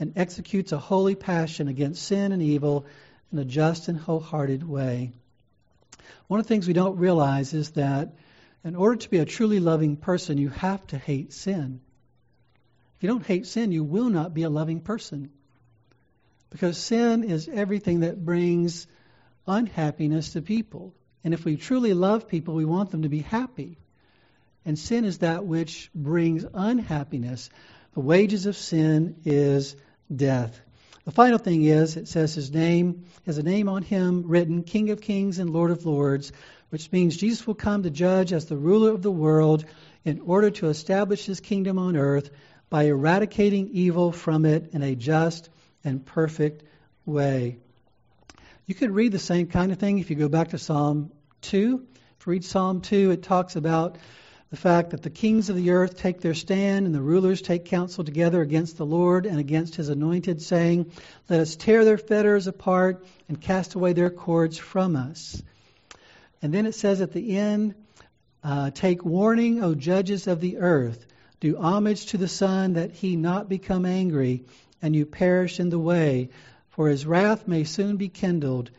and 0.00 0.14
executes 0.16 0.72
a 0.72 0.78
holy 0.78 1.14
passion 1.14 1.68
against 1.68 2.02
sin 2.02 2.32
and 2.32 2.42
evil 2.42 2.86
in 3.30 3.38
a 3.38 3.44
just 3.44 3.88
and 3.88 3.98
wholehearted 3.98 4.66
way. 4.66 5.12
One 6.28 6.40
of 6.40 6.46
the 6.46 6.48
things 6.48 6.66
we 6.66 6.72
don't 6.72 6.96
realize 6.96 7.52
is 7.52 7.72
that 7.72 8.14
in 8.64 8.74
order 8.74 8.96
to 8.96 9.10
be 9.10 9.18
a 9.18 9.26
truly 9.26 9.60
loving 9.60 9.96
person, 9.96 10.38
you 10.38 10.48
have 10.48 10.84
to 10.88 10.98
hate 10.98 11.34
sin. 11.34 11.80
If 12.96 13.02
you 13.02 13.08
don't 13.08 13.26
hate 13.26 13.46
sin, 13.46 13.72
you 13.72 13.84
will 13.84 14.08
not 14.08 14.34
be 14.34 14.42
a 14.42 14.50
loving 14.50 14.80
person. 14.80 15.30
Because 16.50 16.78
sin 16.78 17.24
is 17.24 17.48
everything 17.48 18.00
that 18.00 18.24
brings 18.24 18.86
unhappiness 19.46 20.32
to 20.32 20.42
people. 20.42 20.94
And 21.22 21.34
if 21.34 21.44
we 21.44 21.56
truly 21.56 21.92
love 21.92 22.28
people, 22.28 22.54
we 22.54 22.64
want 22.64 22.90
them 22.90 23.02
to 23.02 23.08
be 23.08 23.20
happy. 23.20 23.78
And 24.64 24.78
sin 24.78 25.04
is 25.04 25.18
that 25.18 25.44
which 25.44 25.90
brings 25.94 26.44
unhappiness. 26.54 27.50
The 27.94 28.00
wages 28.00 28.46
of 28.46 28.56
sin 28.56 29.16
is 29.24 29.76
death. 30.14 30.58
The 31.04 31.12
final 31.12 31.38
thing 31.38 31.62
is, 31.62 31.96
it 31.96 32.08
says 32.08 32.34
his 32.34 32.50
name 32.50 33.04
has 33.26 33.38
a 33.38 33.42
name 33.42 33.68
on 33.68 33.82
him 33.82 34.24
written, 34.26 34.62
King 34.62 34.90
of 34.90 35.00
Kings 35.00 35.38
and 35.38 35.50
Lord 35.50 35.70
of 35.70 35.86
Lords 35.86 36.32
which 36.70 36.90
means 36.90 37.16
Jesus 37.16 37.46
will 37.46 37.54
come 37.54 37.82
to 37.82 37.90
judge 37.90 38.32
as 38.32 38.46
the 38.46 38.56
ruler 38.56 38.90
of 38.90 39.02
the 39.02 39.10
world 39.10 39.64
in 40.04 40.20
order 40.20 40.50
to 40.50 40.68
establish 40.68 41.24
his 41.24 41.40
kingdom 41.40 41.78
on 41.78 41.96
earth 41.96 42.30
by 42.76 42.82
eradicating 42.82 43.70
evil 43.72 44.12
from 44.12 44.44
it 44.44 44.74
in 44.74 44.82
a 44.82 44.94
just 44.94 45.48
and 45.82 46.04
perfect 46.04 46.62
way. 47.06 47.56
You 48.66 48.74
could 48.74 48.90
read 48.90 49.12
the 49.12 49.18
same 49.18 49.46
kind 49.46 49.72
of 49.72 49.78
thing 49.78 49.98
if 49.98 50.10
you 50.10 50.16
go 50.16 50.28
back 50.28 50.48
to 50.48 50.58
Psalm 50.58 51.10
2. 51.40 51.86
If 52.20 52.26
you 52.26 52.32
read 52.32 52.44
Psalm 52.44 52.82
2, 52.82 53.12
it 53.12 53.22
talks 53.22 53.56
about 53.56 53.96
the 54.50 54.58
fact 54.58 54.90
that 54.90 55.02
the 55.02 55.08
kings 55.08 55.48
of 55.48 55.56
the 55.56 55.70
earth 55.70 55.96
take 55.96 56.20
their 56.20 56.34
stand 56.34 56.84
and 56.84 56.94
the 56.94 57.00
rulers 57.00 57.40
take 57.40 57.64
counsel 57.64 58.04
together 58.04 58.42
against 58.42 58.76
the 58.76 58.84
Lord 58.84 59.24
and 59.24 59.40
against 59.40 59.76
his 59.76 59.88
anointed, 59.88 60.42
saying, 60.42 60.92
Let 61.30 61.40
us 61.40 61.56
tear 61.56 61.82
their 61.82 61.96
fetters 61.96 62.46
apart 62.46 63.06
and 63.26 63.40
cast 63.40 63.74
away 63.74 63.94
their 63.94 64.10
cords 64.10 64.58
from 64.58 64.96
us. 64.96 65.42
And 66.42 66.52
then 66.52 66.66
it 66.66 66.74
says 66.74 67.00
at 67.00 67.14
the 67.14 67.38
end, 67.38 67.74
uh, 68.44 68.70
Take 68.70 69.02
warning, 69.02 69.64
O 69.64 69.74
judges 69.74 70.26
of 70.26 70.42
the 70.42 70.58
earth. 70.58 71.06
Do 71.46 71.56
homage 71.58 72.06
to 72.06 72.18
the 72.18 72.26
Son, 72.26 72.72
that 72.72 72.90
he 72.90 73.14
not 73.14 73.48
become 73.48 73.86
angry, 73.86 74.42
and 74.82 74.96
you 74.96 75.06
perish 75.06 75.60
in 75.60 75.70
the 75.70 75.78
way. 75.78 76.30
for 76.70 76.88
his 76.88 77.06
wrath 77.06 77.46
may 77.46 77.62
soon 77.62 77.96
be 77.96 78.08
kindled. 78.08 78.72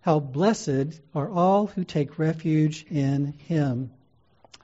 How 0.00 0.18
blessed 0.18 1.00
are 1.14 1.30
all 1.30 1.68
who 1.68 1.84
take 1.84 2.18
refuge 2.18 2.84
in 2.90 3.34
him. 3.46 3.92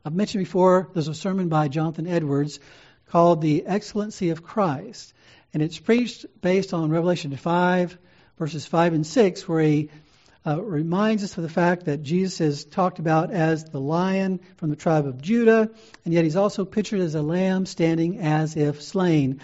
I've 0.05 0.13
mentioned 0.13 0.43
before 0.43 0.89
there's 0.93 1.07
a 1.07 1.15
sermon 1.15 1.49
by 1.49 1.69
Jonathan 1.69 2.09
Edwards 2.09 2.59
called 3.07 3.41
The 3.41 3.65
Excellency 3.65 4.31
of 4.31 4.43
Christ. 4.43 5.15
And 5.55 5.63
it's 5.63 5.79
preached 5.79 6.27
based 6.43 6.75
on 6.75 6.91
Revelation 6.91 7.37
5, 7.37 7.97
verses 8.41 8.67
5 8.67 8.93
and 8.93 9.07
6, 9.07 9.47
where 9.47 9.63
he 9.63 9.91
uh, 10.47 10.63
reminds 10.63 11.23
us 11.23 11.37
of 11.37 11.43
the 11.43 11.51
fact 11.51 11.85
that 11.85 12.03
Jesus 12.03 12.41
is 12.41 12.65
talked 12.65 12.99
about 12.99 13.31
as 13.31 13.65
the 13.65 13.81
lion 13.81 14.41
from 14.57 14.71
the 14.71 14.77
tribe 14.77 15.07
of 15.07 15.21
Judah, 15.21 15.71
and 16.05 16.15
yet 16.15 16.25
he's 16.25 16.37
also 16.37 16.65
pictured 16.65 17.01
as 17.01 17.15
a 17.15 17.23
lamb 17.23 17.67
standing 17.67 18.19
as 18.19 18.57
if 18.57 18.83
slain. 18.83 19.41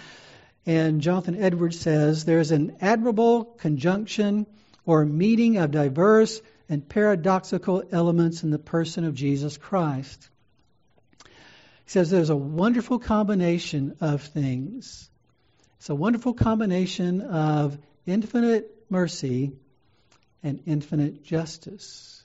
And 0.65 1.01
Jonathan 1.01 1.41
Edwards 1.41 1.79
says 1.79 2.25
there's 2.25 2.51
an 2.51 2.77
admirable 2.81 3.45
conjunction 3.45 4.47
or 4.85 5.05
meeting 5.05 5.57
of 5.57 5.71
diverse 5.71 6.41
and 6.67 6.87
paradoxical 6.87 7.83
elements 7.91 8.43
in 8.43 8.49
the 8.49 8.59
person 8.59 9.05
of 9.05 9.13
Jesus 9.13 9.55
Christ. 9.57 10.29
He 11.23 11.91
says 11.91 12.09
there's 12.09 12.31
a 12.31 12.35
wonderful 12.35 12.99
combination 12.99 13.97
of 14.01 14.23
things. 14.23 15.09
It's 15.77 15.89
a 15.89 15.95
wonderful 15.95 16.33
combination 16.33 17.21
of 17.21 17.77
infinite 18.05 18.69
mercy 18.89 19.53
and 20.43 20.61
infinite 20.65 21.23
justice. 21.23 22.23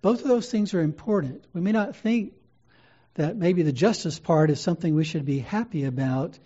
Both 0.00 0.22
of 0.22 0.28
those 0.28 0.50
things 0.50 0.74
are 0.74 0.80
important. 0.80 1.44
We 1.52 1.60
may 1.60 1.72
not 1.72 1.96
think 1.96 2.34
that 3.14 3.36
maybe 3.36 3.62
the 3.62 3.72
justice 3.72 4.18
part 4.18 4.50
is 4.50 4.60
something 4.60 4.94
we 4.94 5.04
should 5.04 5.24
be 5.24 5.38
happy 5.38 5.84
about, 5.84 6.38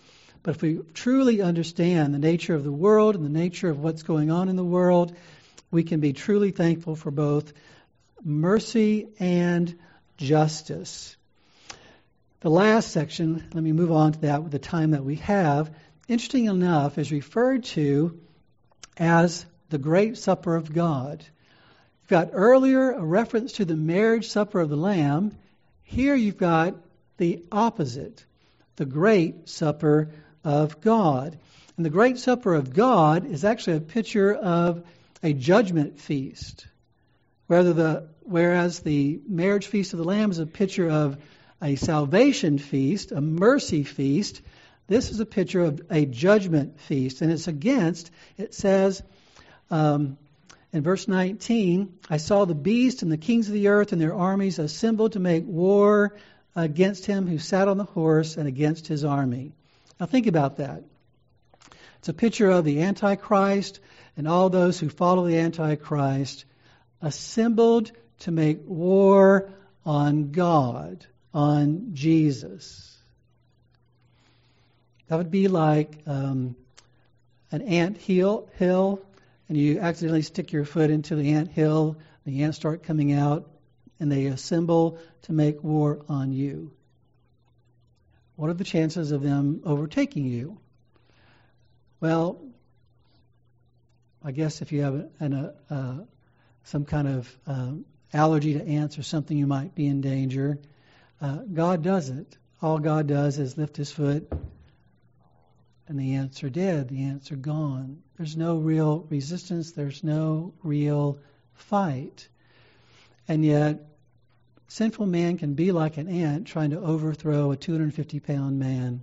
but 0.43 0.57
if 0.57 0.62
we 0.62 0.81
truly 0.95 1.41
understand 1.41 2.12
the 2.12 2.19
nature 2.19 2.55
of 2.55 2.64
the 2.64 2.73
world 2.73 3.14
and 3.14 3.25
the 3.25 3.31
nature 3.31 3.71
of 3.71 3.79
what's 3.79 4.03
going 4.03 4.31
on 4.31 4.49
in 4.49 4.57
the 4.57 4.64
world, 4.64 5.17
we 5.71 5.85
can 5.85 6.01
be 6.01 6.12
truly 6.12 6.51
thankful 6.51 6.97
for 6.97 7.11
both 7.11 7.53
mercy 8.23 9.09
and 9.19 9.79
justice. 10.17 11.17
The 12.41 12.51
last 12.51 12.93
section, 12.93 13.45
let 13.55 13.62
me 13.62 13.73
move 13.73 13.93
on 13.93 14.12
to 14.12 14.21
that 14.21 14.43
with 14.43 14.53
the 14.53 14.59
time 14.59 14.93
that 14.93 15.05
we 15.05 15.17
have, 15.17 15.75
interesting 16.09 16.45
enough, 16.45 16.99
is 16.99 17.11
referred 17.11 17.64
to 17.64 18.21
as 18.97 19.47
the 19.71 19.79
Great 19.79 20.17
Supper 20.17 20.57
of 20.57 20.73
God. 20.73 21.25
You've 22.03 22.11
got 22.11 22.31
earlier 22.33 22.93
a 22.93 23.05
reference 23.05 23.53
to 23.55 23.64
the 23.64 23.77
marriage 23.77 24.29
supper 24.29 24.61
of 24.61 24.69
the 24.69 24.77
Lamb. 24.77 25.37
Here 25.83 26.14
you've 26.14 26.37
got 26.37 26.75
the 27.17 27.43
opposite, 27.51 28.25
the 28.77 28.85
Great 28.85 29.49
Supper 29.49 30.11
of 30.45 30.81
God. 30.81 31.39
And 31.77 31.85
the 31.85 31.91
Great 31.91 32.19
Supper 32.19 32.55
of 32.55 32.73
God 32.73 33.27
is 33.27 33.45
actually 33.45 33.79
a 33.79 33.81
picture 33.81 34.33
of 34.33 34.85
a 35.23 35.33
judgment 35.33 35.99
feast. 35.99 36.67
The, 37.49 38.09
whereas 38.23 38.81
the 38.81 39.21
marriage 39.29 39.67
feast 39.67 39.93
of 39.93 39.99
the 39.99 40.05
Lamb 40.05 40.31
is 40.31 40.39
a 40.39 40.47
picture 40.47 40.89
of 40.89 41.17
a 41.62 41.77
salvation 41.77 42.59
feast, 42.59 43.12
a 43.12 43.21
mercy 43.21 43.83
feast, 43.83 44.43
this 44.89 45.11
is 45.11 45.21
a 45.21 45.27
picture 45.27 45.62
of 45.62 45.83
a 45.91 46.07
judgment 46.07 46.81
feast. 46.81 47.23
And 47.23 47.33
it's 47.33 47.49
against, 47.49 48.11
it 48.37 48.55
says 48.55 49.03
um, 49.71 50.19
in 50.73 50.83
verse 50.83 51.09
19, 51.09 51.99
I 52.11 52.19
saw 52.19 52.45
the 52.45 52.55
beast 52.55 53.03
and 53.03 53.11
the 53.11 53.17
kings 53.17 53.49
of 53.49 53.55
the 53.55 53.69
earth 53.69 53.93
and 53.93 54.01
their 54.01 54.14
armies 54.14 54.59
assembled 54.59 55.12
to 55.12 55.21
make 55.21 55.45
war 55.47 56.17
against 56.55 57.07
him 57.07 57.27
who 57.27 57.39
sat 57.39 57.69
on 57.69 57.79
the 57.79 57.85
horse 57.85 58.37
and 58.37 58.47
against 58.47 58.87
his 58.87 59.05
army. 59.05 59.53
Now 59.99 60.07
think 60.07 60.27
about 60.27 60.59
that. 60.59 60.83
It's 61.99 62.09
a 62.09 62.14
picture 62.14 62.51
of 62.51 62.64
the 62.64 62.83
Antichrist 62.83 63.81
and 64.17 64.29
all 64.29 64.51
those 64.51 64.79
who 64.79 64.89
follow 64.89 65.27
the 65.27 65.39
Antichrist 65.39 66.45
assembled 67.01 67.93
to 68.21 68.31
make 68.31 68.61
war 68.64 69.51
on 69.85 70.33
God, 70.33 71.07
on 71.33 71.91
Jesus. 71.95 72.97
That 75.09 75.17
would 75.17 75.31
be 75.31 75.49
like 75.49 75.99
um, 76.07 76.57
an 77.51 77.62
ant 77.62 77.97
hill, 77.99 78.49
hill, 78.59 79.01
and 79.49 79.57
you 79.57 79.80
accidentally 79.80 80.22
stick 80.22 80.53
your 80.53 80.64
foot 80.64 80.90
into 80.90 81.16
the 81.16 81.32
ant 81.32 81.51
hill, 81.51 81.99
the 82.24 82.42
ants 82.42 82.57
start 82.57 82.82
coming 82.82 83.12
out, 83.12 83.49
and 84.01 84.11
they 84.11 84.26
assemble 84.26 84.99
to 85.22 85.32
make 85.32 85.62
war 85.62 86.05
on 86.09 86.32
you 86.32 86.72
what 88.36 88.51
are 88.51 88.55
the 88.55 88.64
chances 88.64 89.12
of 89.12 89.22
them 89.22 89.62
overtaking 89.64 90.26
you? 90.26 90.59
Well, 92.01 92.38
I 94.22 94.30
guess 94.32 94.61
if 94.61 94.72
you 94.72 94.82
have 94.82 95.09
an, 95.18 96.07
some 96.64 96.84
kind 96.84 97.09
of 97.09 97.36
uh, 97.47 97.72
allergy 98.12 98.55
to 98.55 98.64
ants 98.64 98.99
or 98.99 99.03
something, 99.03 99.36
you 99.36 99.47
might 99.47 99.74
be 99.74 99.86
in 99.86 100.03
danger. 100.03 100.59
Uh, 101.20 101.38
God 101.53 101.82
doesn't. 101.82 102.36
All 102.61 102.78
God 102.78 103.07
does 103.07 103.38
is 103.38 103.57
lift 103.57 103.76
his 103.76 103.90
foot, 103.90 104.30
and 105.88 105.99
the 105.99 106.16
ants 106.16 106.42
are 106.44 106.51
dead. 106.51 106.88
The 106.88 107.05
ants 107.05 107.32
are 107.32 107.36
gone. 107.36 108.03
There's 108.17 108.37
no 108.37 108.57
real 108.57 109.07
resistance, 109.11 109.73
there's 109.73 110.03
no 110.03 110.55
real 110.62 111.19
fight. 111.55 112.29
And 113.29 113.45
yet, 113.45 113.89
sinful 114.69 115.07
man 115.07 115.37
can 115.37 115.55
be 115.55 115.73
like 115.73 115.99
an 115.99 116.09
ant 116.09 116.47
trying 116.47 116.71
to 116.71 116.81
overthrow 116.81 117.53
a 117.53 117.57
250 117.57 118.21
pound 118.21 118.59
man, 118.59 119.03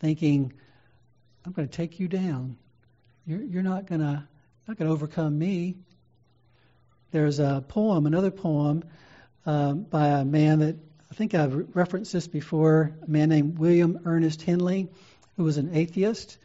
thinking, 0.00 0.52
I'm 1.44 1.52
going 1.52 1.66
to 1.66 1.74
take 1.74 1.98
you 1.98 2.08
down. 2.08 2.56
You're, 3.26 3.42
you're 3.42 3.62
not 3.62 3.86
going 3.86 4.00
to 4.00 4.28
not 4.68 4.78
going 4.78 4.88
to 4.88 4.92
overcome 4.92 5.36
me. 5.36 5.76
There's 7.10 7.40
a 7.40 7.64
poem, 7.66 8.06
another 8.06 8.30
poem 8.30 8.84
um, 9.44 9.82
by 9.82 10.08
a 10.08 10.24
man 10.24 10.60
that 10.60 10.76
I 11.10 11.14
think 11.14 11.34
I've 11.34 11.74
referenced 11.74 12.12
this 12.12 12.28
before, 12.28 12.92
a 13.02 13.10
man 13.10 13.28
named 13.28 13.58
William 13.58 14.00
Ernest 14.04 14.42
Henley, 14.42 14.88
who 15.36 15.44
was 15.44 15.56
an 15.56 15.74
atheist 15.74 16.38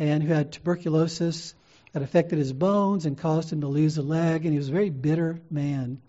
and 0.00 0.22
who 0.22 0.32
had 0.32 0.50
tuberculosis 0.50 1.54
that 1.92 2.02
affected 2.02 2.38
his 2.38 2.54
bones 2.54 3.04
and 3.04 3.18
caused 3.18 3.52
him 3.52 3.60
to 3.60 3.68
lose 3.68 3.98
a 3.98 4.02
leg, 4.02 4.44
and 4.44 4.52
he 4.52 4.58
was 4.58 4.70
a 4.70 4.72
very 4.72 4.88
bitter 4.88 5.38
man. 5.50 6.00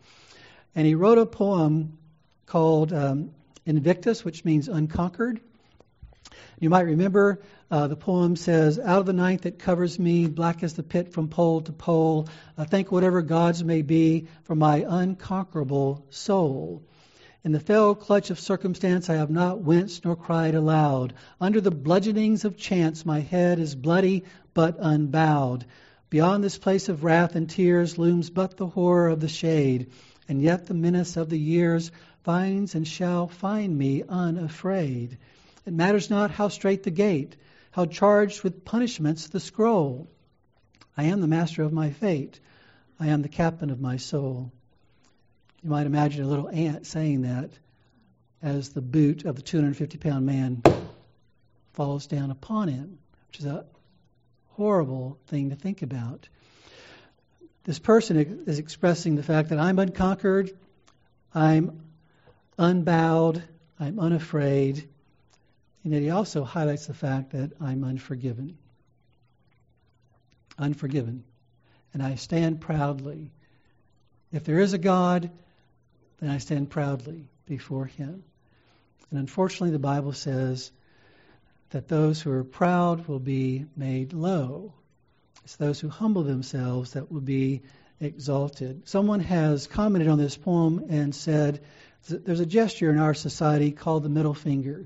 And 0.74 0.88
he 0.88 0.96
wrote 0.96 1.18
a 1.18 1.26
poem 1.26 1.98
called 2.46 2.94
um, 2.94 3.32
Invictus, 3.66 4.24
which 4.24 4.46
means 4.46 4.70
unconquered. 4.70 5.42
You 6.58 6.70
might 6.70 6.86
remember 6.86 7.42
uh, 7.70 7.88
the 7.88 7.98
poem 7.98 8.38
says, 8.38 8.80
Out 8.80 9.00
of 9.00 9.06
the 9.06 9.14
night 9.14 9.42
that 9.42 9.60
covers 9.60 10.00
me, 10.00 10.28
black 10.28 10.64
as 10.64 10.76
the 10.76 10.84
pit 10.84 11.12
from 11.12 11.28
pole 11.28 11.60
to 11.62 11.74
pole, 11.74 12.30
I 12.58 12.64
thank 12.64 12.92
whatever 12.92 13.22
gods 13.22 13.62
may 13.62 13.82
be 13.82 14.28
for 14.44 14.56
my 14.56 14.86
unconquerable 14.88 16.06
soul. 16.12 16.84
In 17.44 17.54
the 17.54 17.60
fell 17.60 17.96
clutch 17.96 18.30
of 18.30 18.40
circumstance, 18.40 19.10
I 19.10 19.16
have 19.16 19.32
not 19.32 19.62
winced 19.62 20.06
nor 20.06 20.16
cried 20.16 20.54
aloud. 20.54 21.14
Under 21.40 21.60
the 21.60 21.72
bludgeonings 21.72 22.46
of 22.46 22.56
chance, 22.56 23.06
my 23.06 23.20
head 23.20 23.58
is 23.60 23.74
bloody 23.74 24.26
but 24.54 24.78
unbowed. 24.80 25.66
Beyond 26.10 26.44
this 26.44 26.58
place 26.60 26.88
of 26.88 27.04
wrath 27.04 27.36
and 27.36 27.50
tears 27.50 27.98
looms 27.98 28.30
but 28.30 28.58
the 28.58 28.68
horror 28.68 29.10
of 29.10 29.22
the 29.22 29.28
shade 29.28 29.88
and 30.32 30.42
yet 30.42 30.66
the 30.66 30.74
menace 30.74 31.18
of 31.18 31.30
the 31.30 31.38
years 31.38 31.92
finds 32.24 32.74
and 32.74 32.88
shall 32.88 33.28
find 33.28 33.78
me 33.78 34.02
unafraid. 34.08 35.18
It 35.66 35.74
matters 35.74 36.10
not 36.10 36.32
how 36.32 36.48
strait 36.48 36.84
the 36.84 36.90
gate, 36.92 37.36
how 37.72 37.86
charged 37.86 38.42
with 38.42 38.64
punishments 38.64 39.28
the 39.28 39.42
scroll. 39.42 40.08
I 40.96 41.04
am 41.04 41.20
the 41.20 41.28
master 41.28 41.64
of 41.64 41.74
my 41.74 41.90
fate. 41.90 42.40
I 42.98 43.08
am 43.08 43.24
the 43.24 43.28
captain 43.28 43.72
of 43.72 43.82
my 43.82 43.98
soul. 43.98 44.54
You 45.64 45.70
might 45.70 45.86
imagine 45.86 46.24
a 46.24 46.28
little 46.28 46.50
ant 46.50 46.88
saying 46.88 47.22
that 47.22 47.52
as 48.42 48.70
the 48.70 48.82
boot 48.82 49.26
of 49.26 49.36
the 49.36 49.42
250 49.42 49.98
pound 49.98 50.26
man 50.26 50.64
falls 51.74 52.08
down 52.08 52.32
upon 52.32 52.68
him, 52.68 52.98
which 53.28 53.40
is 53.40 53.46
a 53.46 53.66
horrible 54.50 55.18
thing 55.28 55.52
to 55.52 55.56
think 55.56 55.82
about 55.82 56.28
this 57.64 57.80
person 57.80 58.44
is 58.48 58.60
expressing 58.60 59.16
the 59.16 59.24
fact 59.24 59.50
that 59.50 59.60
I'm 59.60 59.78
unconquered, 59.78 60.52
I'm 61.34 61.84
unbowed, 62.58 63.44
I'm 63.80 64.00
unafraid, 64.00 64.88
and 65.84 65.94
yet 65.94 66.02
he 66.02 66.10
also 66.10 66.44
highlights 66.44 66.88
the 66.88 66.94
fact 66.94 67.32
that 67.32 67.52
I'm 67.62 67.84
unforgiven. 67.84 68.58
Unforgiven. 70.58 71.24
And 71.94 72.02
I 72.02 72.16
stand 72.16 72.62
proudly. 72.62 73.32
If 74.32 74.44
there 74.44 74.60
is 74.60 74.74
a 74.74 74.78
God, 74.78 75.30
then 76.22 76.30
I 76.30 76.38
stand 76.38 76.70
proudly 76.70 77.28
before 77.46 77.86
him. 77.86 78.24
And 79.10 79.20
unfortunately, 79.20 79.72
the 79.72 79.80
Bible 79.80 80.14
says 80.14 80.72
that 81.72 81.88
those 81.88 82.22
who 82.22 82.32
are 82.32 82.44
proud 82.44 83.08
will 83.08 83.20
be 83.20 83.66
made 83.76 84.14
low. 84.14 84.74
It's 85.44 85.56
those 85.56 85.80
who 85.80 85.90
humble 85.90 86.24
themselves 86.24 86.94
that 86.94 87.12
will 87.12 87.22
be 87.22 87.62
exalted. 88.00 88.88
Someone 88.88 89.20
has 89.20 89.68
commented 89.68 90.10
on 90.10 90.18
this 90.18 90.38
poem 90.38 90.86
and 90.90 91.14
said 91.14 91.62
there's 92.08 92.40
a 92.40 92.46
gesture 92.46 92.92
in 92.92 93.00
our 93.00 93.14
society 93.14 93.72
called 93.72 94.04
the 94.04 94.10
middle 94.10 94.34
finger. 94.34 94.86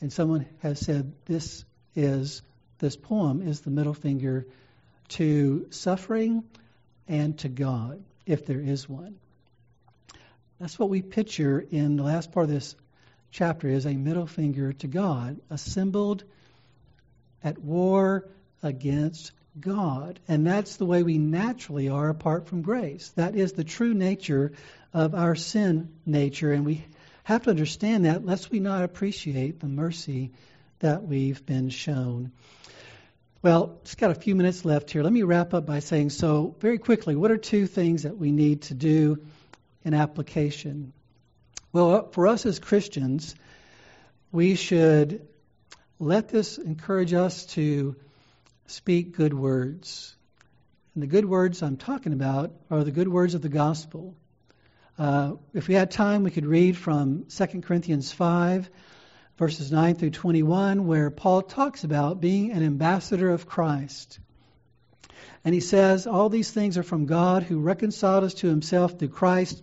And 0.00 0.12
someone 0.12 0.46
has 0.60 0.78
said 0.80 1.12
this 1.24 1.64
is 1.94 2.42
this 2.78 2.96
poem 2.96 3.46
is 3.46 3.60
the 3.60 3.70
middle 3.70 3.94
finger 3.94 4.46
to 5.08 5.66
suffering 5.70 6.44
and 7.06 7.38
to 7.38 7.48
God, 7.48 8.02
if 8.26 8.46
there 8.46 8.60
is 8.60 8.88
one. 8.88 9.16
That's 10.60 10.78
what 10.78 10.88
we 10.88 11.02
picture 11.02 11.64
in 11.70 11.96
the 11.96 12.02
last 12.02 12.32
part 12.32 12.44
of 12.44 12.50
this 12.50 12.76
chapter 13.30 13.68
is 13.68 13.86
a 13.86 13.94
middle 13.94 14.26
finger 14.26 14.72
to 14.74 14.86
God, 14.86 15.40
assembled 15.50 16.22
at 17.42 17.58
war 17.58 18.28
against 18.62 19.32
God. 19.58 20.20
And 20.28 20.46
that's 20.46 20.76
the 20.76 20.86
way 20.86 21.02
we 21.02 21.18
naturally 21.18 21.88
are 21.88 22.08
apart 22.08 22.46
from 22.46 22.62
grace. 22.62 23.10
That 23.16 23.34
is 23.34 23.52
the 23.52 23.64
true 23.64 23.94
nature 23.94 24.52
of 24.92 25.14
our 25.14 25.34
sin 25.34 25.90
nature. 26.06 26.52
And 26.52 26.64
we 26.64 26.84
have 27.24 27.42
to 27.44 27.50
understand 27.50 28.04
that 28.04 28.24
lest 28.24 28.50
we 28.50 28.60
not 28.60 28.84
appreciate 28.84 29.58
the 29.58 29.66
mercy 29.66 30.30
that 30.78 31.02
we've 31.02 31.44
been 31.44 31.70
shown. 31.70 32.30
Well, 33.42 33.78
just 33.84 33.98
got 33.98 34.10
a 34.10 34.14
few 34.14 34.34
minutes 34.34 34.64
left 34.64 34.90
here. 34.90 35.02
Let 35.02 35.12
me 35.12 35.22
wrap 35.22 35.52
up 35.52 35.66
by 35.66 35.80
saying 35.80 36.10
so, 36.10 36.54
very 36.60 36.78
quickly, 36.78 37.16
what 37.16 37.30
are 37.30 37.36
two 37.36 37.66
things 37.66 38.04
that 38.04 38.16
we 38.16 38.30
need 38.32 38.62
to 38.62 38.74
do 38.74 39.18
in 39.84 39.94
application? 39.94 40.92
Well, 41.72 42.08
for 42.12 42.26
us 42.26 42.46
as 42.46 42.58
Christians, 42.58 43.34
we 44.32 44.54
should 44.54 45.26
let 45.98 46.28
this 46.28 46.58
encourage 46.58 47.12
us 47.12 47.46
to 47.46 47.96
speak 48.66 49.16
good 49.16 49.34
words. 49.34 50.14
And 50.94 51.02
the 51.02 51.06
good 51.06 51.24
words 51.24 51.62
I'm 51.62 51.76
talking 51.76 52.12
about 52.12 52.52
are 52.70 52.84
the 52.84 52.92
good 52.92 53.08
words 53.08 53.34
of 53.34 53.42
the 53.42 53.48
gospel. 53.48 54.14
Uh, 54.98 55.32
if 55.52 55.66
we 55.66 55.74
had 55.74 55.90
time, 55.90 56.22
we 56.22 56.30
could 56.30 56.46
read 56.46 56.76
from 56.76 57.26
2 57.28 57.46
Corinthians 57.62 58.12
5 58.12 58.70
verses 59.36 59.72
9 59.72 59.96
through 59.96 60.10
21, 60.10 60.86
where 60.86 61.10
Paul 61.10 61.42
talks 61.42 61.84
about 61.84 62.20
being 62.20 62.52
an 62.52 62.62
ambassador 62.62 63.30
of 63.30 63.46
Christ. 63.46 64.20
And 65.44 65.52
he 65.54 65.60
says, 65.60 66.06
All 66.06 66.28
these 66.28 66.50
things 66.50 66.78
are 66.78 66.82
from 66.82 67.06
God 67.06 67.42
who 67.42 67.58
reconciled 67.58 68.24
us 68.24 68.34
to 68.34 68.48
himself 68.48 68.98
through 68.98 69.08
Christ 69.08 69.62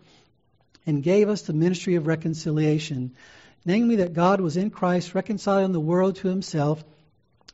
and 0.86 1.04
gave 1.04 1.30
us 1.30 1.44
the 1.44 1.54
ministry 1.54 1.96
of 1.96 2.08
reconciliation. 2.08 3.12
Namely, 3.66 3.98
that 3.98 4.14
God 4.14 4.42
was 4.42 4.58
in 4.58 4.70
Christ 4.70 5.14
reconciling 5.14 5.72
the 5.72 5.80
world 5.80 6.16
to 6.18 6.28
himself, 6.28 6.84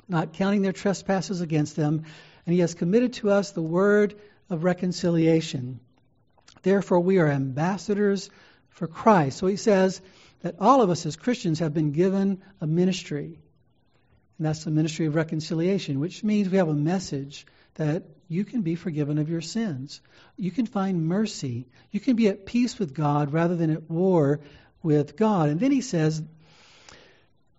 not 0.07 0.33
counting 0.33 0.61
their 0.61 0.71
trespasses 0.73 1.41
against 1.41 1.75
them, 1.75 2.03
and 2.45 2.53
he 2.53 2.61
has 2.61 2.73
committed 2.73 3.13
to 3.13 3.29
us 3.29 3.51
the 3.51 3.61
word 3.61 4.15
of 4.49 4.63
reconciliation. 4.63 5.79
Therefore, 6.61 7.01
we 7.01 7.19
are 7.19 7.27
ambassadors 7.27 8.29
for 8.69 8.87
Christ. 8.87 9.37
So 9.37 9.47
he 9.47 9.57
says, 9.57 10.01
that 10.41 10.55
all 10.59 10.81
of 10.81 10.89
us 10.89 11.05
as 11.05 11.15
Christians 11.15 11.59
have 11.59 11.73
been 11.73 11.91
given 11.91 12.41
a 12.61 12.67
ministry. 12.67 13.39
And 14.37 14.45
that's 14.45 14.63
the 14.63 14.71
ministry 14.71 15.07
of 15.07 15.15
reconciliation, 15.15 15.99
which 15.99 16.23
means 16.23 16.49
we 16.49 16.57
have 16.57 16.69
a 16.69 16.73
message 16.73 17.45
that 17.77 18.03
you 18.27 18.43
can 18.45 18.61
be 18.61 18.75
forgiven 18.75 19.17
of 19.17 19.29
your 19.29 19.41
sins. 19.41 20.01
You 20.35 20.51
can 20.51 20.65
find 20.65 21.07
mercy. 21.07 21.65
You 21.91 21.99
can 21.99 22.15
be 22.15 22.27
at 22.27 22.45
peace 22.45 22.77
with 22.77 22.93
God 22.93 23.33
rather 23.33 23.55
than 23.55 23.71
at 23.71 23.89
war 23.89 24.41
with 24.83 25.15
God. 25.15 25.49
And 25.49 25.59
then 25.59 25.71
he 25.71 25.81
says, 25.81 26.21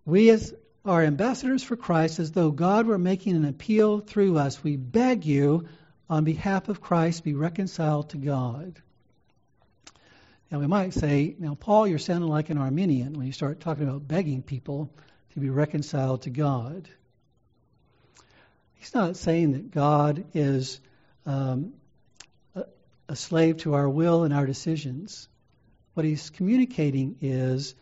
We 0.05 0.31
as 0.31 0.55
are 0.85 1.03
ambassadors 1.03 1.63
for 1.63 1.77
Christ, 1.77 2.19
as 2.19 2.33
though 2.33 2.51
God 2.51 2.87
were 2.87 2.99
making 2.99 3.37
an 3.37 3.45
appeal 3.45 4.01
through 4.01 4.39
us, 4.39 4.63
we 4.63 4.77
beg 4.77 5.25
you, 5.25 5.69
on 6.11 6.25
behalf 6.25 6.69
of 6.69 6.81
Christ, 6.81 7.25
be 7.25 7.35
reconciled 7.35 8.11
to 8.11 8.17
God. 8.17 8.81
Now, 10.51 10.61
we 10.61 10.67
might 10.67 10.95
say, 10.95 11.37
now, 11.39 11.55
Paul, 11.55 11.87
you're 11.87 11.99
sounding 11.99 12.31
like 12.31 12.49
an 12.49 12.57
Arminian 12.57 13.13
when 13.13 13.27
you 13.27 13.33
start 13.33 13.61
talking 13.61 13.87
about 13.87 14.09
begging 14.09 14.43
people 14.43 14.91
to 15.35 15.41
be 15.41 15.51
reconciled 15.51 16.23
to 16.23 16.31
God. 16.31 16.89
He's 18.79 18.95
not 18.95 19.17
saying 19.17 19.53
that 19.53 19.71
God 19.71 20.25
is 20.35 20.81
um, 21.27 21.75
a, 22.55 22.65
a 23.09 23.17
slave 23.17 23.59
to 23.59 23.75
our 23.75 23.89
will 23.89 24.25
and 24.25 24.33
our 24.33 24.47
decisions. 24.47 25.29
What 25.95 26.07
he's 26.07 26.31
communicating 26.31 27.17
is 27.21 27.75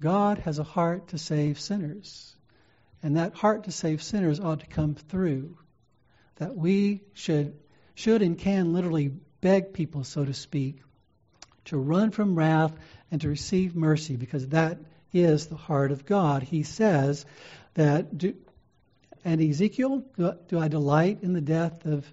God 0.00 0.38
has 0.38 0.58
a 0.58 0.64
heart 0.64 1.08
to 1.08 1.18
save 1.18 1.58
sinners. 1.58 2.36
And 3.02 3.16
that 3.16 3.34
heart 3.34 3.64
to 3.64 3.72
save 3.72 4.02
sinners 4.02 4.38
ought 4.38 4.60
to 4.60 4.66
come 4.66 4.94
through. 4.94 5.58
That 6.36 6.54
we 6.54 7.02
should, 7.14 7.58
should 7.94 8.22
and 8.22 8.38
can 8.38 8.72
literally 8.72 9.12
beg 9.40 9.72
people, 9.72 10.04
so 10.04 10.24
to 10.24 10.34
speak, 10.34 10.80
to 11.66 11.78
run 11.78 12.10
from 12.10 12.34
wrath 12.34 12.72
and 13.10 13.20
to 13.22 13.28
receive 13.28 13.74
mercy 13.74 14.16
because 14.16 14.48
that 14.48 14.78
is 15.12 15.46
the 15.46 15.56
heart 15.56 15.90
of 15.90 16.04
God. 16.04 16.42
He 16.42 16.64
says 16.64 17.24
that, 17.74 18.18
and 19.24 19.40
Ezekiel, 19.40 20.04
do, 20.16 20.58
I 20.58 20.68
delight 20.68 21.20
in 21.22 21.32
the 21.32 21.40
death 21.40 21.86
of 21.86 22.06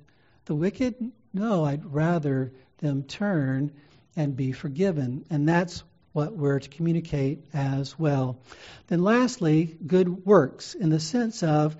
the 0.45 0.55
wicked? 0.55 0.95
No, 1.34 1.66
I'd 1.66 1.86
rather 1.86 2.53
them 2.78 3.03
turn 3.03 3.72
and 4.16 4.36
be 4.36 4.53
forgiven. 4.53 5.26
And 5.30 5.47
that's 5.47 5.84
what 6.14 6.36
we're 6.36 6.59
to 6.59 6.70
communicate 6.70 7.45
as 7.53 7.97
well. 7.97 8.39
Then, 8.88 9.03
lastly, 9.03 9.78
good 9.86 10.26
works 10.26 10.74
in 10.74 10.89
the 10.89 10.99
sense 10.99 11.43
of, 11.43 11.76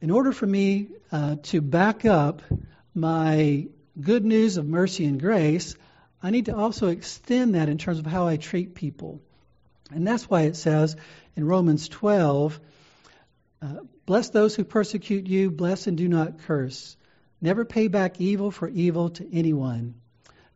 in 0.00 0.10
order 0.10 0.32
for 0.32 0.46
me 0.46 0.88
uh, 1.10 1.36
to 1.44 1.60
back 1.60 2.04
up 2.04 2.42
my 2.94 3.68
good 4.00 4.24
news 4.24 4.56
of 4.56 4.66
mercy 4.66 5.04
and 5.04 5.20
grace, 5.20 5.74
I 6.22 6.30
need 6.30 6.46
to 6.46 6.56
also 6.56 6.88
extend 6.88 7.54
that 7.54 7.68
in 7.68 7.78
terms 7.78 7.98
of 7.98 8.06
how 8.06 8.26
I 8.26 8.36
treat 8.36 8.74
people. 8.74 9.20
And 9.90 10.06
that's 10.06 10.28
why 10.28 10.42
it 10.42 10.56
says 10.56 10.96
in 11.36 11.46
Romans 11.46 11.88
12, 11.88 12.60
uh, 13.62 13.66
bless 14.08 14.30
those 14.30 14.56
who 14.56 14.64
persecute 14.64 15.26
you, 15.26 15.50
bless 15.50 15.86
and 15.86 15.98
do 15.98 16.08
not 16.08 16.38
curse. 16.38 16.96
Never 17.42 17.66
pay 17.66 17.88
back 17.88 18.22
evil 18.22 18.50
for 18.50 18.66
evil 18.66 19.10
to 19.10 19.28
anyone. 19.30 19.96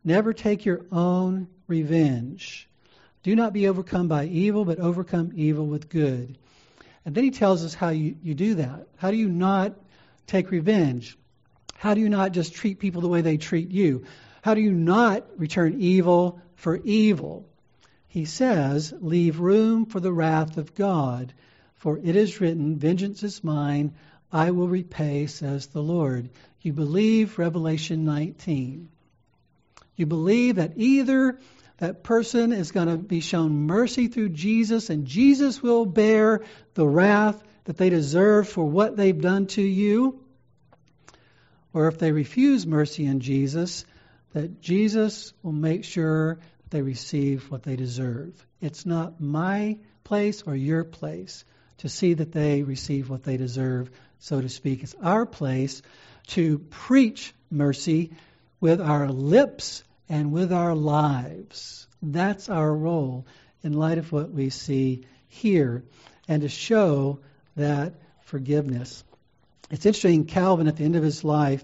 Never 0.03 0.33
take 0.33 0.65
your 0.65 0.87
own 0.91 1.47
revenge. 1.67 2.67
Do 3.21 3.35
not 3.35 3.53
be 3.53 3.67
overcome 3.67 4.07
by 4.07 4.25
evil, 4.25 4.65
but 4.65 4.79
overcome 4.79 5.33
evil 5.35 5.67
with 5.67 5.87
good. 5.87 6.35
And 7.05 7.13
then 7.13 7.25
he 7.25 7.29
tells 7.29 7.63
us 7.63 7.75
how 7.75 7.89
you, 7.89 8.15
you 8.23 8.33
do 8.33 8.55
that. 8.55 8.87
How 8.97 9.11
do 9.11 9.17
you 9.17 9.29
not 9.29 9.75
take 10.25 10.49
revenge? 10.49 11.15
How 11.75 11.93
do 11.93 12.01
you 12.01 12.09
not 12.09 12.31
just 12.31 12.55
treat 12.55 12.79
people 12.79 13.03
the 13.03 13.07
way 13.07 13.21
they 13.21 13.37
treat 13.37 13.69
you? 13.69 14.05
How 14.41 14.55
do 14.55 14.61
you 14.61 14.73
not 14.73 15.27
return 15.37 15.79
evil 15.79 16.41
for 16.55 16.77
evil? 16.77 17.47
He 18.07 18.25
says, 18.25 18.95
Leave 18.99 19.39
room 19.39 19.85
for 19.85 19.99
the 19.99 20.11
wrath 20.11 20.57
of 20.57 20.73
God, 20.73 21.35
for 21.83 21.99
it 22.01 22.15
is 22.15 22.39
written, 22.39 22.77
Vengeance 22.77 23.23
is 23.23 23.43
mine, 23.43 23.93
I 24.31 24.51
will 24.51 24.69
repay, 24.69 25.27
says 25.27 25.67
the 25.67 25.83
Lord. 25.83 26.29
You 26.61 26.71
believe 26.71 27.37
Revelation 27.37 28.05
19. 28.05 28.87
You 29.97 30.05
believe 30.05 30.55
that 30.55 30.77
either 30.77 31.37
that 31.79 32.01
person 32.01 32.53
is 32.53 32.71
going 32.71 32.87
to 32.87 32.95
be 32.95 33.19
shown 33.19 33.67
mercy 33.67 34.07
through 34.07 34.29
Jesus 34.29 34.89
and 34.89 35.05
Jesus 35.05 35.61
will 35.61 35.85
bear 35.85 36.45
the 36.73 36.87
wrath 36.87 37.43
that 37.65 37.75
they 37.75 37.89
deserve 37.89 38.47
for 38.47 38.63
what 38.63 38.95
they've 38.95 39.19
done 39.19 39.47
to 39.47 39.61
you, 39.61 40.21
or 41.73 41.89
if 41.89 41.99
they 41.99 42.13
refuse 42.13 42.65
mercy 42.65 43.05
in 43.05 43.19
Jesus, 43.19 43.85
that 44.31 44.61
Jesus 44.61 45.33
will 45.43 45.51
make 45.51 45.83
sure 45.83 46.39
they 46.69 46.81
receive 46.81 47.51
what 47.51 47.63
they 47.63 47.75
deserve. 47.75 48.33
It's 48.61 48.85
not 48.85 49.19
my 49.19 49.79
place 50.05 50.43
or 50.43 50.55
your 50.55 50.85
place 50.85 51.43
to 51.79 51.89
see 51.89 52.13
that 52.13 52.31
they 52.31 52.63
receive 52.63 53.09
what 53.09 53.23
they 53.23 53.37
deserve, 53.37 53.89
so 54.19 54.41
to 54.41 54.49
speak. 54.49 54.83
It's 54.83 54.95
our 55.01 55.25
place 55.25 55.81
to 56.27 56.59
preach 56.59 57.33
mercy 57.49 58.11
with 58.59 58.79
our 58.81 59.09
lips 59.09 59.83
and 60.09 60.31
with 60.31 60.53
our 60.53 60.75
lives. 60.75 61.87
That's 62.01 62.49
our 62.49 62.73
role 62.73 63.25
in 63.63 63.73
light 63.73 63.97
of 63.97 64.11
what 64.11 64.31
we 64.31 64.49
see 64.49 65.05
here 65.27 65.83
and 66.27 66.41
to 66.41 66.49
show 66.49 67.19
that 67.55 67.95
forgiveness. 68.21 69.03
It's 69.69 69.85
interesting, 69.85 70.25
Calvin, 70.25 70.67
at 70.67 70.77
the 70.77 70.85
end 70.85 70.95
of 70.95 71.03
his 71.03 71.23
life, 71.23 71.63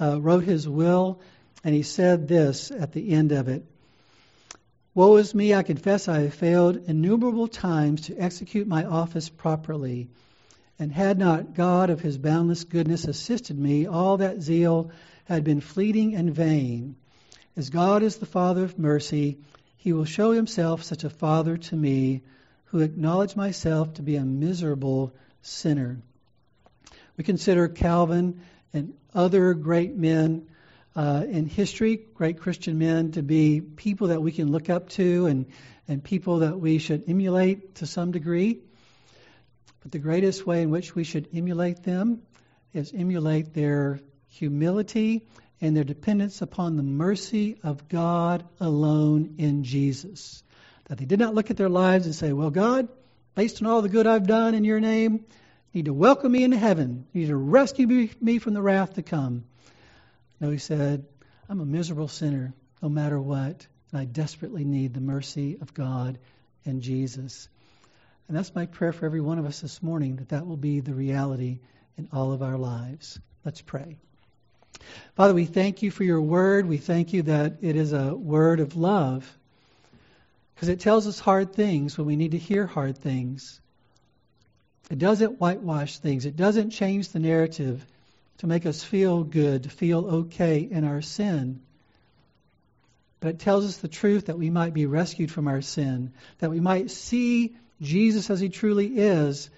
uh, 0.00 0.20
wrote 0.20 0.44
his 0.44 0.68
will 0.68 1.20
and 1.64 1.74
he 1.74 1.82
said 1.82 2.28
this 2.28 2.70
at 2.70 2.92
the 2.92 3.10
end 3.12 3.32
of 3.32 3.48
it 3.48 3.64
Woe 4.98 5.14
is 5.18 5.32
me, 5.32 5.54
I 5.54 5.62
confess 5.62 6.08
I 6.08 6.22
have 6.22 6.34
failed 6.34 6.76
innumerable 6.88 7.46
times 7.46 8.00
to 8.08 8.16
execute 8.16 8.66
my 8.66 8.84
office 8.84 9.28
properly. 9.28 10.08
And 10.76 10.90
had 10.90 11.20
not 11.20 11.54
God 11.54 11.88
of 11.90 12.00
his 12.00 12.18
boundless 12.18 12.64
goodness 12.64 13.04
assisted 13.04 13.56
me, 13.56 13.86
all 13.86 14.16
that 14.16 14.42
zeal 14.42 14.90
had 15.26 15.44
been 15.44 15.60
fleeting 15.60 16.16
and 16.16 16.34
vain. 16.34 16.96
As 17.56 17.70
God 17.70 18.02
is 18.02 18.16
the 18.16 18.26
Father 18.26 18.64
of 18.64 18.76
mercy, 18.76 19.38
he 19.76 19.92
will 19.92 20.04
show 20.04 20.32
himself 20.32 20.82
such 20.82 21.04
a 21.04 21.10
Father 21.10 21.56
to 21.56 21.76
me, 21.76 22.22
who 22.64 22.80
acknowledge 22.80 23.36
myself 23.36 23.94
to 23.94 24.02
be 24.02 24.16
a 24.16 24.24
miserable 24.24 25.12
sinner. 25.42 25.98
We 27.16 27.22
consider 27.22 27.68
Calvin 27.68 28.40
and 28.72 28.94
other 29.14 29.54
great 29.54 29.94
men 29.96 30.47
uh, 30.98 31.22
in 31.30 31.46
history, 31.46 32.00
great 32.14 32.40
Christian 32.40 32.76
men, 32.76 33.12
to 33.12 33.22
be 33.22 33.60
people 33.60 34.08
that 34.08 34.20
we 34.20 34.32
can 34.32 34.50
look 34.50 34.68
up 34.68 34.88
to 34.88 35.26
and, 35.26 35.46
and 35.86 36.02
people 36.02 36.40
that 36.40 36.58
we 36.58 36.78
should 36.78 37.04
emulate 37.06 37.76
to 37.76 37.86
some 37.86 38.10
degree. 38.10 38.58
But 39.80 39.92
the 39.92 40.00
greatest 40.00 40.44
way 40.44 40.60
in 40.60 40.70
which 40.70 40.96
we 40.96 41.04
should 41.04 41.28
emulate 41.32 41.84
them 41.84 42.22
is 42.74 42.92
emulate 42.92 43.54
their 43.54 44.00
humility 44.26 45.28
and 45.60 45.76
their 45.76 45.84
dependence 45.84 46.42
upon 46.42 46.74
the 46.74 46.82
mercy 46.82 47.60
of 47.62 47.88
God 47.88 48.44
alone 48.58 49.36
in 49.38 49.62
Jesus. 49.62 50.42
That 50.86 50.98
they 50.98 51.04
did 51.04 51.20
not 51.20 51.32
look 51.32 51.52
at 51.52 51.56
their 51.56 51.68
lives 51.68 52.06
and 52.06 52.14
say, 52.14 52.32
Well, 52.32 52.50
God, 52.50 52.88
based 53.36 53.62
on 53.62 53.68
all 53.68 53.82
the 53.82 53.88
good 53.88 54.08
I've 54.08 54.26
done 54.26 54.56
in 54.56 54.64
your 54.64 54.80
name, 54.80 55.24
you 55.70 55.78
need 55.78 55.84
to 55.84 55.94
welcome 55.94 56.32
me 56.32 56.42
into 56.42 56.58
heaven. 56.58 57.06
You 57.12 57.20
need 57.20 57.28
to 57.28 57.36
rescue 57.36 58.08
me 58.20 58.40
from 58.40 58.54
the 58.54 58.62
wrath 58.62 58.94
to 58.94 59.04
come. 59.04 59.44
No, 60.40 60.50
he 60.50 60.58
said, 60.58 61.04
I'm 61.48 61.60
a 61.60 61.66
miserable 61.66 62.08
sinner 62.08 62.54
no 62.82 62.88
matter 62.88 63.20
what, 63.20 63.66
and 63.90 64.00
I 64.00 64.04
desperately 64.04 64.64
need 64.64 64.94
the 64.94 65.00
mercy 65.00 65.58
of 65.60 65.74
God 65.74 66.18
and 66.64 66.82
Jesus. 66.82 67.48
And 68.28 68.36
that's 68.36 68.54
my 68.54 68.66
prayer 68.66 68.92
for 68.92 69.06
every 69.06 69.20
one 69.20 69.38
of 69.38 69.46
us 69.46 69.60
this 69.60 69.82
morning, 69.82 70.16
that 70.16 70.28
that 70.28 70.46
will 70.46 70.56
be 70.56 70.80
the 70.80 70.94
reality 70.94 71.60
in 71.96 72.08
all 72.12 72.32
of 72.32 72.42
our 72.42 72.58
lives. 72.58 73.18
Let's 73.44 73.62
pray. 73.62 73.96
Father, 75.16 75.34
we 75.34 75.46
thank 75.46 75.82
you 75.82 75.90
for 75.90 76.04
your 76.04 76.20
word. 76.20 76.66
We 76.66 76.76
thank 76.76 77.12
you 77.12 77.22
that 77.22 77.58
it 77.62 77.74
is 77.74 77.92
a 77.92 78.14
word 78.14 78.60
of 78.60 78.76
love 78.76 79.30
because 80.54 80.68
it 80.68 80.80
tells 80.80 81.06
us 81.06 81.18
hard 81.18 81.52
things 81.52 81.96
when 81.96 82.06
we 82.06 82.16
need 82.16 82.32
to 82.32 82.38
hear 82.38 82.66
hard 82.66 82.98
things. 82.98 83.60
It 84.90 84.98
doesn't 84.98 85.40
whitewash 85.40 85.98
things, 85.98 86.26
it 86.26 86.36
doesn't 86.36 86.70
change 86.70 87.08
the 87.08 87.18
narrative 87.18 87.84
to 88.38 88.46
make 88.46 88.66
us 88.66 88.82
feel 88.82 89.24
good, 89.24 89.70
feel 89.70 90.06
okay 90.06 90.60
in 90.60 90.84
our 90.84 91.02
sin. 91.02 91.60
But 93.20 93.30
it 93.30 93.38
tells 93.40 93.64
us 93.64 93.78
the 93.78 93.88
truth 93.88 94.26
that 94.26 94.38
we 94.38 94.50
might 94.50 94.74
be 94.74 94.86
rescued 94.86 95.30
from 95.30 95.48
our 95.48 95.60
sin, 95.60 96.12
that 96.38 96.50
we 96.50 96.60
might 96.60 96.90
see 96.90 97.56
Jesus 97.80 98.30
as 98.30 98.40
he 98.40 98.48
truly 98.48 98.98
is, 98.98 99.50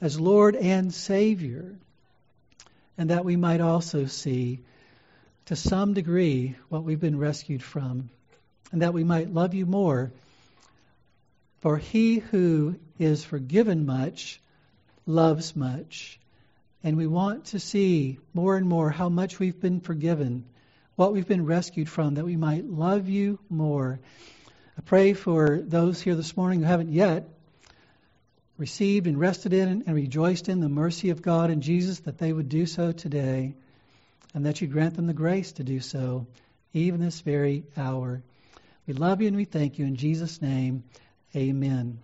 as 0.00 0.20
Lord 0.20 0.56
and 0.56 0.92
Savior 0.92 1.76
and 2.98 3.10
that 3.10 3.24
we 3.24 3.36
might 3.36 3.60
also 3.60 4.06
see 4.06 4.60
to 5.46 5.56
some 5.56 5.94
degree 5.94 6.56
what 6.68 6.84
we've 6.84 7.00
been 7.00 7.18
rescued 7.18 7.62
from, 7.62 8.10
and 8.70 8.82
that 8.82 8.94
we 8.94 9.04
might 9.04 9.32
love 9.32 9.54
you 9.54 9.66
more. 9.66 10.12
For 11.60 11.78
he 11.78 12.18
who 12.18 12.76
is 12.98 13.24
forgiven 13.24 13.86
much 13.86 14.40
loves 15.06 15.56
much. 15.56 16.20
And 16.84 16.96
we 16.96 17.06
want 17.06 17.46
to 17.46 17.60
see 17.60 18.18
more 18.34 18.56
and 18.56 18.68
more 18.68 18.90
how 18.90 19.08
much 19.08 19.38
we've 19.38 19.60
been 19.60 19.80
forgiven, 19.80 20.44
what 20.96 21.12
we've 21.12 21.28
been 21.28 21.46
rescued 21.46 21.88
from, 21.88 22.14
that 22.14 22.24
we 22.24 22.36
might 22.36 22.64
love 22.64 23.08
you 23.08 23.38
more. 23.48 24.00
I 24.76 24.80
pray 24.80 25.12
for 25.12 25.60
those 25.62 26.00
here 26.00 26.14
this 26.14 26.36
morning 26.36 26.60
who 26.60 26.66
haven't 26.66 26.92
yet 26.92 27.28
received 28.58 29.06
and 29.06 29.18
rested 29.18 29.52
in 29.52 29.84
and 29.86 29.94
rejoiced 29.94 30.48
in 30.48 30.60
the 30.60 30.68
mercy 30.68 31.10
of 31.10 31.22
God 31.22 31.50
and 31.50 31.62
Jesus, 31.62 32.00
that 32.00 32.18
they 32.18 32.32
would 32.32 32.48
do 32.48 32.66
so 32.66 32.92
today, 32.92 33.54
and 34.34 34.46
that 34.46 34.60
you 34.60 34.66
grant 34.66 34.94
them 34.94 35.06
the 35.06 35.12
grace 35.12 35.52
to 35.52 35.64
do 35.64 35.80
so, 35.80 36.26
even 36.72 37.00
this 37.00 37.20
very 37.20 37.64
hour. 37.76 38.22
We 38.86 38.94
love 38.94 39.20
you 39.20 39.28
and 39.28 39.36
we 39.36 39.44
thank 39.44 39.78
you. 39.78 39.86
In 39.86 39.96
Jesus' 39.96 40.42
name, 40.42 40.84
amen. 41.36 41.98